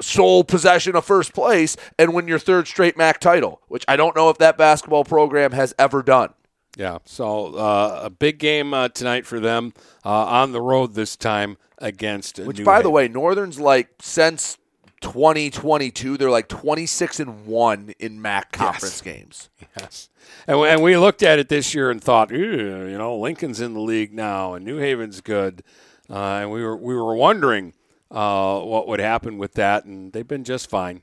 sole 0.00 0.44
possession 0.44 0.96
of 0.96 1.04
first 1.04 1.32
place 1.32 1.76
and 1.98 2.14
win 2.14 2.26
your 2.28 2.38
third 2.38 2.66
straight 2.68 2.96
MAC 2.96 3.20
title, 3.20 3.60
which 3.68 3.84
I 3.88 3.96
don't 3.96 4.16
know 4.16 4.30
if 4.30 4.38
that 4.38 4.56
basketball 4.58 5.04
program 5.04 5.52
has 5.52 5.74
ever 5.78 6.02
done. 6.02 6.30
Yeah, 6.76 6.98
so 7.04 7.54
uh, 7.56 8.00
a 8.04 8.10
big 8.10 8.38
game 8.38 8.72
uh, 8.72 8.88
tonight 8.88 9.26
for 9.26 9.40
them 9.40 9.72
uh, 10.04 10.08
on 10.10 10.52
the 10.52 10.60
road 10.62 10.94
this 10.94 11.16
time 11.16 11.56
against 11.78 12.38
Which, 12.38 12.58
New 12.58 12.64
by 12.64 12.80
the 12.80 12.90
way, 12.90 13.08
Northern's 13.08 13.58
like 13.58 13.88
since 14.00 14.56
2022, 15.02 16.16
they're 16.16 16.30
like 16.30 16.48
26 16.48 17.20
and 17.20 17.46
one 17.46 17.92
in 17.98 18.20
MAC 18.22 18.52
conference 18.52 19.00
games. 19.00 19.50
Yes. 19.78 20.08
And, 20.46 20.60
we- 20.60 20.68
and 20.68 20.82
we 20.82 20.96
looked 20.96 21.22
at 21.22 21.38
it 21.38 21.48
this 21.48 21.74
year 21.74 21.90
and 21.90 22.02
thought, 22.02 22.30
you 22.30 22.96
know, 22.96 23.16
Lincoln's 23.18 23.60
in 23.60 23.74
the 23.74 23.80
league 23.80 24.12
now, 24.12 24.54
and 24.54 24.64
New 24.64 24.78
Haven's 24.78 25.20
good, 25.20 25.62
uh, 26.08 26.14
and 26.14 26.50
we 26.50 26.62
were 26.62 26.76
we 26.76 26.94
were 26.94 27.14
wondering 27.14 27.72
uh, 28.10 28.60
what 28.60 28.88
would 28.88 29.00
happen 29.00 29.38
with 29.38 29.54
that, 29.54 29.84
and 29.84 30.12
they've 30.12 30.26
been 30.26 30.44
just 30.44 30.68
fine. 30.68 31.02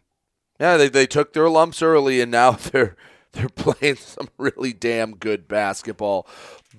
Yeah, 0.60 0.78
they, 0.78 0.90
they 0.90 1.08
took 1.08 1.34
their 1.34 1.50
lumps 1.50 1.82
early, 1.82 2.22
and 2.22 2.32
now 2.32 2.52
they're 2.72 2.96
they're 3.34 3.50
playing 3.50 3.96
some 3.96 4.30
really 4.38 4.74
damn 4.74 5.16
good 5.16 5.48
basketball. 5.48 6.28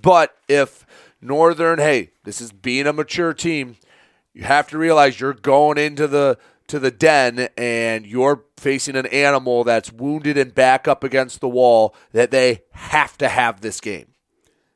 But 0.00 0.36
if 0.48 0.86
Northern, 1.20 1.78
hey, 1.78 2.12
this 2.24 2.40
is 2.40 2.52
being 2.52 2.86
a 2.86 2.92
mature 2.92 3.34
team, 3.34 3.76
you 4.32 4.44
have 4.44 4.68
to 4.68 4.78
realize 4.78 5.20
you're 5.20 5.34
going 5.34 5.78
into 5.78 6.06
the 6.06 6.38
to 6.68 6.78
the 6.78 6.90
den 6.90 7.48
and 7.56 8.06
you're 8.06 8.44
facing 8.58 8.94
an 8.94 9.06
animal 9.06 9.64
that's 9.64 9.90
wounded 9.90 10.36
and 10.36 10.54
back 10.54 10.86
up 10.86 11.02
against 11.02 11.40
the 11.40 11.48
wall 11.48 11.94
that 12.12 12.30
they 12.30 12.62
have 12.72 13.16
to 13.18 13.28
have 13.28 13.60
this 13.60 13.80
game. 13.80 14.08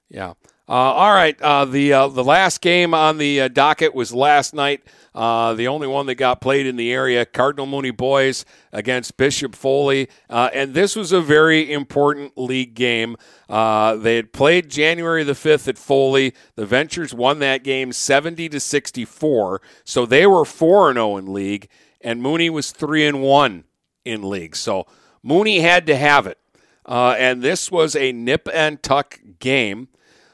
Yeah. 0.08 0.32
Uh, 0.68 0.72
all 0.72 1.12
right. 1.12 1.40
Uh, 1.42 1.64
the 1.64 1.92
uh, 1.92 2.06
the 2.08 2.22
last 2.22 2.60
game 2.60 2.94
on 2.94 3.18
the 3.18 3.42
uh, 3.42 3.48
docket 3.48 3.94
was 3.94 4.14
last 4.14 4.54
night. 4.54 4.82
Uh, 5.14 5.52
the 5.54 5.66
only 5.68 5.86
one 5.86 6.06
that 6.06 6.14
got 6.14 6.40
played 6.40 6.66
in 6.66 6.76
the 6.76 6.92
area, 6.92 7.26
Cardinal 7.26 7.66
Mooney 7.66 7.90
boys 7.90 8.44
against 8.72 9.16
Bishop 9.16 9.54
Foley, 9.54 10.08
uh, 10.30 10.48
and 10.54 10.72
this 10.72 10.96
was 10.96 11.12
a 11.12 11.20
very 11.20 11.70
important 11.70 12.38
league 12.38 12.74
game. 12.74 13.16
they 13.48 14.16
had 14.16 14.32
played 14.32 14.70
January 14.70 15.24
the 15.24 15.34
fifth 15.34 15.68
at 15.68 15.76
Foley. 15.76 16.32
The 16.54 16.64
Ventures 16.64 17.12
won 17.12 17.40
that 17.40 17.64
game 17.64 17.92
seventy 17.92 18.48
to 18.48 18.60
sixty 18.60 19.04
four, 19.04 19.60
so 19.84 20.06
they 20.06 20.26
were 20.26 20.44
four 20.44 20.88
and 20.88 20.96
zero 20.96 21.16
in 21.16 21.32
league, 21.32 21.68
and 22.00 22.22
Mooney 22.22 22.48
was 22.48 22.70
three 22.70 23.04
and 23.04 23.20
one 23.20 23.64
in 24.04 24.30
league. 24.30 24.54
So 24.56 24.86
Mooney 25.24 25.60
had 25.60 25.86
to 25.88 25.96
have 25.96 26.26
it, 26.26 26.38
and 26.86 27.42
this 27.42 27.70
was 27.70 27.96
a 27.96 28.12
nip 28.12 28.48
and 28.54 28.80
tuck 28.80 29.18
game. 29.40 29.88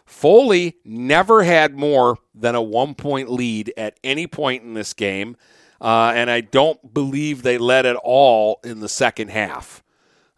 Foley 0.08 0.76
never 0.86 1.42
had 1.42 1.76
more 1.76 2.16
than 2.34 2.54
a 2.54 2.62
one 2.62 2.94
point 2.94 3.30
lead 3.30 3.72
at 3.76 4.00
any 4.02 4.26
point 4.26 4.62
in 4.62 4.72
this 4.72 4.94
game, 4.94 5.36
uh, 5.82 6.12
and 6.14 6.30
I 6.30 6.40
don't 6.40 6.94
believe 6.94 7.42
they 7.42 7.58
led 7.58 7.84
at 7.84 7.96
all 7.96 8.58
in 8.64 8.80
the 8.80 8.88
second 8.88 9.28
half. 9.28 9.84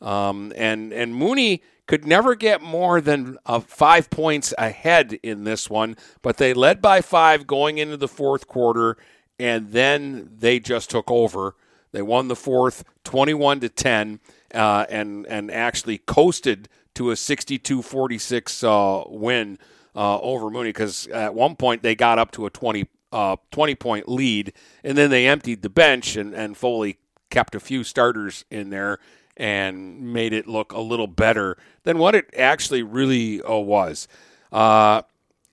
Um, 0.00 0.52
and 0.56 0.92
and 0.92 1.14
Mooney 1.14 1.62
could 1.86 2.04
never 2.04 2.34
get 2.34 2.60
more 2.60 3.00
than 3.00 3.38
uh, 3.46 3.60
five 3.60 4.10
points 4.10 4.52
ahead 4.58 5.18
in 5.22 5.44
this 5.44 5.70
one, 5.70 5.96
but 6.20 6.36
they 6.38 6.52
led 6.52 6.82
by 6.82 7.00
five 7.00 7.46
going 7.46 7.78
into 7.78 7.96
the 7.96 8.08
fourth 8.08 8.48
quarter, 8.48 8.96
and 9.38 9.70
then 9.70 10.30
they 10.36 10.58
just 10.58 10.90
took 10.90 11.08
over. 11.10 11.54
They 11.92 12.02
won 12.02 12.26
the 12.26 12.36
fourth, 12.36 12.82
twenty-one 13.04 13.60
to 13.60 13.68
ten, 13.68 14.18
uh, 14.52 14.86
and 14.90 15.26
and 15.28 15.48
actually 15.48 15.98
coasted 15.98 16.68
to 17.00 17.10
a 17.10 17.14
62-46 17.14 18.64
uh, 18.64 19.08
win 19.10 19.58
uh, 19.96 20.18
over 20.20 20.50
Mooney 20.50 20.68
because 20.68 21.06
at 21.08 21.34
one 21.34 21.56
point 21.56 21.82
they 21.82 21.94
got 21.94 22.18
up 22.18 22.30
to 22.32 22.44
a 22.46 22.50
20, 22.50 22.86
uh, 23.12 23.36
20 23.50 23.74
point 23.76 24.08
lead, 24.08 24.52
and 24.84 24.98
then 24.98 25.08
they 25.10 25.26
emptied 25.26 25.62
the 25.62 25.70
bench, 25.70 26.16
and, 26.16 26.34
and 26.34 26.56
Foley 26.56 26.98
kept 27.30 27.54
a 27.54 27.60
few 27.60 27.84
starters 27.84 28.44
in 28.50 28.68
there 28.70 28.98
and 29.36 30.12
made 30.12 30.32
it 30.34 30.46
look 30.46 30.72
a 30.72 30.80
little 30.80 31.06
better 31.06 31.56
than 31.84 31.96
what 31.98 32.14
it 32.14 32.26
actually 32.36 32.82
really 32.82 33.40
uh, 33.42 33.54
was. 33.56 34.06
Uh, 34.52 35.00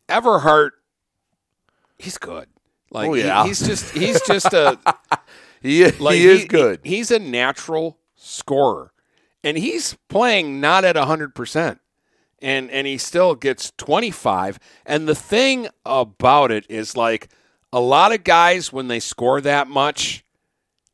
Everhart, 0.10 0.72
he's 1.98 2.18
good. 2.18 2.48
Like 2.92 3.10
Oh, 3.10 3.14
yeah. 3.14 3.44
he- 3.44 3.50
he's 3.50 3.66
just 3.66 3.94
he's 3.94 4.22
just 4.24 4.54
a 4.54 4.78
He, 5.62 5.84
like, 5.92 6.16
he 6.16 6.28
is 6.28 6.46
good. 6.46 6.82
he's 6.84 7.10
a 7.12 7.20
natural 7.20 7.98
scorer, 8.16 8.92
and 9.48 9.58
he's 9.58 9.98
playing 10.10 10.60
not 10.60 10.84
at 10.84 10.98
hundred 10.98 11.34
percent, 11.34 11.80
and 12.42 12.70
and 12.70 12.86
he 12.86 12.98
still 12.98 13.34
gets 13.34 13.72
twenty 13.78 14.12
five. 14.12 14.60
And 14.86 15.08
the 15.08 15.16
thing 15.16 15.70
about 15.86 16.52
it 16.52 16.66
is, 16.68 16.98
like 16.98 17.30
a 17.72 17.80
lot 17.80 18.14
of 18.14 18.26
guys, 18.26 18.74
when 18.74 18.90
they 18.90 19.00
score 19.00 19.40
that 19.40 19.70
much, 19.70 20.26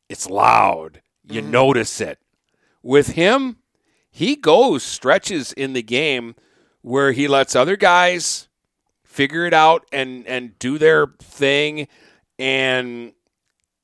it's 0.08 0.30
loud. 0.30 1.02
You 1.26 1.42
mm-hmm. 1.42 1.50
notice 1.50 2.00
it. 2.00 2.20
With 2.80 3.08
him, 3.08 3.56
he 4.08 4.36
goes 4.36 4.84
stretches 4.84 5.52
in 5.52 5.72
the 5.72 5.82
game 5.82 6.36
where 6.82 7.10
he 7.10 7.26
lets 7.26 7.56
other 7.56 7.76
guys 7.76 8.46
figure 9.02 9.46
it 9.46 9.54
out 9.54 9.84
and 9.90 10.24
and 10.28 10.56
do 10.60 10.78
their 10.78 11.08
thing 11.20 11.88
and 12.38 13.14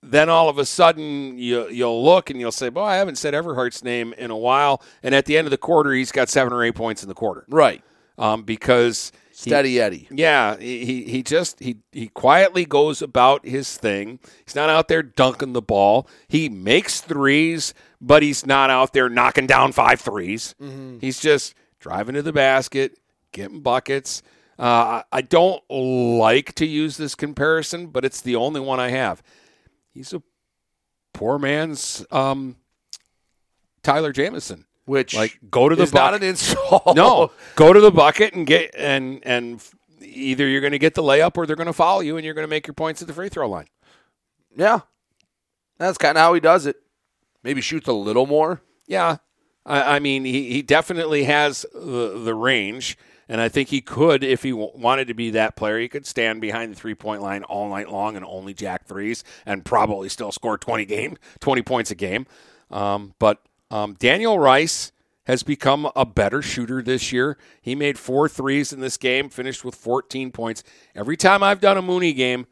then 0.03 0.28
all 0.28 0.48
of 0.48 0.59
a 0.59 0.64
sudden 0.64 1.38
you 1.38 1.68
you'll 1.68 2.03
look 2.05 2.30
and 2.30 2.40
you'll 2.40 2.53
say, 2.53 2.68
"Boy, 2.68 2.82
I 2.84 2.96
haven't 2.96 3.16
said 3.16 3.34
Everhart's 3.34 3.84
name 3.84 4.12
in 4.14 4.30
a 4.30 4.36
while." 4.36 4.82
And 5.03 5.14
at 5.14 5.26
the 5.26 5.36
end 5.36 5.46
of 5.46 5.51
the 5.51 5.59
quarter, 5.59 5.92
he's 5.92 6.12
got 6.12 6.28
seven 6.28 6.53
or 6.53 6.62
eight 6.64 6.74
points 6.74 7.03
in 7.03 7.09
the 7.09 7.14
quarter, 7.14 7.44
right? 7.48 7.82
Um, 8.18 8.42
because 8.42 9.12
he- 9.30 9.51
Steady 9.51 9.80
Eddie. 9.80 10.07
yeah, 10.11 10.57
he 10.59 10.84
he- 10.84 11.05
he 11.05 11.22
just 11.22 11.61
he 11.61 11.76
he 11.92 12.09
quietly 12.09 12.64
goes 12.64 13.01
about 13.03 13.46
his 13.46 13.76
thing. 13.76 14.18
He's 14.44 14.55
not 14.55 14.68
out 14.70 14.88
there 14.88 15.03
dunking 15.03 15.53
the 15.55 15.62
ball. 15.62 16.09
He 16.28 16.48
makes 16.48 17.01
threes, 17.01 17.72
but 18.01 18.22
he's 18.22 18.44
not 18.46 18.68
out 18.70 18.92
there 18.92 19.09
knocking 19.09 19.46
down 19.46 19.72
five 19.72 20.01
threes. 20.01 20.55
Mhm. 20.62 21.01
He's 21.01 21.20
just 21.20 21.55
driving 21.78 22.14
to 22.14 22.22
the 22.22 22.32
basket, 22.32 22.98
getting 23.32 23.61
buckets. 23.61 24.22
Uh, 24.59 25.03
I 25.11 25.22
don't 25.22 25.62
like 25.70 26.55
to 26.57 26.66
use 26.66 26.98
this 26.98 27.14
comparison, 27.14 27.86
but 27.86 28.05
it's 28.05 28.20
the 28.20 28.36
only 28.36 28.61
one 28.61 28.78
I 28.78 28.90
have. 28.90 29.22
He's 29.93 30.12
a 30.12 30.22
poor 31.12 31.38
man's 31.38 32.05
um, 32.11 32.57
Tyler 33.82 34.12
Jamison. 34.12 34.66
Which 34.86 35.14
like 35.14 35.38
go 35.51 35.68
to 35.68 35.76
the 35.76 35.84
is 35.84 35.95
not 35.95 36.12
bucket. 36.12 36.22
an 36.22 36.28
insult. 36.30 36.97
No, 36.97 37.30
go 37.55 37.72
to 37.72 37.80
the 37.80 37.93
bucket 37.93 38.34
and 38.34 38.45
get 38.45 38.74
and 38.76 39.20
and 39.24 39.62
either 40.01 40.49
you're 40.49 40.62
going 40.62 40.72
to 40.72 40.80
get 40.80 40.95
the 40.95 41.03
layup 41.03 41.36
or 41.36 41.47
they're 41.47 41.55
going 41.55 41.66
to 41.68 41.72
follow 41.72 42.01
you 42.01 42.16
and 42.16 42.24
you're 42.24 42.34
going 42.34 42.47
to 42.47 42.51
make 42.51 42.66
your 42.66 42.74
points 42.74 43.01
at 43.01 43.07
the 43.07 43.14
free 43.14 43.28
throw 43.28 43.49
line. 43.49 43.68
Yeah, 44.57 44.80
that's 45.78 45.97
kind 45.97 46.18
of 46.18 46.22
how 46.22 46.34
he 46.34 46.41
does 46.41 46.66
it. 46.66 46.76
Maybe 47.45 47.61
shoots 47.61 47.86
a 47.86 47.93
little 47.93 48.26
more. 48.26 48.62
Yeah, 48.88 49.18
I, 49.64 49.97
I 49.97 49.99
mean 50.01 50.24
he, 50.24 50.51
he 50.51 50.62
definitely 50.62 51.24
has 51.24 51.64
the 51.72 52.20
the 52.24 52.34
range, 52.34 52.99
and 53.31 53.41
I 53.41 53.49
think 53.49 53.68
he 53.68 53.81
could 53.81 54.24
if 54.24 54.43
he 54.43 54.53
wanted 54.53 55.07
to 55.07 55.14
be 55.14 55.31
that 55.31 55.55
player. 55.55 55.78
He 55.78 55.89
could 55.89 56.05
stand 56.05 56.41
behind 56.41 56.72
the 56.72 56.76
three 56.76 56.97
point 56.97 57.22
line 57.22 57.45
all 57.45 57.70
night 57.70 57.89
long 57.89 58.16
and 58.16 58.24
only 58.24 58.53
jack 58.53 58.87
threes, 58.87 59.22
and 59.47 59.64
probably 59.64 60.09
still 60.09 60.33
score 60.33 60.59
twenty 60.59 60.85
game 60.85 61.16
twenty 61.39 61.62
points 61.62 61.93
a 61.93 61.95
game. 61.95 62.26
Um, 62.70 63.14
but 63.20 63.41
um, 63.70 63.95
Daniel 63.95 64.39
Rice 64.39 64.91
has 65.24 65.45
become 65.45 65.89
a 65.95 66.05
better 66.05 66.43
shooter 66.43 66.83
this 66.83 67.12
year. 67.12 67.39
He 67.62 67.76
made 67.76 67.99
four 67.99 68.28
threes 68.28 68.72
in 68.72 68.81
this 68.81 68.97
game, 68.97 69.28
finished 69.28 69.64
with 69.64 69.76
14 69.76 70.33
points. 70.33 70.64
Every 70.95 71.16
time 71.16 71.43
I've 71.43 71.61
done 71.61 71.76
a 71.76 71.83
Mooney 71.83 72.12
game, 72.12 72.47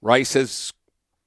Rice 0.00 0.32
has 0.32 0.72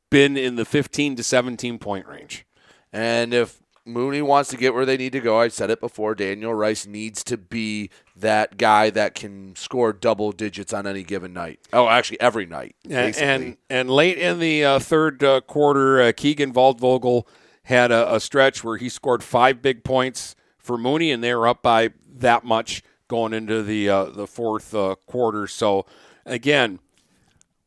been 0.09 0.35
in 0.35 0.55
the 0.55 0.65
15 0.65 1.15
to 1.17 1.23
17 1.23 1.77
point 1.77 2.07
range. 2.07 2.45
And 2.91 3.35
if 3.35 3.61
Mooney 3.85 4.21
wants 4.21 4.49
to 4.49 4.57
get 4.57 4.73
where 4.73 4.85
they 4.85 4.97
need 4.97 5.11
to 5.11 5.19
go, 5.19 5.39
I 5.39 5.47
said 5.47 5.69
it 5.69 5.79
before, 5.79 6.15
Daniel 6.15 6.53
Rice 6.53 6.87
needs 6.87 7.23
to 7.25 7.37
be 7.37 7.91
that 8.15 8.57
guy 8.57 8.89
that 8.89 9.13
can 9.13 9.55
score 9.55 9.93
double 9.93 10.31
digits 10.31 10.73
on 10.73 10.87
any 10.87 11.03
given 11.03 11.33
night. 11.33 11.59
Oh, 11.71 11.87
actually, 11.87 12.19
every 12.19 12.47
night. 12.47 12.75
And 12.89 13.15
and, 13.17 13.57
and 13.69 13.89
late 13.89 14.17
in 14.17 14.39
the 14.39 14.65
uh, 14.65 14.79
third 14.79 15.23
uh, 15.23 15.41
quarter, 15.41 16.01
uh, 16.01 16.11
Keegan 16.15 16.53
Waldvogel 16.53 17.27
had 17.63 17.91
a, 17.91 18.15
a 18.15 18.19
stretch 18.19 18.63
where 18.63 18.77
he 18.77 18.89
scored 18.89 19.23
five 19.23 19.61
big 19.61 19.83
points 19.83 20.35
for 20.57 20.77
Mooney, 20.77 21.11
and 21.11 21.23
they 21.23 21.35
were 21.35 21.47
up 21.47 21.61
by 21.61 21.91
that 22.15 22.43
much 22.43 22.81
going 23.07 23.33
into 23.33 23.61
the 23.61 23.87
uh, 23.87 24.05
the 24.05 24.25
fourth 24.25 24.73
uh, 24.73 24.95
quarter. 25.05 25.45
So 25.45 25.85
again, 26.25 26.79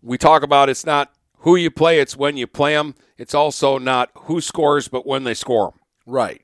we 0.02 0.18
talk 0.18 0.42
about 0.42 0.68
it's 0.68 0.84
not 0.84 1.12
who 1.38 1.54
you 1.54 1.70
play; 1.70 2.00
it's 2.00 2.16
when 2.16 2.36
you 2.36 2.48
play 2.48 2.74
them. 2.74 2.96
It's 3.16 3.34
also 3.34 3.78
not 3.78 4.10
who 4.22 4.40
scores, 4.40 4.88
but 4.88 5.06
when 5.06 5.22
they 5.24 5.34
score 5.34 5.70
them. 5.70 5.77
Right. 6.08 6.42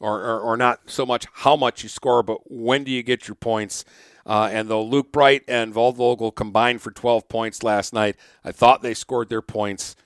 Or, 0.00 0.22
or, 0.22 0.40
or 0.40 0.56
not 0.56 0.82
so 0.86 1.04
much 1.04 1.26
how 1.32 1.56
much 1.56 1.82
you 1.82 1.88
score, 1.88 2.22
but 2.22 2.38
when 2.50 2.84
do 2.84 2.90
you 2.92 3.02
get 3.02 3.26
your 3.26 3.34
points? 3.34 3.84
Uh, 4.24 4.48
and 4.52 4.68
though 4.68 4.82
Luke 4.84 5.10
Bright 5.10 5.42
and 5.48 5.74
Waldvogel 5.74 6.34
combined 6.34 6.80
for 6.82 6.92
12 6.92 7.28
points 7.28 7.62
last 7.64 7.92
night, 7.92 8.14
I 8.44 8.52
thought 8.52 8.82
they 8.82 8.94
scored 8.94 9.28
their 9.28 9.42
points 9.42 9.96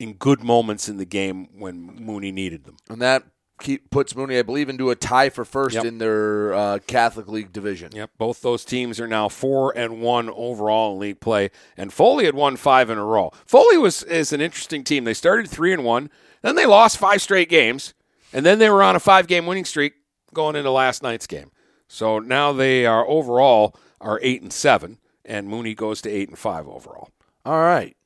in 0.00 0.14
good 0.14 0.42
moments 0.42 0.88
in 0.88 0.96
the 0.96 1.04
game 1.04 1.48
when 1.56 1.82
Mooney 1.82 2.32
needed 2.32 2.64
them. 2.64 2.78
And 2.88 3.00
that 3.00 3.24
keep, 3.60 3.90
puts 3.90 4.16
Mooney, 4.16 4.38
I 4.38 4.42
believe, 4.42 4.68
into 4.68 4.90
a 4.90 4.96
tie 4.96 5.28
for 5.28 5.44
first 5.44 5.74
Yep. 5.76 5.84
in 5.84 5.98
their 5.98 6.54
uh, 6.54 6.78
Catholic 6.88 7.28
League 7.28 7.52
division. 7.52 7.92
Yep, 7.94 8.10
both 8.18 8.40
those 8.40 8.64
teams 8.64 8.98
are 8.98 9.08
now 9.08 9.28
four 9.28 9.76
and 9.76 10.00
one 10.00 10.30
overall 10.30 10.94
in 10.94 10.98
league 11.00 11.20
play, 11.20 11.50
and 11.76 11.92
Foley 11.92 12.24
had 12.24 12.34
won 12.34 12.56
five 12.56 12.90
in 12.90 12.98
a 12.98 13.04
row. 13.04 13.30
Foley 13.44 13.76
was 13.78 14.02
is 14.04 14.32
an 14.32 14.40
interesting 14.40 14.82
team. 14.82 15.04
They 15.04 15.14
started 15.14 15.48
three 15.48 15.72
and 15.72 15.84
one, 15.84 16.10
then 16.42 16.54
they 16.56 16.66
lost 16.66 16.96
five 16.98 17.20
straight 17.20 17.48
games, 17.48 17.92
and 18.32 18.44
then 18.44 18.58
they 18.58 18.70
were 18.70 18.82
on 18.82 18.96
a 18.96 19.00
five 19.00 19.26
game 19.26 19.46
winning 19.46 19.64
streak 19.64 19.94
going 20.34 20.56
into 20.56 20.70
last 20.70 21.02
night's 21.02 21.26
game. 21.26 21.50
So 21.88 22.18
now 22.18 22.52
they 22.52 22.84
are 22.86 23.06
overall 23.06 23.74
are 24.00 24.20
eight 24.22 24.42
and 24.42 24.52
seven, 24.52 24.98
and 25.24 25.48
Mooney 25.48 25.74
goes 25.74 26.00
to 26.02 26.10
eight 26.10 26.28
and 26.28 26.38
five 26.38 26.68
overall. 26.68 27.10
All 27.44 27.60
right. 27.60 27.96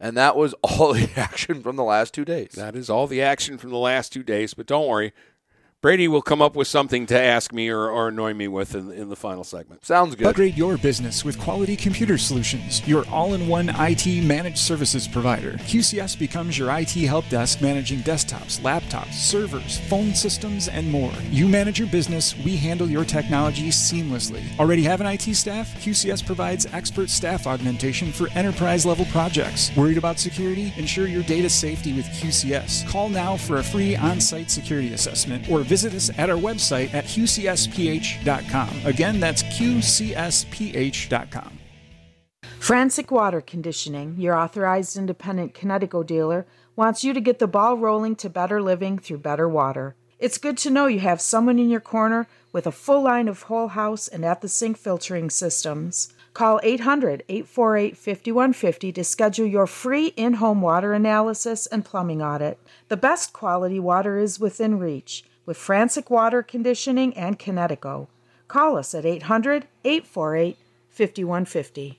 And 0.00 0.16
that 0.16 0.36
was 0.36 0.54
all 0.62 0.92
the 0.92 1.10
action 1.16 1.62
from 1.62 1.76
the 1.76 1.84
last 1.84 2.14
two 2.14 2.24
days. 2.24 2.52
That 2.52 2.76
is 2.76 2.90
all 2.90 3.06
the 3.06 3.22
action 3.22 3.58
from 3.58 3.70
the 3.70 3.78
last 3.78 4.12
two 4.12 4.22
days. 4.22 4.54
But 4.54 4.66
don't 4.66 4.86
worry, 4.86 5.12
Brady 5.80 6.08
will 6.08 6.22
come 6.22 6.42
up 6.42 6.56
with 6.56 6.66
something 6.66 7.06
to 7.06 7.16
ask 7.16 7.52
me 7.52 7.68
or, 7.68 7.88
or 7.88 8.08
annoy 8.08 8.34
me 8.34 8.48
with 8.48 8.74
in, 8.74 8.90
in 8.90 9.10
the 9.10 9.14
final 9.14 9.44
segment. 9.44 9.84
Sounds 9.86 10.16
good. 10.16 10.26
Upgrade 10.26 10.56
your 10.56 10.76
business 10.76 11.24
with 11.24 11.38
Quality 11.38 11.76
Computer 11.76 12.18
Solutions, 12.18 12.84
your 12.88 13.08
all 13.10 13.34
in 13.34 13.46
one 13.46 13.70
IT 13.76 14.24
managed 14.24 14.58
services 14.58 15.06
provider. 15.06 15.52
QCS 15.52 16.18
becomes 16.18 16.58
your 16.58 16.76
IT 16.76 16.90
help 17.06 17.28
desk 17.28 17.62
managing 17.62 18.00
desktops, 18.00 18.58
laptops, 18.58 19.12
servers, 19.12 19.78
phone 19.88 20.16
systems, 20.16 20.66
and 20.66 20.90
more. 20.90 21.12
You 21.30 21.46
manage 21.46 21.78
your 21.78 21.86
business, 21.86 22.36
we 22.38 22.56
handle 22.56 22.90
your 22.90 23.04
technology 23.04 23.68
seamlessly. 23.68 24.42
Already 24.58 24.82
have 24.82 25.00
an 25.00 25.06
IT 25.06 25.32
staff? 25.36 25.72
QCS 25.76 26.26
provides 26.26 26.66
expert 26.72 27.08
staff 27.08 27.46
augmentation 27.46 28.10
for 28.10 28.28
enterprise 28.30 28.84
level 28.84 29.04
projects. 29.12 29.70
Worried 29.76 29.96
about 29.96 30.18
security? 30.18 30.72
Ensure 30.76 31.06
your 31.06 31.22
data 31.22 31.48
safety 31.48 31.92
with 31.92 32.06
QCS. 32.06 32.88
Call 32.88 33.08
now 33.08 33.36
for 33.36 33.58
a 33.58 33.62
free 33.62 33.94
on 33.94 34.20
site 34.20 34.50
security 34.50 34.92
assessment 34.92 35.48
or 35.48 35.67
visit 35.68 35.94
us 35.94 36.10
at 36.18 36.30
our 36.30 36.36
website 36.36 36.92
at 36.94 37.04
qcsph.com. 37.04 38.70
Again, 38.84 39.20
that's 39.20 39.42
qcsph.com. 39.44 40.38
Franz 42.58 43.00
Water 43.08 43.40
Conditioning, 43.40 44.16
your 44.18 44.34
authorized 44.34 44.96
independent 44.96 45.54
Kinetico 45.54 46.04
dealer, 46.04 46.46
wants 46.74 47.04
you 47.04 47.12
to 47.12 47.20
get 47.20 47.38
the 47.38 47.46
ball 47.46 47.76
rolling 47.76 48.16
to 48.16 48.28
better 48.28 48.60
living 48.60 48.98
through 48.98 49.18
better 49.18 49.48
water. 49.48 49.94
It's 50.18 50.38
good 50.38 50.58
to 50.58 50.70
know 50.70 50.86
you 50.86 50.98
have 51.00 51.20
someone 51.20 51.60
in 51.60 51.70
your 51.70 51.80
corner 51.80 52.26
with 52.52 52.66
a 52.66 52.72
full 52.72 53.02
line 53.04 53.28
of 53.28 53.42
whole 53.42 53.68
house 53.68 54.08
and 54.08 54.24
at 54.24 54.40
the 54.40 54.48
sink 54.48 54.76
filtering 54.76 55.30
systems. 55.30 56.12
Call 56.34 56.58
800 56.62 57.22
848 57.28 57.96
5150 57.96 58.92
to 58.92 59.04
schedule 59.04 59.46
your 59.46 59.66
free 59.66 60.08
in 60.08 60.34
home 60.34 60.60
water 60.60 60.92
analysis 60.92 61.66
and 61.66 61.84
plumbing 61.84 62.20
audit. 62.20 62.58
The 62.88 62.96
best 62.96 63.32
quality 63.32 63.78
water 63.78 64.18
is 64.18 64.40
within 64.40 64.78
reach 64.78 65.24
with 65.48 65.56
Franz 65.56 65.98
Water 66.10 66.42
Conditioning 66.42 67.16
and 67.16 67.38
Kinetico. 67.38 68.08
Call 68.48 68.76
us 68.76 68.94
at 68.94 69.06
800 69.06 69.66
848 69.82 70.58
5150. 70.90 71.98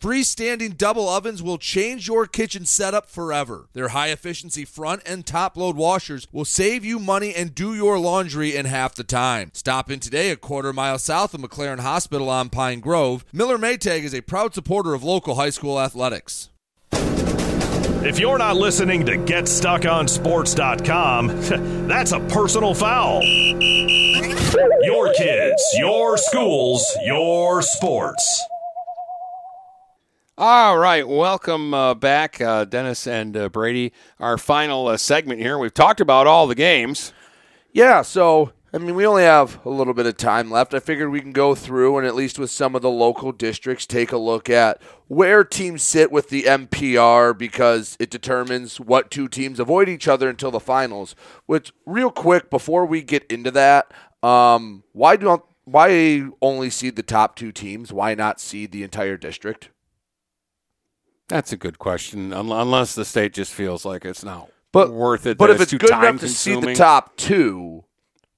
Freestanding 0.00 0.78
double 0.78 1.08
ovens 1.08 1.42
will 1.42 1.58
change 1.58 2.06
your 2.06 2.26
kitchen 2.26 2.64
setup 2.64 3.10
forever. 3.10 3.66
Their 3.72 3.88
high 3.88 4.10
efficiency 4.10 4.64
front 4.64 5.02
and 5.04 5.26
top 5.26 5.56
load 5.56 5.74
washers 5.74 6.28
will 6.30 6.44
save 6.44 6.84
you 6.84 7.00
money 7.00 7.34
and 7.34 7.52
do 7.52 7.74
your 7.74 7.98
laundry 7.98 8.54
in 8.54 8.66
half 8.66 8.94
the 8.94 9.02
time. 9.02 9.50
Stop 9.54 9.90
in 9.90 9.98
today 9.98 10.30
a 10.30 10.36
quarter 10.36 10.72
mile 10.72 11.00
south 11.00 11.34
of 11.34 11.40
McLaren 11.40 11.80
Hospital 11.80 12.30
on 12.30 12.48
Pine 12.48 12.78
Grove. 12.78 13.24
Miller 13.32 13.58
Maytag 13.58 14.04
is 14.04 14.14
a 14.14 14.20
proud 14.20 14.54
supporter 14.54 14.94
of 14.94 15.02
local 15.02 15.34
high 15.34 15.50
school 15.50 15.80
athletics. 15.80 16.50
If 16.92 18.20
you're 18.20 18.38
not 18.38 18.54
listening 18.54 19.04
to 19.06 19.16
GetStuckOnSports.com, 19.16 21.26
that's 21.88 22.12
a 22.12 22.20
personal 22.20 22.72
foul. 22.72 23.20
Your 24.84 25.12
kids, 25.14 25.60
your 25.76 26.16
schools, 26.16 26.86
your 27.04 27.62
sports. 27.62 28.44
All 30.40 30.78
right, 30.78 31.08
welcome 31.08 31.74
uh, 31.74 31.94
back, 31.94 32.40
uh, 32.40 32.64
Dennis 32.64 33.08
and 33.08 33.36
uh, 33.36 33.48
Brady. 33.48 33.92
Our 34.20 34.38
final 34.38 34.86
uh, 34.86 34.96
segment 34.96 35.40
here. 35.40 35.58
We've 35.58 35.74
talked 35.74 36.00
about 36.00 36.28
all 36.28 36.46
the 36.46 36.54
games. 36.54 37.12
Yeah, 37.72 38.02
so 38.02 38.52
I 38.72 38.78
mean, 38.78 38.94
we 38.94 39.04
only 39.04 39.24
have 39.24 39.58
a 39.66 39.68
little 39.68 39.94
bit 39.94 40.06
of 40.06 40.16
time 40.16 40.48
left. 40.48 40.74
I 40.74 40.78
figured 40.78 41.10
we 41.10 41.20
can 41.20 41.32
go 41.32 41.56
through 41.56 41.98
and 41.98 42.06
at 42.06 42.14
least 42.14 42.38
with 42.38 42.52
some 42.52 42.76
of 42.76 42.82
the 42.82 42.88
local 42.88 43.32
districts 43.32 43.84
take 43.84 44.12
a 44.12 44.16
look 44.16 44.48
at 44.48 44.80
where 45.08 45.42
teams 45.42 45.82
sit 45.82 46.12
with 46.12 46.28
the 46.28 46.44
MPR 46.44 47.36
because 47.36 47.96
it 47.98 48.08
determines 48.08 48.78
what 48.78 49.10
two 49.10 49.26
teams 49.26 49.58
avoid 49.58 49.88
each 49.88 50.06
other 50.06 50.28
until 50.28 50.52
the 50.52 50.60
finals. 50.60 51.16
Which, 51.46 51.72
real 51.84 52.12
quick, 52.12 52.48
before 52.48 52.86
we 52.86 53.02
get 53.02 53.24
into 53.24 53.50
that, 53.50 53.92
um, 54.22 54.84
why 54.92 55.16
do 55.16 55.42
why 55.64 56.28
only 56.40 56.70
see 56.70 56.90
the 56.90 57.02
top 57.02 57.34
two 57.34 57.50
teams? 57.50 57.92
Why 57.92 58.14
not 58.14 58.38
see 58.38 58.66
the 58.66 58.84
entire 58.84 59.16
district? 59.16 59.70
That's 61.28 61.52
a 61.52 61.56
good 61.56 61.78
question. 61.78 62.32
Unless 62.32 62.94
the 62.94 63.04
state 63.04 63.34
just 63.34 63.52
feels 63.52 63.84
like 63.84 64.04
it's 64.04 64.24
not 64.24 64.50
but, 64.72 64.90
worth 64.90 65.26
it. 65.26 65.38
But 65.38 65.50
if 65.50 65.60
it's, 65.60 65.72
it's 65.72 65.82
good 65.82 65.90
enough 65.90 66.20
to 66.20 66.28
see 66.28 66.58
the 66.58 66.74
top 66.74 67.16
two, 67.16 67.84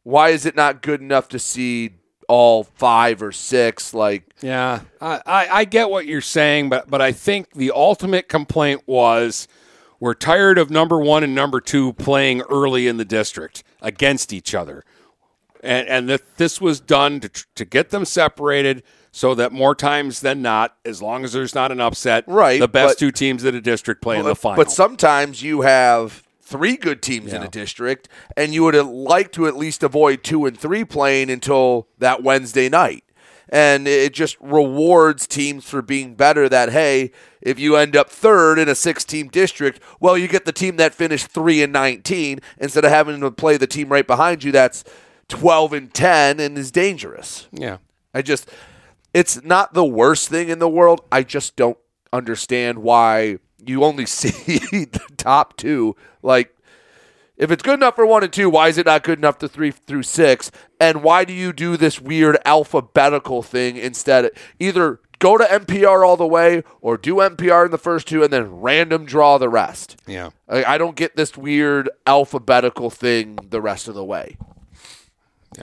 why 0.03 0.31
is 0.31 0.47
it 0.47 0.57
not 0.57 0.83
good 0.83 1.01
enough 1.01 1.29
to 1.29 1.39
see 1.39 1.93
all 2.29 2.65
five 2.65 3.23
or 3.23 3.33
six? 3.33 3.95
Like, 3.95 4.35
yeah, 4.41 4.81
I, 5.01 5.21
I, 5.25 5.49
I 5.49 5.65
get 5.65 5.91
what 5.91 6.07
you're 6.07 6.21
saying, 6.21 6.69
but 6.69 6.91
but 6.91 7.01
I 7.01 7.13
think 7.13 7.53
the 7.55 7.73
ultimate 7.75 8.29
complaint 8.29 8.83
was 8.87 9.47
we're 10.01 10.15
tired 10.15 10.59
of 10.59 10.71
number 10.71 10.99
one 10.99 11.23
and 11.23 11.35
number 11.35 11.61
two 11.61 11.93
playing 11.93 12.43
early 12.43 12.89
in 12.89 12.97
the 12.97 13.05
district 13.05 13.63
against 13.81 14.33
each 14.33 14.55
other, 14.55 14.85
and 15.63 15.87
and 15.89 16.09
that 16.09 16.37
this 16.39 16.61
was 16.61 16.81
done 16.81 17.21
to 17.21 17.29
to 17.55 17.65
get 17.65 17.91
them 17.91 18.05
separated 18.05 18.83
so 19.13 19.35
that 19.35 19.53
more 19.53 19.75
times 19.75 20.21
than 20.21 20.43
not, 20.43 20.77
as 20.85 21.03
long 21.03 21.25
as 21.25 21.33
there's 21.33 21.55
not 21.55 21.73
an 21.73 21.81
upset, 21.81 22.25
right, 22.27 22.61
the 22.61 22.69
best 22.69 22.95
but, 22.95 22.99
two 22.99 23.11
teams 23.11 23.45
in 23.45 23.55
a 23.55 23.61
district 23.61 24.03
play 24.03 24.17
but, 24.17 24.21
in 24.21 24.27
the 24.27 24.37
final. 24.37 24.57
But 24.57 24.71
sometimes 24.71 25.43
you 25.43 25.63
have 25.63 26.23
three 26.41 26.77
good 26.77 27.01
teams 27.01 27.31
yeah. 27.31 27.37
in 27.37 27.43
a 27.43 27.49
district, 27.49 28.09
and 28.37 28.53
you 28.53 28.65
would 28.65 28.75
like 28.75 29.33
to 29.33 29.47
at 29.47 29.57
least 29.57 29.83
avoid 29.83 30.23
two 30.23 30.47
and 30.47 30.59
three 30.59 30.85
playing 30.85 31.31
until 31.31 31.87
that 31.99 32.23
Wednesday 32.23 32.69
night. 32.69 33.05
And 33.53 33.89
it 33.89 34.15
just 34.15 34.37
rewards 34.41 35.27
teams 35.27 35.69
for 35.69 35.83
being 35.83 36.15
better 36.15 36.49
that, 36.49 36.71
hey, 36.71 37.11
if 37.41 37.59
you 37.59 37.75
end 37.75 37.97
up 37.97 38.09
third 38.09 38.61
in 38.61 38.69
a 38.69 38.77
six 38.77 39.05
team 39.05 39.27
district, 39.27 39.81
well, 39.99 40.17
you 40.17 40.29
get 40.29 40.45
the 40.45 40.53
team 40.53 40.77
that 40.77 40.95
finished 40.95 41.27
3 41.29 41.65
and 41.65 41.73
19 41.73 42.39
instead 42.59 42.85
of 42.85 42.93
having 42.93 43.21
to 43.21 43.31
play 43.33 43.57
the 43.57 43.67
team 43.67 43.89
right 43.89 44.07
behind 44.07 44.45
you 44.45 44.53
that's 44.53 44.85
12 45.29 45.73
and 45.73 45.95
10 45.95 46.39
and 46.39 46.57
is 46.57 46.71
dangerous. 46.71 47.49
Yeah. 47.53 47.79
I 48.15 48.23
just, 48.23 48.49
it's 49.13 49.43
not 49.43 49.75
the 49.75 49.85
worst 49.85 50.29
thing 50.29 50.49
in 50.49 50.59
the 50.59 50.69
world. 50.69 51.03
I 51.11 51.23
just 51.23 51.57
don't 51.57 51.79
understand 52.13 52.81
why 52.81 53.39
you 53.65 53.85
only 53.85 54.07
see 54.07 54.31
the 54.31 55.01
top 55.17 55.57
two. 55.57 55.97
Like, 56.23 56.55
if 57.37 57.51
it's 57.51 57.63
good 57.63 57.75
enough 57.75 57.97
for 57.97 58.05
one 58.05 58.23
and 58.23 58.33
two, 58.33 58.51
why 58.51 58.69
is 58.69 58.77
it 58.77 58.87
not 58.87 59.03
good 59.03 59.19
enough 59.19 59.39
to 59.39 59.49
three 59.49 59.71
through 59.71 60.03
six? 60.03 60.51
And 60.79 61.03
why 61.03 61.25
do 61.25 61.33
you 61.33 61.53
do 61.53 61.77
this 61.77 62.01
weird 62.01 62.37
alphabetical 62.45 63.43
thing 63.43 63.77
instead? 63.77 64.31
Either 64.59 65.01
go 65.21 65.39
to 65.39 65.45
MPR 65.45 66.07
all 66.07 66.19
the 66.19 66.27
way 66.27 66.63
or 66.83 66.99
do 66.99 67.17
MPR 67.17 67.67
in 67.67 67.71
the 67.71 67.79
first 67.79 68.09
two 68.09 68.23
and 68.23 68.31
then 68.31 68.61
random 68.61 69.07
draw 69.07 69.39
the 69.39 69.49
rest. 69.49 69.97
Yeah. 70.07 70.31
I, 70.49 70.65
I 70.75 70.79
don't 70.79 70.97
get 70.97 71.17
this 71.17 71.37
weird 71.37 71.89
alphabetical 72.07 72.91
thing 72.91 73.39
the 73.49 73.63
rest 73.63 73.89
of 73.89 73.95
the 73.95 74.05
way. 74.05 74.37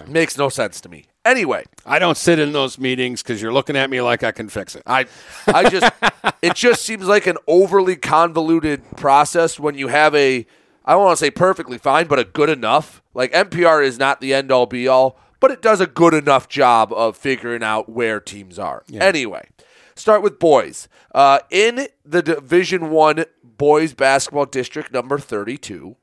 Makes 0.08 0.38
no 0.38 0.50
sense 0.50 0.82
to 0.82 0.90
me. 0.90 1.06
Anyway, 1.24 1.64
I 1.86 2.00
don't 2.00 2.18
sit 2.18 2.40
in 2.40 2.52
those 2.54 2.78
meetings 2.78 3.22
because 3.22 3.42
you're 3.42 3.54
looking 3.54 3.76
at 3.76 3.90
me 3.90 4.02
like 4.02 4.24
I 4.24 4.32
can 4.32 4.50
fix 4.50 4.76
it. 4.76 4.84
I, 4.86 5.06
I 5.48 5.70
just, 5.70 5.92
it 6.42 6.56
just 6.56 6.84
seems 6.84 7.06
like 7.06 7.28
an 7.28 7.38
overly 7.48 7.96
convoluted 7.96 8.84
process 8.98 9.60
when 9.60 9.76
you 9.76 9.88
have 9.88 10.14
a, 10.16 10.46
I 10.86 10.94
don't 10.94 11.04
want 11.04 11.18
to 11.18 11.26
say 11.26 11.32
perfectly 11.32 11.78
fine, 11.78 12.08
but 12.08 12.20
a 12.20 12.24
good 12.24 12.50
enough. 12.50 13.02
Like 13.14 13.32
MPR 13.34 13.84
is 13.84 13.98
not 13.98 14.22
the 14.22 14.34
end 14.34 14.52
all 14.52 14.66
be 14.66 14.88
all, 14.88 15.18
but 15.40 15.52
it 15.52 15.62
does 15.62 15.82
a 15.82 15.88
good 15.88 16.14
enough 16.14 16.48
job 16.48 16.92
of 16.94 17.18
figuring 17.18 17.64
out 17.64 17.90
where 17.90 18.20
teams 18.20 18.58
are. 18.60 18.84
Anyway, 19.02 19.48
start 19.96 20.22
with 20.22 20.40
boys. 20.40 20.88
Uh, 21.14 21.40
in 21.50 21.88
the 22.06 22.22
Division 22.22 22.90
One 22.90 23.26
boys 23.44 23.94
basketball 23.94 24.46
district 24.46 24.92
number 24.94 25.18
thirty-two, 25.18 25.96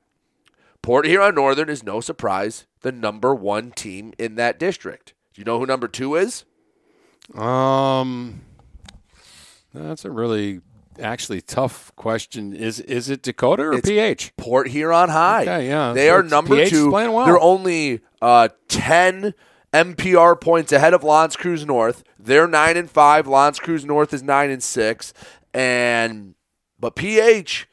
Port 0.84 1.06
Huron 1.06 1.34
Northern 1.34 1.70
is 1.70 1.82
no 1.82 2.02
surprise 2.02 2.66
the 2.82 2.92
number 2.92 3.34
one 3.34 3.70
team 3.70 4.12
in 4.18 4.34
that 4.34 4.58
district. 4.58 5.14
Do 5.32 5.40
you 5.40 5.44
know 5.46 5.58
who 5.58 5.64
number 5.64 5.88
two 5.88 6.14
is? 6.14 6.44
Um, 7.34 8.42
that's 9.72 10.04
a 10.04 10.10
really 10.10 10.60
actually 11.00 11.40
tough 11.40 11.90
question. 11.96 12.52
Is 12.52 12.80
is 12.80 13.08
it 13.08 13.22
Dakota 13.22 13.62
or 13.62 13.72
It's 13.72 13.88
PH? 13.88 14.36
Port 14.36 14.68
Huron 14.68 15.08
High. 15.08 15.42
Okay, 15.42 15.68
yeah. 15.68 15.94
They 15.94 16.10
are 16.10 16.22
number 16.22 16.54
PH 16.54 16.68
two. 16.68 16.90
well. 16.90 17.24
They're 17.24 17.40
only 17.40 18.00
uh, 18.20 18.50
ten 18.68 19.32
MPR 19.72 20.38
points 20.38 20.70
ahead 20.70 20.92
of 20.92 21.02
L'Anse 21.02 21.34
Creuse 21.34 21.64
North. 21.64 22.04
They're 22.18 22.46
nine 22.46 22.76
and 22.76 22.90
five. 22.90 23.26
L'Anse 23.26 23.58
Creuse 23.58 23.86
North 23.86 24.12
is 24.12 24.22
nine 24.22 24.50
and 24.50 24.62
six. 24.62 25.14
And 25.54 26.34
but 26.78 26.94
PH 26.94 27.68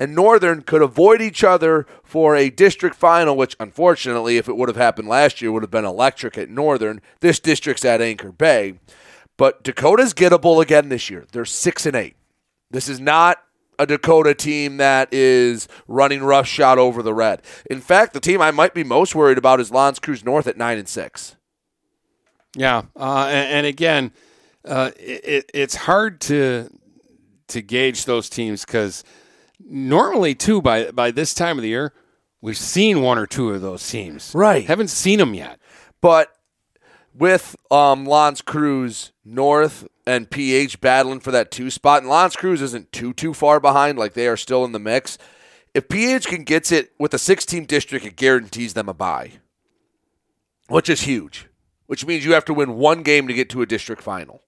and 0.00 0.14
Northern 0.14 0.62
could 0.62 0.80
avoid 0.80 1.20
each 1.20 1.44
other 1.44 1.86
for 2.02 2.34
a 2.34 2.48
district 2.48 2.96
final, 2.96 3.36
which 3.36 3.54
unfortunately, 3.60 4.38
if 4.38 4.48
it 4.48 4.56
would 4.56 4.70
have 4.70 4.76
happened 4.76 5.08
last 5.08 5.42
year, 5.42 5.52
would 5.52 5.62
have 5.62 5.70
been 5.70 5.84
electric 5.84 6.38
at 6.38 6.48
Northern. 6.48 7.02
This 7.20 7.38
district's 7.38 7.84
at 7.84 8.00
Anchor 8.00 8.32
Bay. 8.32 8.80
But 9.36 9.62
Dakota's 9.62 10.14
gettable 10.14 10.62
again 10.62 10.88
this 10.88 11.10
year. 11.10 11.26
They're 11.30 11.44
six 11.44 11.84
and 11.84 11.94
eight. 11.94 12.16
This 12.70 12.88
is 12.88 12.98
not 12.98 13.42
a 13.78 13.86
Dakota 13.86 14.34
team 14.34 14.78
that 14.78 15.12
is 15.12 15.68
running 15.86 16.22
roughshod 16.22 16.78
over 16.78 17.02
the 17.02 17.14
red. 17.14 17.42
In 17.70 17.80
fact, 17.80 18.14
the 18.14 18.20
team 18.20 18.40
I 18.40 18.50
might 18.50 18.74
be 18.74 18.84
most 18.84 19.14
worried 19.14 19.38
about 19.38 19.60
is 19.60 19.70
L'Anse 19.70 19.98
Creuse 19.98 20.24
North 20.24 20.46
at 20.46 20.56
nine 20.56 20.78
and 20.78 20.88
six. 20.88 21.36
Yeah, 22.56 22.82
uh, 22.96 23.26
and, 23.30 23.52
and 23.52 23.66
again, 23.66 24.12
uh, 24.64 24.90
it, 24.98 25.50
it's 25.52 25.74
hard 25.74 26.20
to 26.22 26.70
to 27.48 27.62
gauge 27.62 28.04
those 28.04 28.28
teams 28.28 28.64
because 28.64 29.04
normally, 29.68 30.34
too, 30.34 30.62
by 30.62 30.90
by 30.90 31.10
this 31.10 31.34
time 31.34 31.58
of 31.58 31.62
the 31.62 31.68
year, 31.68 31.92
we've 32.40 32.58
seen 32.58 33.02
one 33.02 33.18
or 33.18 33.26
two 33.26 33.50
of 33.50 33.60
those 33.60 33.88
teams. 33.88 34.32
Right. 34.34 34.64
Haven't 34.64 34.88
seen 34.88 35.18
them 35.18 35.34
yet. 35.34 35.58
But 36.00 36.32
with 37.14 37.56
um, 37.70 38.08
L'Anse 38.08 38.40
Creuse 38.40 39.12
North 39.24 39.86
and 40.06 40.30
PH 40.30 40.80
battling 40.80 41.20
for 41.20 41.30
that 41.30 41.50
two 41.50 41.70
spot, 41.70 42.02
and 42.02 42.10
L'Anse 42.10 42.36
Creuse 42.36 42.62
isn't 42.62 42.92
too 42.92 43.12
too 43.12 43.34
far 43.34 43.60
behind, 43.60 43.98
like 43.98 44.14
they 44.14 44.28
are 44.28 44.36
still 44.36 44.64
in 44.64 44.72
the 44.72 44.78
mix. 44.78 45.18
If 45.74 45.88
PH 45.88 46.26
can 46.26 46.44
gets 46.44 46.72
it 46.72 46.92
with 46.98 47.14
a 47.14 47.18
six 47.18 47.44
team 47.44 47.64
district, 47.64 48.04
it 48.04 48.16
guarantees 48.16 48.74
them 48.74 48.88
a 48.88 48.94
bye, 48.94 49.32
which 50.68 50.88
is 50.88 51.02
huge. 51.02 51.46
Which 51.86 52.06
means 52.06 52.24
you 52.24 52.34
have 52.34 52.44
to 52.44 52.54
win 52.54 52.74
one 52.74 53.02
game 53.02 53.26
to 53.26 53.34
get 53.34 53.50
to 53.50 53.62
a 53.62 53.66
district 53.66 54.02
final. 54.02 54.42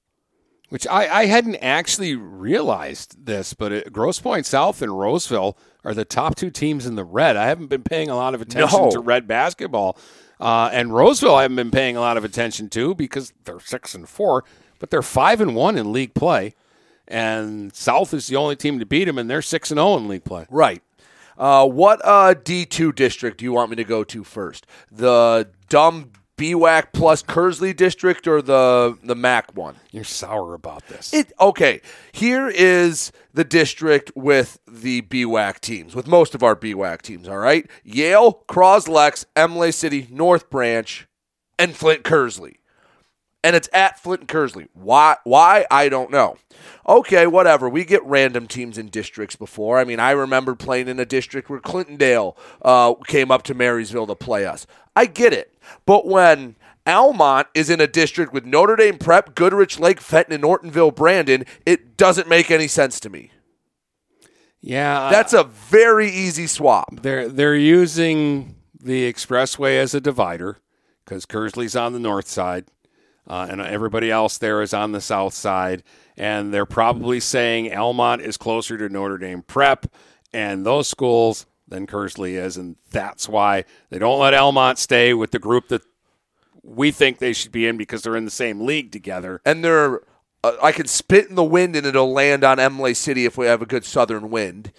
Which 0.73 0.87
I, 0.87 1.07
I 1.21 1.27
hadn't 1.27 1.57
actually 1.57 2.17
realized 2.17 3.27
this, 3.27 3.53
but 3.53 3.73
it, 3.73 3.93
Grosse 3.93 4.21
Pointe 4.21 4.47
South 4.47 4.81
and 4.81 4.99
Roseville 4.99 5.59
are 5.85 5.93
the 5.93 6.07
top 6.07 6.35
two 6.35 6.49
teams 6.49 6.87
in 6.87 6.95
the 6.95 7.05
red. 7.05 7.37
I 7.37 7.45
haven't 7.45 7.67
been 7.67 7.83
paying 7.83 8.09
a 8.09 8.17
lot 8.17 8.35
of 8.35 8.41
attention 8.41 8.81
No. 8.81 8.91
to 8.91 8.99
red 8.99 9.29
basketball, 9.29 9.99
uh, 10.41 10.71
and 10.73 10.95
Roseville 10.95 11.35
I 11.35 11.43
haven't 11.43 11.57
been 11.59 11.71
paying 11.71 11.99
a 11.99 12.01
lot 12.01 12.17
of 12.17 12.25
attention 12.25 12.71
to 12.71 12.95
because 12.95 13.35
they're 13.45 13.61
six 13.61 13.95
and 13.95 14.09
four, 14.09 14.45
but 14.79 14.89
they're 14.89 15.03
five 15.03 15.43
and 15.43 15.55
one 15.55 15.77
in 15.77 15.93
league 15.93 16.15
play, 16.15 16.55
and 17.07 17.75
South 17.77 18.15
is 18.15 18.29
the 18.29 18.37
only 18.37 18.57
team 18.57 18.79
to 18.79 18.87
beat 18.87 19.05
them, 19.05 19.19
and 19.19 19.29
they're 19.29 19.43
six 19.43 19.71
and 19.71 19.77
zero 19.77 19.99
in 19.99 20.09
league 20.09 20.25
play. 20.25 20.47
Right. 20.49 20.83
Uh, 21.37 21.67
what 21.67 22.01
uh, 22.03 22.33
D2 22.35 22.95
district 22.95 23.37
do 23.37 23.45
you 23.45 23.53
want 23.53 23.69
me 23.69 23.77
to 23.77 23.85
go 23.85 24.05
to 24.05 24.25
first? 24.25 24.67
The 24.91 25.51
dumb 25.69 26.13
BWAC 26.37 26.93
plus 26.93 27.23
Kearsley 27.23 27.77
district 27.77 28.27
or 28.27 28.41
the 28.41 28.99
the 29.03 29.15
MAC 29.15 29.55
one? 29.57 29.77
You're 29.91 30.05
sour 30.05 30.55
about 30.55 30.87
this. 30.89 31.13
It 31.13 31.33
okay. 31.39 31.81
Here 32.13 32.49
is 32.49 33.13
the 33.35 33.45
district 33.45 34.13
with 34.15 34.59
the 34.67 35.03
BWAC 35.03 35.61
teams, 35.61 35.95
with 35.95 36.07
most 36.07 36.35
of 36.35 36.43
our 36.43 36.57
BWAC 36.57 37.03
teams. 37.03 37.29
All 37.29 37.39
right, 37.39 37.69
Yale, 37.85 38.45
Croslex, 38.49 39.25
Imlay 39.37 39.73
City, 39.73 40.09
North 40.11 40.51
Branch, 40.51 41.07
and 41.59 41.77
Flint 41.77 42.03
Kearsley, 42.03 42.57
and 43.45 43.55
it's 43.57 43.69
at 43.73 43.99
Flint 43.99 44.21
and 44.23 44.29
Kearsley. 44.29 44.69
Why? 44.73 45.17
Why? 45.25 45.67
I 45.71 45.89
don't 45.89 46.11
know. 46.11 46.37
Okay, 46.89 47.27
whatever. 47.27 47.69
We 47.69 47.85
get 47.85 48.05
random 48.05 48.47
teams 48.47 48.79
in 48.79 48.89
districts 48.89 49.37
before. 49.37 49.79
I 49.79 49.85
mean, 49.85 50.01
I 50.01 50.13
remember 50.13 50.55
playing 50.55 50.89
in 50.89 50.99
a 50.99 51.05
district 51.05 51.51
where 51.51 51.61
Clintondale 51.61 52.37
uh, 52.63 52.95
came 53.07 53.31
up 53.31 53.43
to 53.45 53.55
Marysville 53.55 54.07
to 54.07 54.15
play 54.15 54.47
us. 54.47 54.67
I 54.95 55.07
get 55.07 55.33
it. 55.33 55.52
But 55.87 56.07
when 56.07 56.57
Almont 56.87 57.49
is 57.55 57.71
in 57.71 57.81
a 57.81 57.87
district 57.87 58.33
with 58.33 58.45
Notre 58.45 58.77
Dame 58.77 58.99
Prep, 58.99 59.35
Goodrich 59.35 59.79
Lake, 59.79 60.01
Fenton, 60.01 60.35
and 60.35 60.43
Nortonville, 60.43 60.91
Brandon, 60.91 61.45
it 61.65 61.97
doesn't 61.97 62.29
make 62.29 62.51
any 62.51 62.67
sense 62.67 62.99
to 63.01 63.11
me. 63.11 63.31
Yeah, 64.61 65.11
That's 65.11 65.33
a 65.33 65.45
very 65.45 66.09
easy 66.09 66.47
swap. 66.47 67.03
They're 67.03 67.29
they're 67.29 67.57
using 67.57 68.55
the 68.81 69.13
expressway 69.13 69.79
as 69.79 69.93
a 69.93 70.01
divider 70.01 70.59
because 71.05 71.27
Kearsley's 71.27 71.75
on 71.75 71.93
the 71.93 71.99
north 71.99 72.29
side, 72.29 72.67
uh, 73.27 73.49
and 73.51 73.61
everybody 73.61 74.09
else 74.09 74.39
there 74.39 74.63
is 74.63 74.73
on 74.73 74.93
the 74.93 75.01
south 75.01 75.35
side. 75.35 75.83
And 76.17 76.55
they're 76.55 76.67
probably 76.67 77.19
saying 77.19 77.75
Almont 77.75 78.23
is 78.23 78.37
closer 78.37 78.79
to 78.79 78.89
Notre 78.89 79.19
Dame 79.19 79.43
Prep 79.43 79.87
and 80.33 80.65
those 80.65 80.87
schools 80.87 81.47
than 81.73 81.87
Kearsley 81.87 82.35
is, 82.35 82.57
and 82.57 82.77
that's 82.91 83.29
why 83.29 83.65
they 83.91 83.99
don't 83.99 84.21
let 84.21 84.35
Almont 84.35 84.79
stay 84.79 85.13
with 85.13 85.33
the 85.33 85.39
group 85.39 85.69
that 85.69 85.83
we 86.63 86.91
think 86.93 87.19
they 87.19 87.33
should 87.33 87.51
be 87.51 87.67
in 87.67 87.77
because 87.77 88.03
they're 88.03 88.17
in 88.17 88.25
the 88.25 88.31
same 88.31 88.61
league 88.65 88.93
together. 88.93 89.41
And 89.45 89.65
they're, 89.65 90.01
uh, 90.45 90.53
I 90.63 90.71
can 90.71 90.87
spit 90.87 91.29
in 91.29 91.35
the 91.35 91.43
wind 91.43 91.75
and 91.75 91.85
it'll 91.87 92.13
land 92.13 92.45
on 92.45 92.59
Imlay 92.59 92.95
City 92.95 93.25
if 93.25 93.37
we 93.37 93.47
have 93.47 93.63
a 93.63 93.67
good 93.67 93.85
southern 93.85 94.31
wind. 94.31 94.73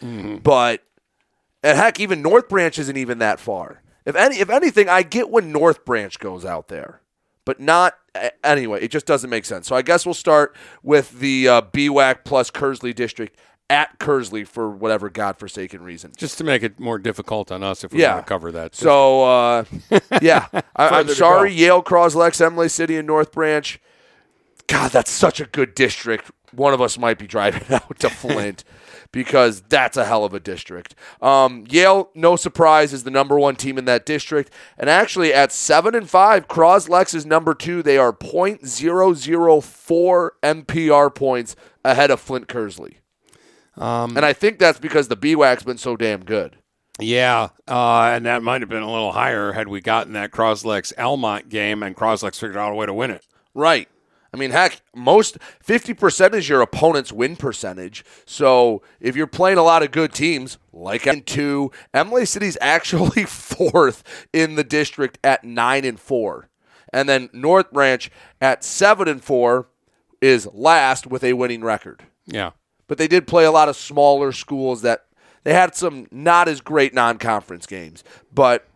But 0.43 0.83
and 1.61 1.77
heck, 1.77 1.99
even 1.99 2.21
North 2.21 2.47
Branch 2.49 2.77
isn't 2.77 2.97
even 2.97 3.19
that 3.19 3.39
far. 3.39 3.81
If 4.05 4.15
any, 4.15 4.39
if 4.39 4.49
anything, 4.49 4.89
I 4.89 5.03
get 5.03 5.29
when 5.29 5.51
North 5.51 5.85
Branch 5.85 6.17
goes 6.19 6.43
out 6.45 6.67
there, 6.67 7.01
but 7.45 7.59
not 7.59 7.93
anyway. 8.43 8.81
It 8.81 8.91
just 8.91 9.05
doesn't 9.05 9.29
make 9.29 9.45
sense. 9.45 9.67
So 9.67 9.75
I 9.75 9.81
guess 9.81 10.05
we'll 10.05 10.13
start 10.13 10.55
with 10.83 11.19
the 11.19 11.47
uh, 11.47 11.61
BWAC 11.61 12.25
plus 12.25 12.51
Kearsley 12.51 12.93
district 12.93 13.37
at 13.73 13.97
Kearsley 13.99 14.45
for 14.47 14.69
whatever 14.69 15.09
godforsaken 15.09 15.81
reason. 15.81 16.11
Just 16.15 16.37
to 16.37 16.43
make 16.43 16.61
it 16.61 16.79
more 16.79 16.99
difficult 16.99 17.51
on 17.51 17.63
us 17.63 17.83
if 17.83 17.91
we 17.91 18.01
Yeah. 18.01 18.13
want 18.15 18.27
to 18.27 18.29
cover 18.29 18.51
that. 18.51 18.75
So 18.75 19.23
uh, 19.23 19.63
yeah, 20.21 20.45
I, 20.75 20.89
I'm 20.99 21.07
sorry. 21.09 21.51
Yale, 21.53 21.81
Croslex, 21.81 22.39
Imlay 22.39 22.67
City, 22.69 22.97
and 22.97 23.07
North 23.07 23.31
Branch. 23.31 23.79
God, 24.67 24.91
that's 24.91 25.09
such 25.11 25.41
a 25.41 25.45
good 25.45 25.73
district. 25.75 26.31
One 26.53 26.73
of 26.73 26.79
us 26.81 26.97
might 26.99 27.17
be 27.17 27.25
driving 27.27 27.63
out 27.75 27.97
to 27.99 28.09
Flint 28.09 28.63
because 29.11 29.61
that's 29.61 29.97
a 29.97 30.05
hell 30.05 30.23
of 30.23 30.33
a 30.35 30.39
district. 30.39 30.93
Um, 31.21 31.65
Yale, 31.67 32.09
no 32.15 32.35
surprise, 32.35 32.93
is 32.93 33.03
the 33.03 33.11
number 33.11 33.37
one 33.39 33.55
team 33.55 33.77
in 33.79 33.85
that 33.85 34.05
district, 34.05 34.51
and 34.77 34.87
actually 34.89 35.33
at 35.33 35.51
seven 35.51 35.95
and 35.95 36.07
five, 36.09 36.47
Croslex 36.47 37.13
is 37.15 37.25
number 37.25 37.53
two. 37.55 37.81
They 37.83 37.97
are 37.97 38.13
.004 38.13 40.29
MPR 40.43 41.13
points 41.15 41.55
ahead 41.83 42.11
of 42.11 42.19
Flint 42.21 42.47
Kearsley, 42.47 42.97
Um, 43.77 44.15
and 44.15 44.25
I 44.25 44.33
think 44.33 44.59
that's 44.59 44.79
because 44.79 45.07
the 45.07 45.17
BWAC's 45.17 45.63
been 45.63 45.77
so 45.77 45.95
damn 45.95 46.23
good. 46.23 46.57
Yeah, 46.99 47.49
uh, 47.67 48.11
and 48.13 48.25
that 48.27 48.43
might 48.43 48.61
have 48.61 48.69
been 48.69 48.83
a 48.83 48.91
little 48.91 49.13
higher 49.13 49.53
had 49.53 49.67
we 49.67 49.81
gotten 49.81 50.13
that 50.13 50.31
Croslex 50.31 50.93
Almont 50.97 51.49
game 51.49 51.81
and 51.81 51.95
Croslex 51.95 52.39
figured 52.39 52.57
out 52.57 52.71
a 52.71 52.75
way 52.75 52.85
to 52.85 52.93
win 52.93 53.09
it. 53.09 53.25
Right. 53.55 53.89
I 54.33 54.37
mean, 54.37 54.51
heck, 54.51 54.81
most 54.95 55.37
50% 55.63 56.33
is 56.33 56.49
your 56.49 56.61
opponent's 56.61 57.11
win 57.11 57.35
percentage. 57.35 58.03
So 58.25 58.81
if 58.99 59.15
you're 59.15 59.27
playing 59.27 59.59
a 59.59 59.63
lot 59.63 59.83
of 59.83 59.91
good 59.91 60.11
teams, 60.11 60.57
like 60.71 61.03
M2, 61.03 61.71
Imlay 61.93 62.25
City's 62.25 62.57
actually 62.59 63.23
fourth 63.27 64.27
in 64.33 64.55
the 64.55 64.63
district 64.63 65.19
at 65.23 65.43
9 65.43 65.85
and 65.85 65.99
4. 65.99 66.49
And 66.91 67.07
then 67.07 67.29
North 67.31 67.71
Branch 67.71 68.09
at 68.41 68.63
7 68.63 69.07
and 69.07 69.23
4 69.23 69.67
is 70.19 70.47
last 70.51 71.05
with 71.05 71.23
a 71.23 71.33
winning 71.33 71.63
record. 71.63 72.03
Yeah. 72.25 72.51
But 72.93 72.99
they 72.99 73.07
did 73.07 73.25
play 73.25 73.43
a 73.43 73.49
lot 73.49 73.69
of 73.69 73.75
smaller 73.75 74.31
schools 74.31 74.83
that 74.83 75.05
they 75.43 75.51
had 75.51 75.73
some 75.73 76.05
not 76.11 76.47
as 76.47 76.61
great 76.61 76.93
non 76.93 77.17
conference 77.17 77.65
games. 77.65 78.03
But 78.31 78.67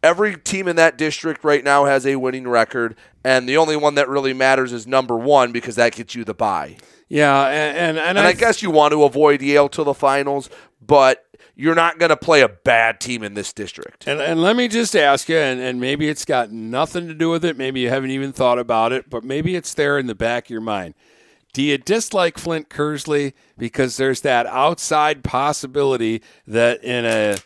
every 0.00 0.36
team 0.36 0.68
in 0.68 0.76
that 0.76 0.96
district 0.96 1.42
right 1.42 1.64
now 1.64 1.86
has 1.86 2.06
a 2.06 2.14
winning 2.14 2.46
record. 2.46 2.94
And 3.24 3.48
the 3.48 3.56
only 3.56 3.74
one 3.74 3.96
that 3.96 4.08
really 4.08 4.32
matters 4.32 4.72
is 4.72 4.86
number 4.86 5.16
one 5.16 5.50
because 5.50 5.74
that 5.74 5.92
gets 5.96 6.14
you 6.14 6.22
the 6.22 6.34
bye. 6.34 6.76
Yeah. 7.08 7.48
And, 7.48 7.76
and, 7.76 7.98
and, 7.98 8.16
And 8.16 8.28
I, 8.28 8.32
guess 8.32 8.62
you 8.62 8.70
want 8.70 8.92
to 8.92 9.02
avoid 9.02 9.42
Yale 9.42 9.68
to 9.70 9.82
the 9.82 9.92
finals, 9.92 10.48
but 10.80 11.26
you're 11.56 11.74
not 11.74 11.98
going 11.98 12.10
to 12.10 12.16
play 12.16 12.42
a 12.42 12.48
bad 12.48 13.00
team 13.00 13.24
in 13.24 13.34
this 13.34 13.52
district. 13.52 14.06
And, 14.06 14.20
and 14.20 14.40
let 14.40 14.54
me 14.54 14.68
just 14.68 14.94
ask 14.94 15.28
you, 15.28 15.36
and, 15.36 15.58
and 15.58 15.80
maybe 15.80 16.08
it's 16.08 16.24
got 16.24 16.52
nothing 16.52 17.08
to 17.08 17.14
do 17.14 17.28
with 17.28 17.44
it. 17.44 17.56
Maybe 17.56 17.80
you 17.80 17.88
haven't 17.88 18.10
even 18.10 18.32
thought 18.32 18.60
about 18.60 18.92
it, 18.92 19.10
but 19.10 19.24
maybe 19.24 19.56
it's 19.56 19.74
there 19.74 19.98
in 19.98 20.06
the 20.06 20.14
back 20.14 20.44
of 20.44 20.50
your 20.50 20.60
mind. 20.60 20.94
Do 21.54 21.62
you 21.62 21.78
dislike 21.78 22.36
Flint 22.36 22.68
Kearsley 22.68 23.32
because 23.56 23.96
there's 23.96 24.22
that 24.22 24.44
outside 24.46 25.22
possibility 25.22 26.20
that 26.48 26.82
in 26.82 27.04
a 27.04 27.36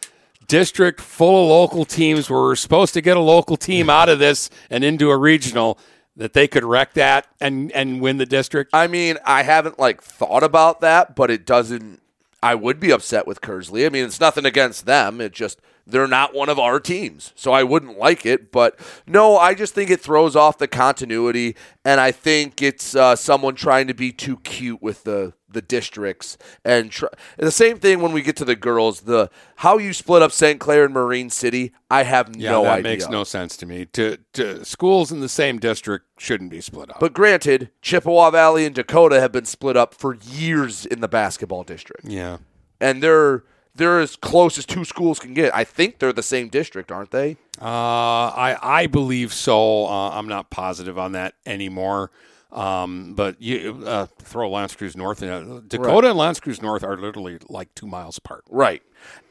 district 0.46 0.98
full 1.02 1.44
of 1.44 1.50
local 1.50 1.84
teams 1.84 2.30
where 2.30 2.40
we're 2.40 2.56
supposed 2.56 2.94
to 2.94 3.02
get 3.02 3.18
a 3.18 3.20
local 3.20 3.58
team 3.58 3.90
out 3.90 4.08
of 4.08 4.18
this 4.18 4.48
and 4.70 4.82
into 4.82 5.10
a 5.10 5.16
regional 5.16 5.78
that 6.16 6.32
they 6.32 6.48
could 6.48 6.64
wreck 6.64 6.94
that 6.94 7.26
and, 7.38 7.70
and 7.72 8.00
win 8.00 8.16
the 8.16 8.24
district? 8.24 8.70
I 8.72 8.86
mean, 8.86 9.18
I 9.26 9.42
haven't 9.42 9.78
like 9.78 10.02
thought 10.02 10.42
about 10.42 10.80
that, 10.80 11.14
but 11.14 11.30
it 11.30 11.44
doesn't. 11.44 12.00
I 12.42 12.54
would 12.54 12.80
be 12.80 12.90
upset 12.90 13.26
with 13.26 13.42
Kearsley. 13.42 13.84
I 13.84 13.90
mean, 13.90 14.06
it's 14.06 14.20
nothing 14.20 14.46
against 14.46 14.86
them. 14.86 15.20
It 15.20 15.32
just 15.32 15.60
they're 15.88 16.06
not 16.06 16.34
one 16.34 16.48
of 16.50 16.58
our 16.58 16.78
teams, 16.78 17.32
so 17.34 17.52
I 17.52 17.62
wouldn't 17.62 17.98
like 17.98 18.26
it. 18.26 18.52
But 18.52 18.78
no, 19.06 19.36
I 19.38 19.54
just 19.54 19.74
think 19.74 19.90
it 19.90 20.00
throws 20.00 20.36
off 20.36 20.58
the 20.58 20.68
continuity, 20.68 21.56
and 21.84 22.00
I 22.00 22.12
think 22.12 22.60
it's 22.62 22.94
uh, 22.94 23.16
someone 23.16 23.54
trying 23.54 23.86
to 23.88 23.94
be 23.94 24.12
too 24.12 24.36
cute 24.38 24.82
with 24.82 25.04
the 25.04 25.32
the 25.50 25.62
districts 25.62 26.36
and, 26.62 26.90
tr- 26.90 27.06
and 27.38 27.46
the 27.46 27.50
same 27.50 27.78
thing 27.78 28.02
when 28.02 28.12
we 28.12 28.20
get 28.20 28.36
to 28.36 28.44
the 28.44 28.54
girls. 28.54 29.00
The 29.00 29.30
how 29.56 29.78
you 29.78 29.94
split 29.94 30.20
up 30.20 30.30
St. 30.30 30.60
Clair 30.60 30.84
and 30.84 30.92
Marine 30.92 31.30
City, 31.30 31.72
I 31.90 32.02
have 32.02 32.36
Yeah, 32.36 32.50
no 32.50 32.64
that 32.64 32.72
idea. 32.80 32.82
makes 32.82 33.08
no 33.08 33.24
sense 33.24 33.56
to 33.56 33.64
me. 33.66 33.86
To, 33.86 34.18
to 34.34 34.62
schools 34.66 35.10
in 35.10 35.20
the 35.20 35.28
same 35.28 35.58
district 35.58 36.04
shouldn't 36.18 36.50
be 36.50 36.60
split 36.60 36.90
up. 36.90 37.00
But 37.00 37.14
granted, 37.14 37.70
Chippewa 37.80 38.30
Valley 38.30 38.66
and 38.66 38.74
Dakota 38.74 39.20
have 39.20 39.32
been 39.32 39.46
split 39.46 39.74
up 39.74 39.94
for 39.94 40.16
years 40.16 40.84
in 40.84 41.00
the 41.00 41.08
basketball 41.08 41.64
district. 41.64 42.04
Yeah. 42.06 42.38
And 42.78 43.02
they're 43.02 43.42
they're 43.78 44.00
as 44.00 44.14
close 44.16 44.58
as 44.58 44.66
two 44.66 44.84
schools 44.84 45.18
can 45.18 45.32
get. 45.34 45.54
I 45.56 45.64
think 45.64 45.98
they're 45.98 46.12
the 46.12 46.22
same 46.22 46.48
district, 46.48 46.92
aren't 46.92 47.10
they? 47.10 47.36
Uh, 47.60 47.64
I 47.64 48.56
I 48.60 48.86
believe 48.86 49.32
so. 49.32 49.86
Uh, 49.86 50.10
I'm 50.10 50.28
not 50.28 50.50
positive 50.50 50.98
on 50.98 51.12
that 51.12 51.34
anymore. 51.46 52.10
Um, 52.52 53.12
but 53.14 53.40
you 53.42 53.82
uh, 53.84 54.06
throw 54.20 54.50
L'Anse 54.50 54.74
Creuse 54.74 54.96
North 54.96 55.22
in 55.22 55.28
it. 55.28 55.68
Dakota 55.68 55.92
Right. 55.92 56.04
and 56.06 56.18
Lance 56.18 56.40
Cruz 56.40 56.62
North 56.62 56.82
are 56.82 56.96
literally 56.96 57.38
like 57.50 57.74
two 57.74 57.86
miles 57.86 58.16
apart. 58.16 58.42
Right. 58.48 58.82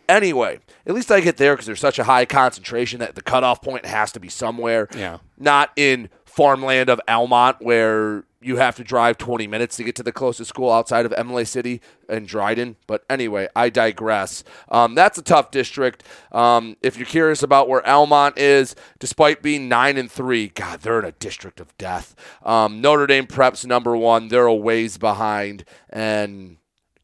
Anyway, 0.08 0.60
at 0.86 0.94
least 0.94 1.12
I 1.12 1.20
get 1.20 1.38
there 1.38 1.54
because 1.54 1.66
there's 1.66 1.80
such 1.80 1.98
a 2.00 2.04
high 2.04 2.26
concentration 2.26 3.00
that 3.00 3.16
the 3.16 3.24
cutoff 3.24 3.62
point 3.62 3.86
has 3.88 4.12
to 4.12 4.20
be 4.20 4.30
somewhere. 4.30 4.88
Yeah. 4.96 5.18
Not 5.38 5.72
in 5.76 6.10
farmland 6.38 6.88
of 6.88 7.02
Almont 7.08 7.58
where 7.62 8.24
you 8.40 8.58
have 8.58 8.76
to 8.76 8.84
drive 8.84 9.18
20 9.18 9.48
minutes 9.48 9.76
to 9.76 9.84
get 9.84 9.96
to 9.96 10.04
the 10.04 10.12
closest 10.12 10.50
school 10.50 10.72
outside 10.72 11.04
of 11.04 11.12
Imlay 11.14 11.44
City 11.46 11.82
and 12.08 12.28
Dryden. 12.28 12.76
But 12.86 13.04
anyway, 13.10 13.48
I 13.56 13.72
digress. 13.72 14.44
Um, 14.70 14.94
that's 14.94 15.18
a 15.18 15.24
tough 15.24 15.50
district. 15.50 16.04
Um, 16.32 16.78
if 16.84 16.96
you're 16.96 17.08
curious 17.08 17.42
about 17.42 17.68
where 17.68 17.86
Almont 17.90 18.38
is, 18.38 18.76
despite 19.00 19.42
being 19.42 19.68
nine 19.68 19.98
and 19.98 20.12
three, 20.12 20.50
God, 20.50 20.82
they're 20.82 21.00
in 21.00 21.06
a 21.06 21.12
district 21.14 21.60
of 21.60 21.76
death. 21.80 22.16
Um, 22.46 22.82
Notre 22.82 23.08
Dame 23.08 23.26
Prep's 23.26 23.66
number 23.66 23.98
one. 23.98 24.28
They're 24.28 24.46
a 24.46 24.54
ways 24.54 25.00
behind, 25.00 25.66
and 25.90 26.58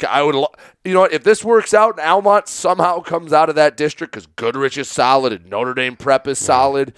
I 0.07 0.21
would, 0.21 0.35
you 0.85 0.93
know, 0.93 1.01
what, 1.01 1.13
if 1.13 1.23
this 1.23 1.43
works 1.43 1.73
out 1.73 1.97
and 1.97 2.07
Almont 2.07 2.47
somehow 2.47 2.99
comes 2.99 3.33
out 3.33 3.49
of 3.49 3.55
that 3.55 3.77
district 3.77 4.13
because 4.13 4.27
Goodrich 4.27 4.77
is 4.77 4.89
solid 4.89 5.33
and 5.33 5.47
Notre 5.47 5.73
Dame 5.73 5.95
Prep 5.95 6.27
is 6.27 6.37
solid, 6.37 6.93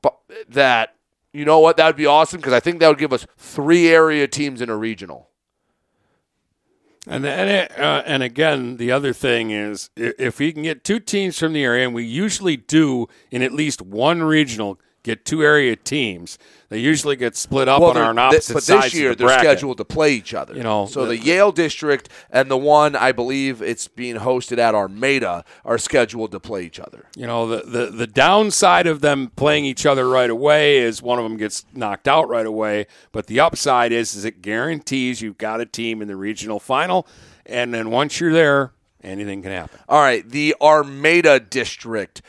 but 0.00 0.16
that 0.48 0.94
you 1.32 1.44
know 1.44 1.60
what 1.60 1.76
that 1.76 1.86
would 1.86 1.96
be 1.96 2.06
awesome 2.06 2.40
because 2.40 2.52
I 2.52 2.60
think 2.60 2.80
that 2.80 2.88
would 2.88 2.98
give 2.98 3.12
us 3.12 3.26
three 3.36 3.88
area 3.88 4.26
teams 4.26 4.60
in 4.60 4.68
a 4.68 4.76
regional. 4.76 5.28
And 7.06 7.24
and 7.24 7.48
it, 7.48 7.78
uh, 7.78 8.02
and 8.04 8.22
again, 8.22 8.76
the 8.76 8.92
other 8.92 9.12
thing 9.12 9.50
is 9.50 9.90
if 9.96 10.38
we 10.38 10.52
can 10.52 10.62
get 10.62 10.84
two 10.84 11.00
teams 11.00 11.38
from 11.38 11.54
the 11.54 11.64
area, 11.64 11.86
and 11.86 11.94
we 11.94 12.04
usually 12.04 12.56
do 12.56 13.08
in 13.30 13.42
at 13.42 13.52
least 13.52 13.80
one 13.80 14.22
regional 14.22 14.78
get 15.02 15.24
two 15.24 15.42
area 15.42 15.74
teams, 15.76 16.38
they 16.68 16.78
usually 16.78 17.16
get 17.16 17.34
split 17.34 17.68
up 17.68 17.80
on 17.80 17.94
they're- 17.94 18.02
our 18.04 18.18
opposite 18.18 18.52
but 18.54 18.62
sides 18.62 18.84
this 18.84 18.94
year 18.94 19.10
the 19.10 19.16
they're 19.16 19.26
bracket. 19.28 19.44
scheduled 19.50 19.78
to 19.78 19.84
play 19.84 20.12
each 20.12 20.34
other. 20.34 20.54
You 20.54 20.62
know, 20.62 20.86
so 20.86 21.02
the, 21.06 21.16
the- 21.16 21.18
Yale 21.18 21.52
district 21.52 22.08
and 22.30 22.50
the 22.50 22.56
one 22.56 22.94
I 22.94 23.12
believe 23.12 23.62
it's 23.62 23.88
being 23.88 24.16
hosted 24.16 24.58
at 24.58 24.74
Armada 24.74 25.44
are 25.64 25.78
scheduled 25.78 26.32
to 26.32 26.40
play 26.40 26.64
each 26.64 26.78
other. 26.78 27.06
You 27.16 27.26
know, 27.26 27.46
the, 27.48 27.62
the, 27.66 27.86
the 27.90 28.06
downside 28.06 28.86
of 28.86 29.00
them 29.00 29.32
playing 29.36 29.64
each 29.64 29.86
other 29.86 30.08
right 30.08 30.30
away 30.30 30.78
is 30.78 31.02
one 31.02 31.18
of 31.18 31.24
them 31.24 31.36
gets 31.36 31.64
knocked 31.74 32.06
out 32.06 32.28
right 32.28 32.46
away. 32.46 32.86
But 33.12 33.26
the 33.26 33.40
upside 33.40 33.92
is, 33.92 34.14
is 34.14 34.24
it 34.24 34.42
guarantees 34.42 35.22
you've 35.22 35.38
got 35.38 35.60
a 35.60 35.66
team 35.66 36.02
in 36.02 36.08
the 36.08 36.16
regional 36.16 36.60
final. 36.60 37.06
And 37.46 37.72
then 37.74 37.90
once 37.90 38.20
you're 38.20 38.32
there, 38.32 38.72
anything 39.02 39.42
can 39.42 39.50
happen. 39.50 39.80
All 39.88 40.00
right, 40.00 40.28
the 40.28 40.54
Armada 40.60 41.40
district. 41.40 42.22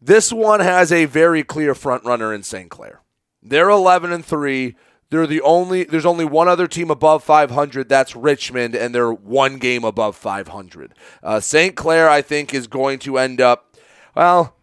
This 0.00 0.32
one 0.32 0.60
has 0.60 0.92
a 0.92 1.06
very 1.06 1.42
clear 1.42 1.74
front 1.74 2.04
runner 2.04 2.32
in 2.32 2.42
St. 2.42 2.70
Clair. 2.70 3.00
They're 3.42 3.68
11 3.68 4.12
and 4.12 4.24
3. 4.24 4.76
They're 5.10 5.26
the 5.26 5.40
only 5.40 5.84
there's 5.84 6.04
only 6.04 6.26
one 6.26 6.48
other 6.48 6.66
team 6.66 6.90
above 6.90 7.24
500 7.24 7.88
that's 7.88 8.14
Richmond 8.14 8.74
and 8.74 8.94
they're 8.94 9.12
one 9.12 9.56
game 9.56 9.84
above 9.84 10.16
500. 10.16 10.94
Uh, 11.22 11.40
St. 11.40 11.74
Clair 11.74 12.10
I 12.10 12.20
think 12.20 12.52
is 12.52 12.66
going 12.66 12.98
to 13.00 13.16
end 13.16 13.40
up 13.40 13.74
well 14.14 14.54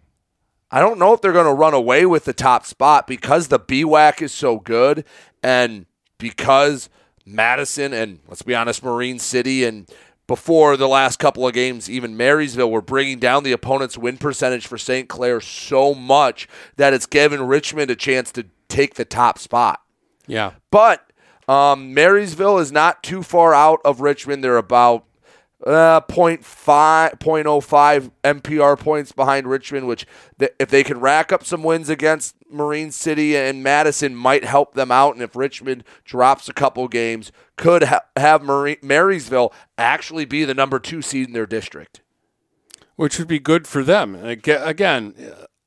I 0.70 0.80
don't 0.80 1.00
know 1.00 1.14
if 1.14 1.22
they're 1.22 1.34
going 1.34 1.46
to 1.46 1.54
run 1.54 1.74
away 1.74 2.06
with 2.06 2.26
the 2.26 2.34
top 2.34 2.66
spot 2.66 3.08
because 3.08 3.48
the 3.48 3.60
BWAC 3.60 4.22
is 4.22 4.32
so 4.32 4.60
good 4.60 5.04
and 5.42 5.86
because 6.18 6.90
Madison 7.26 7.94
and 7.94 8.20
let's 8.28 8.44
be 8.44 8.54
honest, 8.54 8.84
Marine 8.84 9.18
City 9.18 9.64
and 9.64 9.90
before 10.28 10.76
the 10.78 10.88
last 10.88 11.20
couple 11.20 11.48
of 11.48 11.54
games, 11.54 11.90
even 11.90 12.18
Marysville 12.18 12.72
were 12.72 12.82
bringing 12.82 13.20
down 13.20 13.44
the 13.44 13.52
opponent's 13.52 13.98
win 13.98 14.18
percentage 14.18 14.66
for 14.66 14.78
St. 14.78 15.08
Clair 15.08 15.40
so 15.40 15.94
much 15.94 16.48
that 16.78 16.94
it's 16.94 17.06
given 17.06 17.46
Richmond 17.46 17.92
a 17.92 17.96
chance 17.96 18.32
to 18.34 18.46
take 18.68 18.96
the 18.96 19.06
top 19.06 19.38
spot. 19.38 19.82
Yeah. 20.28 20.54
But 20.72 21.12
um, 21.48 21.94
Marysville 21.94 22.58
is 22.58 22.72
not 22.72 23.04
too 23.04 23.22
far 23.22 23.54
out 23.54 23.80
of 23.86 24.02
Richmond. 24.02 24.44
They're 24.44 24.58
about 24.58 25.06
uh, 25.66 26.02
0.5, 26.02 27.18
0.05 27.18 28.12
MPR 28.24 28.80
points 28.80 29.12
behind 29.12 29.48
Richmond, 29.48 29.88
which 29.88 30.06
th- 30.40 30.54
if 30.60 30.70
they 30.70 30.84
can 30.84 31.00
rack 31.00 31.32
up 31.32 31.44
some 31.44 31.64
wins 31.64 31.90
against 31.90 32.36
Marine 32.50 32.92
City 32.92 33.36
and 33.36 33.64
Madison 33.64 34.16
might 34.16 34.44
help 34.44 34.76
them 34.76 34.92
out. 34.92 35.16
And 35.16 35.24
if 35.24 35.36
Richmond 35.36 35.84
drops 36.04 36.48
a 36.48 36.54
couple 36.54 36.88
games, 36.88 37.32
could 37.58 37.84
ha- 37.84 38.06
have 38.16 38.44
Marine- 38.44 38.78
Marysville 38.82 39.52
actually 39.78 40.26
be 40.26 40.46
the 40.46 40.54
number 40.54 40.80
two 40.80 41.02
seed 41.02 41.28
in 41.28 41.34
their 41.34 41.48
district. 41.48 42.02
Which 42.96 43.20
would 43.20 43.28
be 43.28 43.40
good 43.40 43.68
for 43.68 43.84
them. 43.84 44.16
Again, 44.16 45.16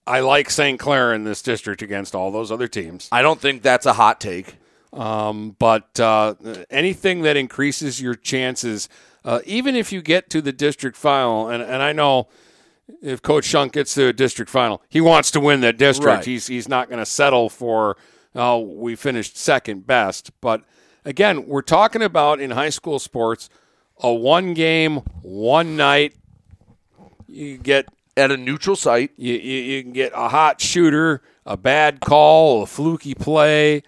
I 0.06 0.20
like 0.20 0.48
St. 0.48 0.80
Clair 0.80 1.12
in 1.12 1.24
this 1.24 1.42
district 1.42 1.82
against 1.82 2.14
all 2.14 2.30
those 2.30 2.50
other 2.50 2.68
teams. 2.68 3.08
I 3.12 3.20
don't 3.20 3.40
think 3.40 3.62
that's 3.62 3.84
a 3.84 3.92
hot 3.92 4.20
take. 4.20 4.56
Um, 4.92 5.54
but 5.58 6.00
uh, 6.00 6.34
anything 6.70 7.22
that 7.22 7.36
increases 7.36 8.00
your 8.00 8.14
chances, 8.14 8.88
uh, 9.28 9.40
even 9.44 9.76
if 9.76 9.92
you 9.92 10.00
get 10.00 10.30
to 10.30 10.40
the 10.40 10.52
district 10.52 10.96
final, 10.96 11.50
and, 11.50 11.62
and 11.62 11.82
I 11.82 11.92
know 11.92 12.28
if 13.02 13.20
Coach 13.20 13.44
Shunk 13.44 13.74
gets 13.74 13.92
to 13.92 14.06
a 14.06 14.12
district 14.14 14.50
final, 14.50 14.80
he 14.88 15.02
wants 15.02 15.30
to 15.32 15.40
win 15.40 15.60
that 15.60 15.76
district. 15.76 16.06
Right. 16.06 16.24
He's 16.24 16.46
he's 16.46 16.66
not 16.66 16.88
going 16.88 16.98
to 16.98 17.04
settle 17.04 17.50
for 17.50 17.98
oh 18.34 18.58
we 18.60 18.96
finished 18.96 19.36
second 19.36 19.86
best. 19.86 20.30
But 20.40 20.62
again, 21.04 21.46
we're 21.46 21.60
talking 21.60 22.02
about 22.02 22.40
in 22.40 22.52
high 22.52 22.70
school 22.70 22.98
sports 22.98 23.50
a 23.98 24.10
one 24.10 24.54
game, 24.54 25.02
one 25.20 25.76
night. 25.76 26.14
You 27.26 27.58
get 27.58 27.84
at 28.16 28.30
a 28.30 28.36
neutral 28.38 28.76
site. 28.76 29.10
You, 29.18 29.34
you 29.34 29.62
you 29.62 29.82
can 29.82 29.92
get 29.92 30.12
a 30.14 30.30
hot 30.30 30.58
shooter, 30.58 31.20
a 31.44 31.58
bad 31.58 32.00
call, 32.00 32.62
a 32.62 32.66
fluky 32.66 33.14
play, 33.14 33.82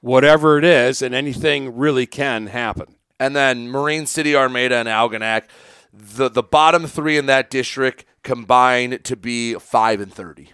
whatever 0.00 0.58
it 0.58 0.64
is, 0.64 1.00
and 1.00 1.14
anything 1.14 1.76
really 1.76 2.06
can 2.06 2.48
happen. 2.48 2.96
And 3.20 3.36
then 3.36 3.68
Marine 3.68 4.06
City, 4.06 4.34
Armada, 4.34 4.76
and 4.76 4.88
Algonac, 4.88 5.44
the 5.92 6.28
the 6.28 6.42
bottom 6.42 6.86
three 6.86 7.16
in 7.16 7.26
that 7.26 7.50
district 7.50 8.04
combine 8.22 8.98
to 9.04 9.16
be 9.16 9.54
five 9.54 10.00
and 10.00 10.12
thirty. 10.12 10.52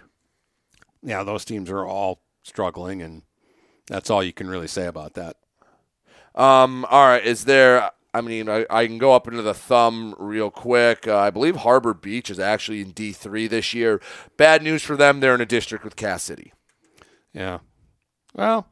Yeah, 1.01 1.23
those 1.23 1.43
teams 1.43 1.71
are 1.71 1.85
all 1.85 2.21
struggling, 2.43 3.01
and 3.01 3.23
That's 3.91 4.09
all 4.09 4.23
you 4.23 4.31
can 4.31 4.49
really 4.49 4.67
say 4.69 4.85
about 4.87 5.15
that. 5.15 5.35
Um, 6.33 6.85
all 6.89 7.07
right, 7.07 7.25
is 7.25 7.43
there? 7.43 7.91
I 8.13 8.21
mean, 8.21 8.47
I, 8.47 8.65
I 8.69 8.87
can 8.87 8.97
go 8.97 9.13
up 9.13 9.27
into 9.27 9.41
the 9.41 9.53
thumb 9.53 10.15
real 10.17 10.49
quick. 10.49 11.07
Uh, 11.07 11.17
I 11.17 11.29
believe 11.29 11.57
Harbor 11.57 11.93
Beach 11.93 12.29
is 12.29 12.39
actually 12.39 12.79
in 12.79 12.91
D 12.91 13.11
three 13.11 13.47
this 13.47 13.73
year. 13.73 14.01
Bad 14.37 14.63
news 14.63 14.81
for 14.81 14.95
them; 14.95 15.19
they're 15.19 15.35
in 15.35 15.41
a 15.41 15.45
district 15.45 15.83
with 15.83 15.97
Cass 15.97 16.23
City. 16.23 16.53
Yeah. 17.33 17.59
Well, 18.33 18.67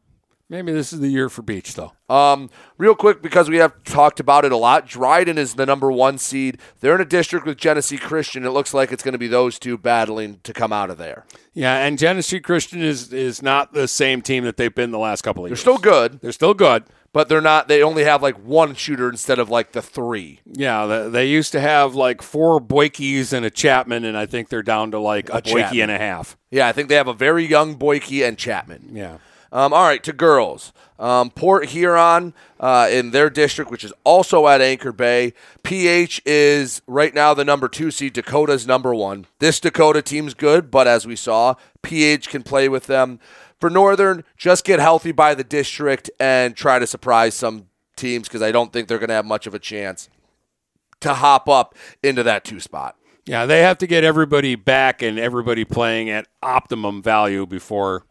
maybe 0.49 0.71
this 0.71 0.91
is 0.91 0.99
the 0.99 1.07
year 1.09 1.29
for 1.29 1.41
Beach, 1.41 1.75
though. 1.75 1.93
Um, 2.09 2.49
real 2.77 2.95
quick, 2.95 3.21
because 3.21 3.49
we 3.49 3.57
have 3.57 3.83
talked 3.83 4.19
about 4.19 4.45
it 4.45 4.51
a 4.51 4.57
lot, 4.57 4.87
Dryden 4.87 5.37
is 5.37 5.53
the 5.53 5.65
number 5.65 5.91
one 5.91 6.17
seed. 6.17 6.57
They're 6.79 6.95
in 6.95 7.01
a 7.01 7.05
district 7.05 7.45
with 7.45 7.57
Genesee 7.57 7.97
Christian. 7.97 8.45
It 8.45 8.49
looks 8.49 8.73
like 8.73 8.91
it's 8.91 9.03
going 9.03 9.11
to 9.13 9.17
be 9.19 9.27
those 9.27 9.59
two 9.59 9.77
battling 9.77 10.39
to 10.43 10.53
come 10.53 10.73
out 10.73 10.89
of 10.89 10.97
there. 10.97 11.25
Yeah, 11.53 11.77
and 11.77 11.97
Genesee 11.99 12.39
Christian 12.39 12.81
is 12.81 13.11
is 13.13 13.41
not 13.41 13.73
the 13.73 13.87
same 13.87 14.21
team 14.21 14.43
that 14.45 14.57
they've 14.57 14.73
been 14.73 14.91
the 14.91 14.99
last 14.99 15.21
couple 15.21 15.43
of 15.45 15.49
years. 15.51 15.59
They're 15.63 15.73
still 15.73 15.77
good, 15.81 16.19
They're 16.21 16.31
still 16.31 16.53
good. 16.53 16.83
but 17.11 17.27
they're 17.27 17.41
not. 17.41 17.67
They 17.67 17.83
only 17.83 18.03
have 18.05 18.21
like 18.23 18.35
one 18.37 18.75
shooter 18.75 19.09
instead 19.09 19.39
of 19.39 19.49
like 19.49 19.73
the 19.73 19.81
three. 19.81 20.39
Yeah, 20.45 20.85
they, 20.85 21.09
they 21.09 21.25
used 21.27 21.51
to 21.51 21.59
have 21.59 21.95
like 21.95 22.21
four 22.21 22.59
Boykies 22.61 23.33
and 23.33 23.45
a 23.45 23.49
Chapman, 23.49 24.05
and 24.05 24.15
I 24.17 24.25
think 24.25 24.49
they're 24.49 24.63
down 24.63 24.91
to 24.91 24.99
like 24.99 25.29
a, 25.29 25.37
A 25.37 25.41
Boykie 25.41 25.81
and 25.81 25.91
a 25.91 25.97
half. 25.97 26.37
Yeah, 26.49 26.67
I 26.67 26.71
think 26.71 26.87
they 26.87 26.95
have 26.95 27.07
a 27.07 27.13
very 27.13 27.45
young 27.45 27.75
Boyke 27.75 28.25
and 28.27 28.37
Chapman. 28.37 28.91
Yeah. 28.93 29.17
Um, 29.51 29.73
all 29.73 29.83
right, 29.83 30.03
to 30.03 30.13
girls. 30.13 30.71
Um, 30.99 31.31
Port 31.31 31.69
Huron 31.69 32.33
uh, 32.59 32.87
in 32.91 33.11
their 33.11 33.29
district, 33.29 33.71
which 33.71 33.83
is 33.83 33.93
also 34.03 34.47
at 34.47 34.61
Anchor 34.61 34.91
Bay. 34.91 35.33
PH 35.63 36.21
is 36.25 36.81
right 36.87 37.13
now 37.13 37.33
the 37.33 37.45
number 37.45 37.67
two 37.67 37.89
seed. 37.89 38.13
Dakota's 38.13 38.67
number 38.67 38.93
one. 38.93 39.25
This 39.39 39.59
Dakota 39.59 40.01
team's 40.01 40.33
good, 40.33 40.69
but 40.69 40.87
as 40.87 41.07
we 41.07 41.15
saw, 41.15 41.55
PH 41.81 42.29
can 42.29 42.43
play 42.43 42.69
with 42.69 42.87
them. 42.87 43.19
For 43.59 43.69
Northern, 43.69 44.23
just 44.37 44.65
get 44.65 44.79
healthy 44.79 45.11
by 45.11 45.35
the 45.35 45.43
district 45.43 46.09
and 46.19 46.55
try 46.55 46.79
to 46.79 46.87
surprise 46.87 47.33
some 47.33 47.67
teams 47.97 48.27
because 48.27 48.41
I 48.41 48.51
don't 48.51 48.71
think 48.71 48.87
they're 48.87 48.99
going 48.99 49.09
to 49.09 49.15
have 49.15 49.25
much 49.25 49.47
of 49.47 49.53
a 49.53 49.59
chance 49.59 50.09
to 51.01 51.13
hop 51.13 51.49
up 51.49 51.75
into 52.03 52.23
that 52.23 52.43
two 52.43 52.59
spot. 52.59 52.95
Yeah, 53.25 53.45
they 53.45 53.61
have 53.61 53.77
to 53.79 53.87
get 53.87 54.03
everybody 54.03 54.55
back 54.55 55.01
and 55.01 55.19
everybody 55.19 55.63
playing 55.63 56.09
at 56.09 56.27
optimum 56.41 57.03
value 57.03 57.45
before, 57.45 58.05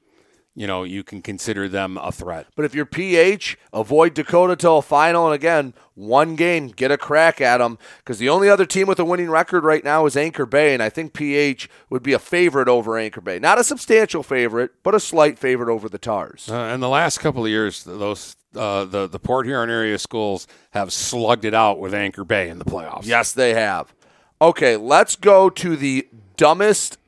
you 0.58 0.66
know, 0.66 0.82
you 0.82 1.04
can 1.04 1.22
consider 1.22 1.68
them 1.68 1.96
a 1.98 2.10
threat. 2.10 2.48
But 2.56 2.64
if 2.64 2.74
you're 2.74 2.84
PH, 2.84 3.56
avoid 3.72 4.12
Dakota 4.12 4.56
till 4.56 4.78
a 4.78 4.82
final, 4.82 5.26
and 5.26 5.34
again, 5.34 5.72
one 5.94 6.34
game, 6.34 6.66
get 6.66 6.90
a 6.90 6.98
crack 6.98 7.40
at 7.40 7.58
them. 7.58 7.78
Because 7.98 8.18
the 8.18 8.28
only 8.28 8.48
other 8.48 8.66
team 8.66 8.88
with 8.88 8.98
a 8.98 9.04
winning 9.04 9.30
record 9.30 9.62
right 9.62 9.84
now 9.84 10.04
is 10.04 10.16
Anchor 10.16 10.46
Bay, 10.46 10.74
and 10.74 10.82
I 10.82 10.88
think 10.88 11.12
PH 11.12 11.70
would 11.90 12.02
be 12.02 12.12
a 12.12 12.18
favorite 12.18 12.66
over 12.66 12.98
Anchor 12.98 13.20
Bay. 13.20 13.38
Not 13.38 13.60
a 13.60 13.64
substantial 13.64 14.24
favorite, 14.24 14.72
but 14.82 14.96
a 14.96 15.00
slight 15.00 15.38
favorite 15.38 15.72
over 15.72 15.88
the 15.88 15.98
Tars. 15.98 16.48
Uh, 16.50 16.56
and 16.56 16.82
the 16.82 16.88
last 16.88 17.18
couple 17.18 17.44
of 17.44 17.50
years, 17.50 17.84
those 17.84 18.34
uh, 18.56 18.84
the 18.84 19.06
the 19.06 19.20
Port 19.20 19.46
Huron 19.46 19.70
area 19.70 19.98
schools 19.98 20.48
have 20.72 20.92
slugged 20.92 21.44
it 21.44 21.54
out 21.54 21.78
with 21.78 21.94
Anchor 21.94 22.24
Bay 22.24 22.48
in 22.48 22.58
the 22.58 22.64
playoffs. 22.64 23.06
Yes, 23.06 23.30
they 23.30 23.54
have. 23.54 23.94
Okay, 24.40 24.76
let's 24.76 25.14
go 25.14 25.50
to 25.50 25.76
the 25.76 26.08
dumbest 26.36 26.98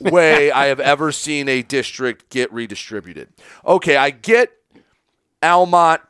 way 0.00 0.50
I 0.50 0.66
have 0.66 0.80
ever 0.80 1.12
seen 1.12 1.48
a 1.48 1.62
district 1.62 2.30
get 2.30 2.52
redistributed. 2.52 3.28
Okay, 3.64 3.96
I 3.96 4.10
get 4.10 4.52
Almont. 5.42 6.02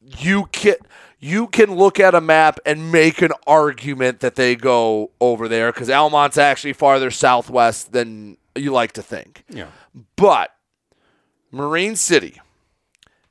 You 0.00 0.46
can 0.46 0.76
you 1.20 1.48
can 1.48 1.74
look 1.74 1.98
at 1.98 2.14
a 2.14 2.20
map 2.20 2.60
and 2.64 2.92
make 2.92 3.22
an 3.22 3.32
argument 3.46 4.20
that 4.20 4.36
they 4.36 4.54
go 4.54 5.10
over 5.20 5.48
there 5.48 5.72
because 5.72 5.90
Almont's 5.90 6.38
actually 6.38 6.72
farther 6.72 7.10
southwest 7.10 7.92
than 7.92 8.36
you 8.54 8.72
like 8.72 8.92
to 8.92 9.02
think. 9.02 9.44
Yeah. 9.48 9.68
But 10.16 10.54
Marine 11.50 11.96
City 11.96 12.40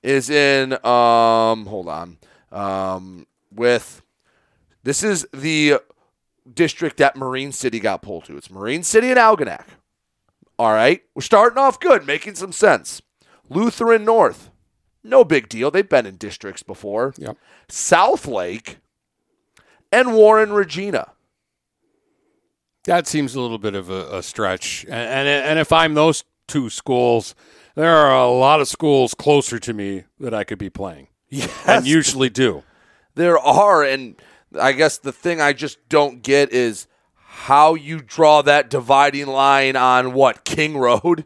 is 0.03 0.29
in 0.29 0.73
um 0.85 1.65
hold 1.65 1.87
on. 1.87 2.17
Um 2.51 3.27
with 3.53 4.01
this 4.83 5.03
is 5.03 5.27
the 5.33 5.79
district 6.53 6.97
that 6.97 7.15
Marine 7.15 7.51
City 7.51 7.79
got 7.79 8.01
pulled 8.01 8.25
to. 8.25 8.37
It's 8.37 8.49
Marine 8.49 8.83
City 8.83 9.09
and 9.09 9.19
Algonac. 9.19 9.65
All 10.59 10.71
right. 10.73 11.01
We're 11.13 11.21
starting 11.21 11.59
off 11.59 11.79
good, 11.79 12.05
making 12.05 12.35
some 12.35 12.51
sense. 12.51 13.01
Lutheran 13.49 14.03
North. 14.05 14.49
No 15.03 15.23
big 15.23 15.47
deal. 15.47 15.71
They've 15.71 15.87
been 15.87 16.05
in 16.05 16.17
districts 16.17 16.63
before. 16.63 17.13
Yep. 17.17 17.37
South 17.69 18.27
Lake 18.27 18.77
and 19.91 20.15
Warren 20.15 20.51
Regina. 20.51 21.11
That 22.83 23.07
seems 23.07 23.35
a 23.35 23.41
little 23.41 23.57
bit 23.57 23.75
of 23.75 23.89
a, 23.89 24.17
a 24.17 24.23
stretch. 24.23 24.83
And, 24.85 24.93
and 24.93 25.27
and 25.27 25.59
if 25.59 25.71
I'm 25.73 25.93
those 25.93 26.23
two 26.47 26.69
schools, 26.69 27.35
there 27.75 27.95
are 27.95 28.15
a 28.17 28.29
lot 28.29 28.61
of 28.61 28.67
schools 28.67 29.13
closer 29.13 29.59
to 29.59 29.73
me 29.73 30.05
that 30.19 30.33
I 30.33 30.43
could 30.43 30.59
be 30.59 30.69
playing. 30.69 31.07
Yes. 31.29 31.51
And 31.67 31.85
usually 31.85 32.29
do. 32.29 32.63
There 33.15 33.37
are, 33.37 33.83
and 33.83 34.15
I 34.59 34.71
guess 34.71 34.97
the 34.97 35.11
thing 35.11 35.41
I 35.41 35.53
just 35.53 35.77
don't 35.89 36.21
get 36.23 36.51
is 36.51 36.87
how 37.15 37.75
you 37.75 38.01
draw 38.01 38.41
that 38.43 38.69
dividing 38.69 39.27
line 39.27 39.75
on 39.75 40.13
what 40.13 40.43
King 40.43 40.77
Road 40.77 41.25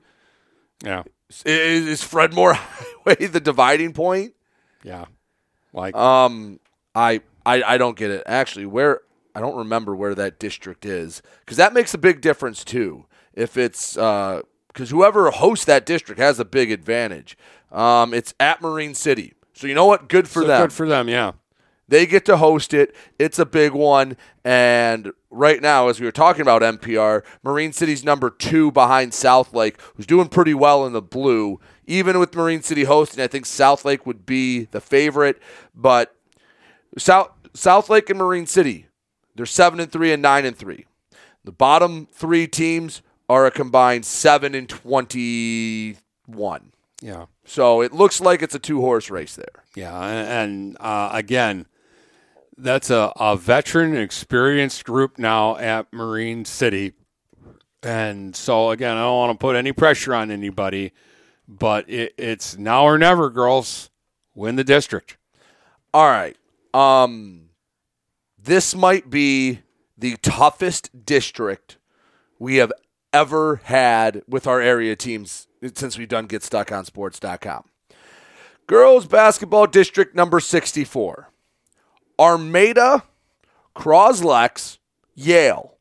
Yeah. 0.84 1.04
is, 1.46 1.88
is 1.88 2.04
Fred 2.04 2.34
Moore 2.34 2.54
Highway 2.58 3.28
the 3.28 3.40
dividing 3.40 3.94
point? 3.94 4.34
Yeah. 4.84 5.06
Like 5.74 5.96
Um, 5.96 6.60
I 6.96 7.22
I 7.46 7.64
I 7.64 7.78
don't 7.78 7.96
get 7.98 8.12
it. 8.12 8.24
Actually, 8.26 8.66
where 8.66 9.02
I 9.34 9.40
don't 9.40 9.56
remember 9.56 9.96
where 9.96 10.14
that 10.16 10.40
district 10.40 10.86
is 10.86 11.22
because 11.40 11.58
that 11.58 11.74
makes 11.74 11.94
a 11.94 11.98
big 11.98 12.20
difference 12.22 12.64
too. 12.66 13.06
If 13.34 13.56
it's 13.58 13.94
because 13.94 14.90
whoever 14.90 15.30
hosts 15.32 15.66
that 15.66 15.86
district 15.86 16.20
has 16.20 16.40
a 16.40 16.46
big 16.46 16.72
advantage. 16.72 17.38
Um, 17.72 18.14
it's 18.14 18.34
at 18.38 18.62
Marine 18.62 18.94
City, 18.94 19.34
so 19.54 19.66
you 19.66 19.74
know 19.74 19.86
what? 19.86 20.10
Good 20.10 20.28
for 20.28 20.42
so 20.42 20.48
them. 20.50 20.62
Good 20.64 20.74
for 20.74 20.90
them, 20.90 21.08
yeah. 21.08 21.32
They 21.92 22.06
get 22.06 22.24
to 22.26 22.38
host 22.38 22.74
it. 22.74 22.96
It's 23.20 23.38
a 23.38 23.46
big 23.46 23.74
one. 23.74 24.16
And 24.46 25.12
right 25.30 25.62
now, 25.62 25.90
as 25.90 26.00
we 26.00 26.06
were 26.06 26.14
talking 26.14 26.42
about 26.42 26.62
MPR, 26.62 27.22
Marine 27.44 27.74
City's 27.74 28.06
number 28.06 28.30
two 28.30 28.72
behind 28.72 29.14
South 29.14 29.54
Lake, 29.54 29.78
who's 29.96 30.06
doing 30.06 30.30
pretty 30.30 30.54
well 30.54 30.86
in 30.86 30.94
the 30.94 31.02
blue. 31.02 31.60
Even 31.86 32.18
with 32.18 32.34
Marine 32.34 32.62
City 32.62 32.86
hosting, 32.86 33.22
I 33.22 33.28
think 33.28 33.46
South 33.46 33.84
Lake 33.84 34.06
would 34.06 34.26
be 34.26 34.70
the 34.72 34.80
favorite. 34.80 35.42
But 35.76 36.16
South 36.98 37.32
South 37.54 37.90
Lake 37.90 38.10
and 38.10 38.20
Marine 38.20 38.48
City, 38.48 38.86
they're 39.36 39.46
seven 39.46 39.82
and 39.82 39.92
three 39.92 40.14
and 40.14 40.22
nine 40.22 40.46
and 40.46 40.56
three. 40.56 40.86
The 41.44 41.52
bottom 41.52 42.08
three 42.14 42.48
teams 42.48 43.02
are 43.28 43.46
a 43.46 43.52
combined 43.52 44.06
seven 44.06 44.56
and 44.56 44.70
twenty-one. 44.70 45.92
Yeah. 47.02 47.26
So 47.44 47.82
it 47.82 47.92
looks 47.92 48.22
like 48.22 48.42
it's 48.42 48.56
a 48.56 48.60
two-horse 48.60 49.10
race 49.10 49.36
there. 49.36 49.66
Yeah, 49.76 50.02
and, 50.02 50.28
and 50.30 50.78
uh, 50.80 51.10
again, 51.12 51.66
that's 52.58 52.90
a, 52.90 53.12
a 53.16 53.38
veteran, 53.38 53.96
experienced 53.96 54.86
group 54.86 55.18
now 55.18 55.58
at 55.58 55.92
Marine 55.92 56.46
City. 56.46 56.94
And 57.84 58.36
so, 58.36 58.70
again, 58.70 58.98
I 58.98 59.02
don't 59.02 59.18
want 59.18 59.40
to 59.40 59.42
put 59.42 59.56
any 59.56 59.72
pressure 59.72 60.14
on 60.14 60.30
anybody, 60.30 60.94
but 61.48 61.90
it, 61.90 62.14
it's 62.18 62.58
now 62.58 62.84
or 62.84 62.98
never, 62.98 63.30
girls. 63.30 63.90
Win 64.36 64.56
the 64.56 64.64
district. 64.64 65.18
All 65.94 66.08
right. 66.08 66.38
Um, 66.74 67.50
this 68.42 68.76
might 68.76 69.10
be 69.10 69.60
the 69.98 70.18
toughest 70.22 71.06
district 71.06 71.78
we 72.40 72.58
have 72.58 72.72
ever 73.14 73.62
had 73.66 74.24
with 74.28 74.48
our 74.48 74.62
area 74.62 74.96
teams 74.96 75.48
since 75.74 75.98
we've 75.98 76.08
done 76.08 76.28
GetStuckOnSports.com. 76.28 77.66
Girls 78.68 79.06
basketball 79.06 79.68
district 79.68 80.16
number 80.16 80.40
64. 80.40 81.31
Armada, 82.22 83.04
Croslex, 83.76 84.78
Yale. 85.16 85.78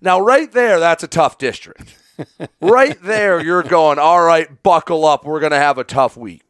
Now, 0.00 0.20
right 0.20 0.50
there, 0.52 0.78
that's 0.78 1.02
a 1.02 1.08
tough 1.08 1.36
district. 1.36 1.96
right 2.60 2.96
there, 3.02 3.42
you're 3.42 3.64
going, 3.64 3.98
all 3.98 4.22
right, 4.22 4.62
buckle 4.62 5.04
up. 5.04 5.24
We're 5.24 5.40
going 5.40 5.50
to 5.50 5.58
have 5.58 5.78
a 5.78 5.84
tough 5.84 6.16
week. 6.16 6.42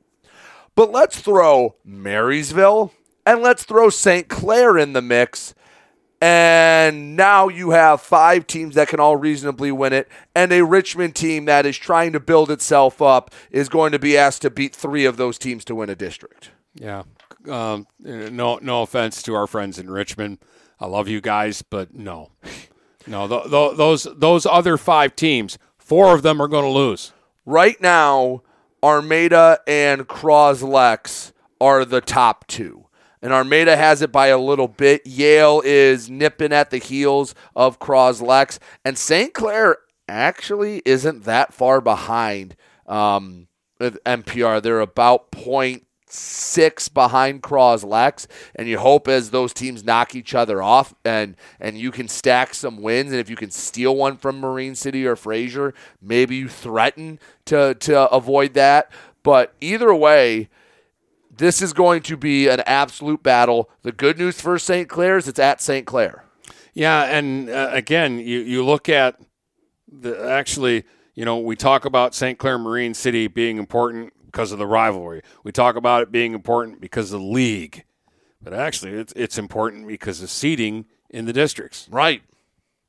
But 0.74 0.92
let's 0.92 1.20
throw 1.20 1.76
Marysville 1.84 2.92
and 3.24 3.40
let's 3.40 3.64
throw 3.64 3.88
St. 3.88 4.28
Clair 4.28 4.76
in 4.76 4.92
the 4.92 5.02
mix. 5.02 5.54
And 6.20 7.16
now 7.16 7.48
you 7.48 7.70
have 7.70 8.02
five 8.02 8.46
teams 8.46 8.74
that 8.74 8.88
can 8.88 9.00
all 9.00 9.16
reasonably 9.16 9.72
win 9.72 9.94
it. 9.94 10.08
And 10.34 10.52
a 10.52 10.64
Richmond 10.64 11.16
team 11.16 11.46
that 11.46 11.64
is 11.64 11.78
trying 11.78 12.12
to 12.12 12.20
build 12.20 12.50
itself 12.50 13.00
up 13.00 13.34
is 13.50 13.70
going 13.70 13.92
to 13.92 13.98
be 13.98 14.18
asked 14.18 14.42
to 14.42 14.50
beat 14.50 14.76
three 14.76 15.06
of 15.06 15.16
those 15.16 15.38
teams 15.38 15.64
to 15.64 15.74
win 15.74 15.88
a 15.88 15.96
district. 15.96 16.50
Yeah. 16.74 17.04
Um, 17.48 17.86
no, 17.98 18.58
no 18.60 18.82
offense 18.82 19.22
to 19.22 19.34
our 19.34 19.46
friends 19.46 19.78
in 19.78 19.90
Richmond. 19.90 20.38
I 20.78 20.86
love 20.86 21.08
you 21.08 21.20
guys, 21.20 21.62
but 21.62 21.94
no, 21.94 22.30
no. 23.06 23.28
Th- 23.28 23.50
th- 23.50 23.76
those 23.76 24.06
those 24.16 24.46
other 24.46 24.76
five 24.76 25.14
teams, 25.16 25.58
four 25.78 26.14
of 26.14 26.22
them 26.22 26.40
are 26.40 26.48
going 26.48 26.64
to 26.64 26.70
lose. 26.70 27.12
Right 27.44 27.80
now, 27.80 28.42
Armada 28.82 29.60
and 29.66 30.06
Croslex 30.08 31.32
are 31.60 31.84
the 31.84 32.00
top 32.00 32.46
two. 32.46 32.86
And 33.22 33.32
Armada 33.32 33.76
has 33.76 34.00
it 34.00 34.10
by 34.10 34.28
a 34.28 34.38
little 34.38 34.68
bit. 34.68 35.06
Yale 35.06 35.60
is 35.64 36.08
nipping 36.08 36.52
at 36.52 36.70
the 36.70 36.78
heels 36.78 37.34
of 37.54 37.78
Croslex. 37.78 38.58
And 38.84 38.96
St. 38.96 39.34
Clair 39.34 39.76
actually 40.08 40.80
isn't 40.86 41.24
that 41.24 41.52
far 41.52 41.82
behind 41.82 42.56
um, 42.86 43.48
with 43.78 44.02
MPR. 44.04 44.62
They're 44.62 44.80
about 44.80 45.30
point 45.30 45.86
six 46.12 46.88
behind 46.88 47.42
Croslex, 47.42 48.26
and 48.54 48.68
you 48.68 48.78
hope 48.78 49.08
as 49.08 49.30
those 49.30 49.52
teams 49.52 49.84
knock 49.84 50.14
each 50.14 50.34
other 50.34 50.62
off 50.62 50.94
and 51.04 51.36
and 51.60 51.78
you 51.78 51.90
can 51.90 52.08
stack 52.08 52.54
some 52.54 52.80
wins, 52.82 53.10
and 53.10 53.20
if 53.20 53.30
you 53.30 53.36
can 53.36 53.50
steal 53.50 53.96
one 53.96 54.16
from 54.16 54.40
Marine 54.40 54.74
City 54.74 55.06
or 55.06 55.16
Fraser, 55.16 55.74
maybe 56.00 56.36
you 56.36 56.48
threaten 56.48 57.18
to 57.46 57.74
to 57.74 58.10
avoid 58.10 58.54
that. 58.54 58.90
But 59.22 59.54
either 59.60 59.94
way, 59.94 60.48
this 61.36 61.62
is 61.62 61.72
going 61.72 62.02
to 62.02 62.16
be 62.16 62.48
an 62.48 62.60
absolute 62.66 63.22
battle. 63.22 63.70
The 63.82 63.92
good 63.92 64.18
news 64.18 64.40
for 64.40 64.58
St. 64.58 64.88
Clair 64.88 65.18
is 65.18 65.28
it's 65.28 65.38
at 65.38 65.60
St. 65.60 65.86
Clair. 65.86 66.24
Yeah, 66.74 67.04
and 67.04 67.50
uh, 67.50 67.70
again, 67.72 68.18
you 68.18 68.40
you 68.40 68.64
look 68.64 68.88
at 68.88 69.20
the 69.90 70.30
actually, 70.30 70.84
you 71.14 71.24
know, 71.24 71.38
we 71.38 71.56
talk 71.56 71.84
about 71.84 72.14
St. 72.14 72.38
Clair 72.38 72.58
Marine 72.58 72.94
City 72.94 73.26
being 73.26 73.58
important 73.58 74.12
because 74.30 74.52
of 74.52 74.58
the 74.58 74.66
rivalry. 74.66 75.22
We 75.42 75.52
talk 75.52 75.76
about 75.76 76.02
it 76.02 76.12
being 76.12 76.34
important 76.34 76.80
because 76.80 77.12
of 77.12 77.20
the 77.20 77.26
league, 77.26 77.84
but 78.40 78.52
actually, 78.52 78.92
it's 78.92 79.12
it's 79.16 79.38
important 79.38 79.88
because 79.88 80.22
of 80.22 80.30
seating 80.30 80.86
in 81.08 81.24
the 81.24 81.32
districts. 81.32 81.88
Right. 81.90 82.22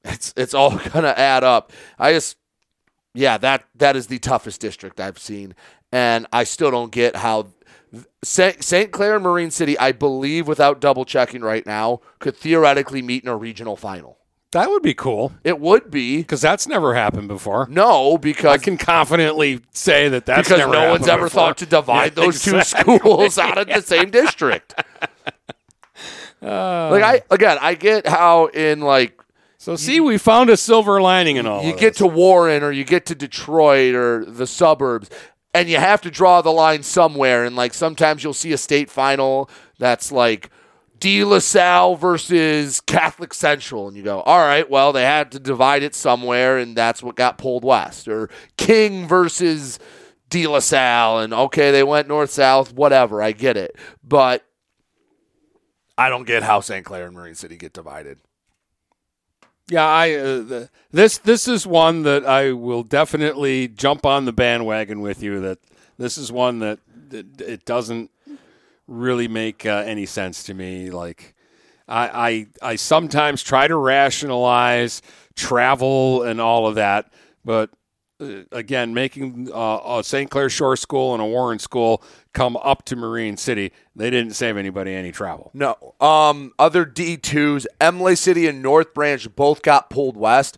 It's 0.04 0.34
it's 0.38 0.54
all 0.54 0.78
gonna 0.94 1.14
add 1.18 1.44
up. 1.44 1.72
I 1.98 2.14
just 2.14 2.38
yeah, 3.14 3.38
that 3.40 3.66
that 3.76 3.96
is 3.96 4.08
the 4.08 4.20
toughest 4.20 4.62
district 4.62 5.00
I've 5.00 5.20
seen, 5.20 5.56
and 5.92 6.28
I 6.32 6.44
still 6.44 6.72
don't 6.72 6.92
get 6.92 7.16
how 7.18 7.48
St. 8.24 8.92
Clair 8.92 9.16
and 9.16 9.24
Marine 9.24 9.52
City, 9.52 9.78
I 9.78 9.92
believe, 9.92 10.48
without 10.48 10.80
double 10.80 11.04
checking 11.04 11.42
right 11.42 11.66
now, 11.66 12.00
could 12.20 12.38
theoretically 12.38 13.02
meet 13.02 13.24
in 13.24 13.30
a 13.30 13.36
regional 13.36 13.76
final. 13.76 14.18
That 14.52 14.70
would 14.70 14.84
be 14.84 14.94
cool. 14.94 15.32
It 15.46 15.60
would 15.60 15.90
be 15.90 16.18
because 16.18 16.42
that's 16.42 16.68
never 16.68 16.94
happened 16.94 17.30
before. 17.30 17.68
No, 17.70 18.18
because 18.18 18.52
I 18.52 18.58
can 18.58 18.78
confidently 18.78 19.62
say 19.72 20.10
that 20.10 20.26
that's 20.26 20.50
because 20.50 20.70
no 20.70 20.90
one's 20.92 21.08
ever 21.08 21.26
before. 21.28 21.42
thought 21.42 21.58
to 21.60 21.66
divide 21.66 22.18
Yeah, 22.18 22.26
those 22.26 22.48
exactly. 22.48 22.94
two 22.94 23.00
schools 23.00 23.38
out 23.38 23.58
of 23.58 23.68
the 23.68 23.82
same 23.86 24.10
district. 24.12 24.74
Uh, 26.42 26.90
like 26.90 27.04
I 27.04 27.22
again, 27.30 27.58
I 27.62 27.76
get 27.76 28.08
how 28.08 28.48
in 28.48 28.82
like 28.82 29.18
so 29.58 29.76
see, 29.76 30.00
we 30.00 30.18
found 30.18 30.50
a 30.50 30.58
silver 30.58 31.00
lining 31.02 31.36
in 31.38 31.46
all. 31.46 31.64
you 31.64 31.72
get 31.74 31.92
this. 31.92 31.98
to 31.98 32.08
Warren 32.08 32.64
or 32.64 32.72
you 32.72 32.84
get 32.84 33.06
to 33.06 33.16
Detroit 33.16 33.94
or 33.94 34.26
the 34.26 34.48
suburbs, 34.48 35.10
and 35.54 35.70
you 35.70 35.78
have 35.78 36.02
to 36.02 36.10
draw 36.10 36.42
the 36.42 36.50
line 36.52 36.82
somewhere. 36.82 37.46
And 37.46 37.56
like 37.56 37.76
sometimes 37.76 38.24
you'll 38.24 38.34
see 38.34 38.52
a 38.54 38.58
state 38.58 38.90
final 38.90 39.50
that's 39.78 40.12
like 40.12 40.50
De 41.02 41.24
La 41.24 41.40
Salle 41.40 41.96
versus 41.96 42.80
Catholic 42.80 43.34
Central, 43.34 43.88
and 43.88 43.98
you 43.98 44.04
go, 44.04 44.22
all 44.22 44.38
right, 44.38 44.70
well 44.70 44.94
they 44.94 45.02
had 45.02 45.32
to 45.32 45.40
divide 45.40 45.82
it 45.82 45.96
somewhere, 45.96 46.60
and 46.60 46.78
that's 46.78 47.02
what 47.02 47.16
got 47.16 47.40
pulled 47.40 47.66
west. 47.66 48.08
Or 48.08 48.30
King 48.56 49.08
versus 49.08 49.80
De 50.30 50.46
La 50.46 50.60
Salle, 50.60 51.20
and 51.20 51.34
okay, 51.34 51.72
they 51.72 51.84
went 51.84 52.08
north 52.08 52.30
south, 52.30 52.72
whatever. 52.72 53.22
I 53.22 53.32
get 53.32 53.58
it, 53.58 53.76
but 54.04 54.46
I 55.98 56.08
don't 56.08 56.28
get 56.28 56.44
how 56.44 56.60
St. 56.60 56.86
Clair 56.86 57.08
and 57.08 57.16
Marine 57.16 57.36
City 57.36 57.58
get 57.58 57.74
divided. 57.74 58.20
Yeah, 59.70 59.88
I 59.88 60.14
uh, 60.14 60.24
the, 60.42 60.70
this 60.92 61.18
this 61.18 61.48
is 61.48 61.66
one 61.66 62.04
that 62.04 62.28
I 62.28 62.52
will 62.52 62.84
definitely 62.84 63.68
jump 63.68 64.06
on 64.06 64.26
the 64.26 64.34
bandwagon 64.34 65.02
with 65.02 65.24
you. 65.24 65.40
That 65.40 65.58
this 65.98 66.20
is 66.20 66.32
one 66.32 66.60
that, 66.60 66.78
that 67.10 67.42
it 67.42 67.66
doesn't 67.66 68.12
really 68.92 69.28
make 69.28 69.66
uh, 69.66 69.84
any 69.86 70.06
sense 70.06 70.44
to 70.44 70.54
me. 70.54 70.92
Like 70.92 71.34
I, 71.88 72.48
I 72.62 72.72
I 72.72 72.76
sometimes 72.76 73.42
try 73.42 73.68
to 73.68 73.76
rationalize 73.76 75.02
travel 75.36 76.24
and 76.24 76.40
all 76.42 76.68
of 76.68 76.76
that, 76.76 77.12
but 77.44 77.70
uh, 78.20 78.44
again, 78.52 78.94
making 78.94 79.50
uh, 79.54 79.80
a 80.00 80.04
St. 80.04 80.30
Clair 80.30 80.50
Shore 80.50 80.76
School 80.76 81.14
and 81.14 81.22
a 81.22 81.26
Warren 81.26 81.60
School 81.60 82.04
come 82.34 82.58
up 82.58 82.84
to 82.86 82.96
Marine 82.96 83.38
City, 83.38 83.72
they 83.96 84.10
didn't 84.10 84.34
save 84.34 84.58
anybody 84.58 84.94
any 84.94 85.12
travel. 85.12 85.52
No. 85.54 85.96
Um, 86.00 86.54
other 86.60 86.86
D2s, 86.86 87.66
Imlay 87.80 88.16
City 88.16 88.48
and 88.48 88.62
North 88.62 88.94
Branch 88.94 89.34
both 89.36 89.62
got 89.62 89.90
pulled 89.90 90.18
west. 90.18 90.58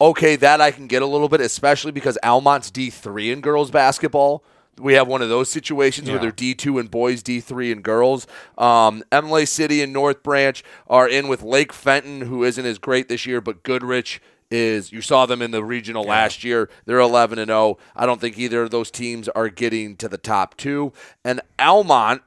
Okay, 0.00 0.34
that 0.36 0.60
I 0.60 0.72
can 0.72 0.88
get 0.88 1.02
a 1.02 1.06
little 1.06 1.28
bit, 1.28 1.40
especially 1.40 1.92
because 1.92 2.18
Almont's 2.24 2.72
D3 2.72 3.32
in 3.32 3.40
girls 3.40 3.70
basketball. 3.70 4.44
We 4.78 4.94
have 4.94 5.06
one 5.06 5.20
of 5.22 5.28
those 5.28 5.50
situations 5.50 6.08
where 6.08 6.16
Yeah. 6.16 6.22
they're 6.22 6.32
D2 6.32 6.78
and 6.80 6.90
boys, 6.90 7.22
D3 7.22 7.70
and 7.72 7.82
girls. 7.82 8.26
Um, 8.56 9.04
Imlay 9.12 9.44
City 9.46 9.82
and 9.82 9.92
North 9.92 10.22
Branch 10.22 10.64
are 10.86 11.06
in 11.08 11.28
with 11.28 11.42
Lake 11.42 11.72
Fenton, 11.72 12.22
who 12.22 12.42
isn't 12.42 12.64
as 12.64 12.78
great 12.78 13.08
this 13.08 13.26
year, 13.26 13.40
but 13.40 13.62
Goodrich 13.62 14.20
is. 14.50 14.90
You 14.92 15.00
saw 15.02 15.26
them 15.26 15.42
in 15.42 15.50
the 15.50 15.62
regional 15.62 16.04
last 16.04 16.42
year. 16.42 16.68
They're 16.86 16.98
11 17.00 17.38
and 17.38 17.48
0. 17.48 17.78
I 17.94 18.06
don't 18.06 18.20
think 18.20 18.38
either 18.38 18.62
of 18.62 18.70
those 18.70 18.90
teams 18.90 19.28
are 19.30 19.48
getting 19.48 19.96
to 19.96 20.08
the 20.08 20.18
top 20.18 20.56
two. 20.56 20.92
And 21.24 21.40
Almont 21.58 22.22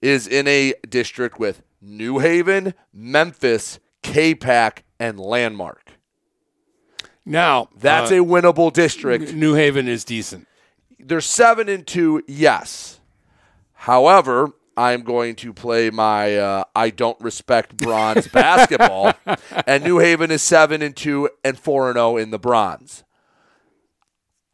is 0.00 0.26
in 0.26 0.48
a 0.48 0.74
district 0.88 1.38
with 1.38 1.62
New 1.80 2.18
Haven, 2.20 2.74
Memphis, 2.92 3.78
Capac, 4.02 4.78
and 4.98 5.18
Landmark. 5.20 5.92
Now 7.24 7.68
That's 7.76 8.10
uh, 8.10 8.16
a 8.16 8.18
winnable 8.18 8.72
district. 8.72 9.32
New 9.32 9.54
Haven 9.54 9.88
is 9.88 10.04
decent. 10.04 10.48
They're 11.02 11.20
seven 11.20 11.68
and 11.68 11.86
two, 11.86 12.22
yes. 12.26 13.00
However, 13.72 14.52
I'm 14.76 15.02
going 15.02 15.34
to 15.36 15.52
play 15.52 15.90
my 15.90 16.36
uh, 16.36 16.64
I 16.74 16.90
don't 16.90 17.20
respect 17.20 17.76
bronze 17.76 18.28
basketball, 18.32 19.12
and 19.66 19.84
New 19.84 19.98
Haven 19.98 20.30
is 20.30 20.42
seven 20.42 20.80
and 20.82 20.96
two 20.96 21.28
and 21.44 21.58
four 21.58 21.88
and 21.88 21.96
zero 21.96 22.16
in 22.16 22.30
the 22.30 22.38
bronze. 22.38 23.04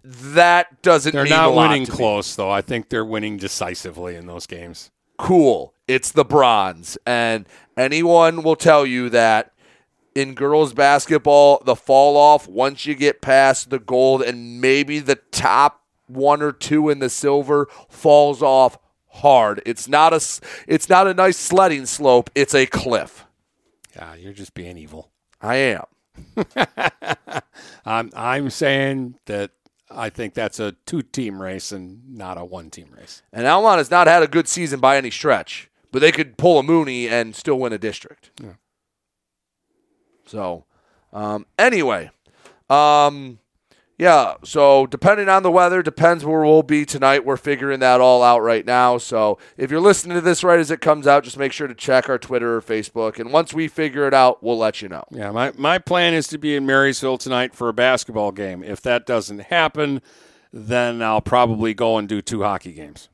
That 0.02 0.80
doesn't. 0.82 1.12
They're 1.12 1.26
not 1.26 1.54
winning 1.54 1.84
to 1.84 1.90
me. 1.92 1.96
close, 1.96 2.34
though. 2.34 2.50
I 2.50 2.62
think 2.62 2.88
they're 2.88 3.04
winning 3.04 3.36
decisively 3.36 4.16
in 4.16 4.26
those 4.26 4.46
games. 4.46 4.90
cool. 5.18 5.74
It's 5.86 6.12
the 6.12 6.24
bronze. 6.24 6.98
And 7.06 7.46
anyone 7.76 8.42
will 8.42 8.56
tell 8.56 8.84
you 8.84 9.08
that 9.10 9.52
in 10.14 10.34
girls 10.34 10.72
basketball, 10.74 11.62
the 11.64 11.76
fall 11.76 12.16
off 12.16 12.46
once 12.48 12.86
you 12.86 12.94
get 12.94 13.20
past 13.22 13.70
the 13.70 13.78
gold 13.78 14.22
and 14.22 14.60
maybe 14.60 14.98
the 14.98 15.16
top 15.16 15.82
one 16.08 16.42
or 16.42 16.52
two 16.52 16.88
in 16.88 16.98
the 16.98 17.10
silver 17.10 17.68
falls 17.88 18.42
off 18.42 18.78
hard. 19.08 19.62
It's 19.66 19.88
not 19.88 20.12
a 20.12 20.20
it's 20.66 20.88
not 20.88 21.06
a 21.06 21.14
nice 21.14 21.36
sledding 21.36 21.86
slope, 21.86 22.30
it's 22.34 22.54
a 22.54 22.66
cliff. 22.66 23.24
Yeah, 23.94 24.14
you're 24.14 24.32
just 24.32 24.54
being 24.54 24.76
evil. 24.78 25.10
I 25.40 25.56
am. 25.56 25.84
I'm 27.84 28.10
I'm 28.14 28.50
saying 28.50 29.18
that 29.26 29.52
I 29.90 30.10
think 30.10 30.34
that's 30.34 30.60
a 30.60 30.72
two 30.86 31.02
team 31.02 31.40
race 31.40 31.72
and 31.72 32.16
not 32.16 32.38
a 32.38 32.44
one 32.44 32.70
team 32.70 32.88
race. 32.96 33.22
And 33.32 33.46
Almont 33.46 33.78
has 33.78 33.90
not 33.90 34.06
had 34.06 34.22
a 34.22 34.28
good 34.28 34.48
season 34.48 34.80
by 34.80 34.96
any 34.96 35.10
stretch, 35.10 35.70
but 35.92 36.00
they 36.00 36.12
could 36.12 36.36
pull 36.36 36.58
a 36.58 36.62
Mooney 36.62 37.08
and 37.08 37.34
still 37.34 37.58
win 37.58 37.72
a 37.72 37.78
district. 37.78 38.30
Yeah. 38.42 38.54
So, 40.26 40.66
um, 41.12 41.46
anyway, 41.58 42.10
um, 42.68 43.38
yeah. 43.98 44.34
So 44.44 44.86
depending 44.86 45.28
on 45.28 45.42
the 45.42 45.50
weather, 45.50 45.82
depends 45.82 46.24
where 46.24 46.40
we'll 46.40 46.62
be 46.62 46.84
tonight. 46.84 47.24
We're 47.24 47.36
figuring 47.36 47.80
that 47.80 48.00
all 48.00 48.22
out 48.22 48.40
right 48.40 48.64
now. 48.64 48.96
So 48.98 49.38
if 49.56 49.70
you're 49.70 49.80
listening 49.80 50.14
to 50.14 50.20
this 50.20 50.44
right 50.44 50.58
as 50.58 50.70
it 50.70 50.80
comes 50.80 51.06
out, 51.06 51.24
just 51.24 51.36
make 51.36 51.52
sure 51.52 51.66
to 51.66 51.74
check 51.74 52.08
our 52.08 52.18
Twitter 52.18 52.56
or 52.56 52.62
Facebook, 52.62 53.18
and 53.18 53.32
once 53.32 53.52
we 53.52 53.68
figure 53.68 54.06
it 54.06 54.14
out, 54.14 54.42
we'll 54.42 54.58
let 54.58 54.80
you 54.80 54.88
know. 54.88 55.04
Yeah, 55.10 55.32
my, 55.32 55.52
my 55.58 55.78
plan 55.78 56.14
is 56.14 56.28
to 56.28 56.38
be 56.38 56.54
in 56.54 56.64
Marysville 56.64 57.18
tonight 57.18 57.54
for 57.54 57.68
a 57.68 57.72
basketball 57.72 58.32
game. 58.32 58.62
If 58.62 58.80
that 58.82 59.04
doesn't 59.04 59.40
happen, 59.40 60.00
then 60.52 61.02
I'll 61.02 61.20
probably 61.20 61.74
go 61.74 61.98
and 61.98 62.08
do 62.08 62.22
two 62.22 62.42
hockey 62.42 62.72
games. 62.72 63.08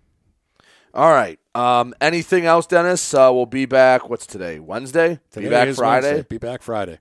All 0.92 1.10
right. 1.10 1.40
Um, 1.56 1.94
anything 2.00 2.46
else, 2.46 2.66
Dennis? 2.66 3.12
Uh, 3.12 3.30
we'll 3.32 3.46
be 3.46 3.66
back. 3.66 4.08
What's 4.08 4.26
today? 4.26 4.60
Wednesday. 4.60 5.18
Today 5.30 5.46
be 5.46 5.50
back 5.50 5.68
Friday. 5.74 6.06
Wednesday. 6.06 6.26
Be 6.28 6.38
back 6.38 6.62
Friday. 6.62 7.00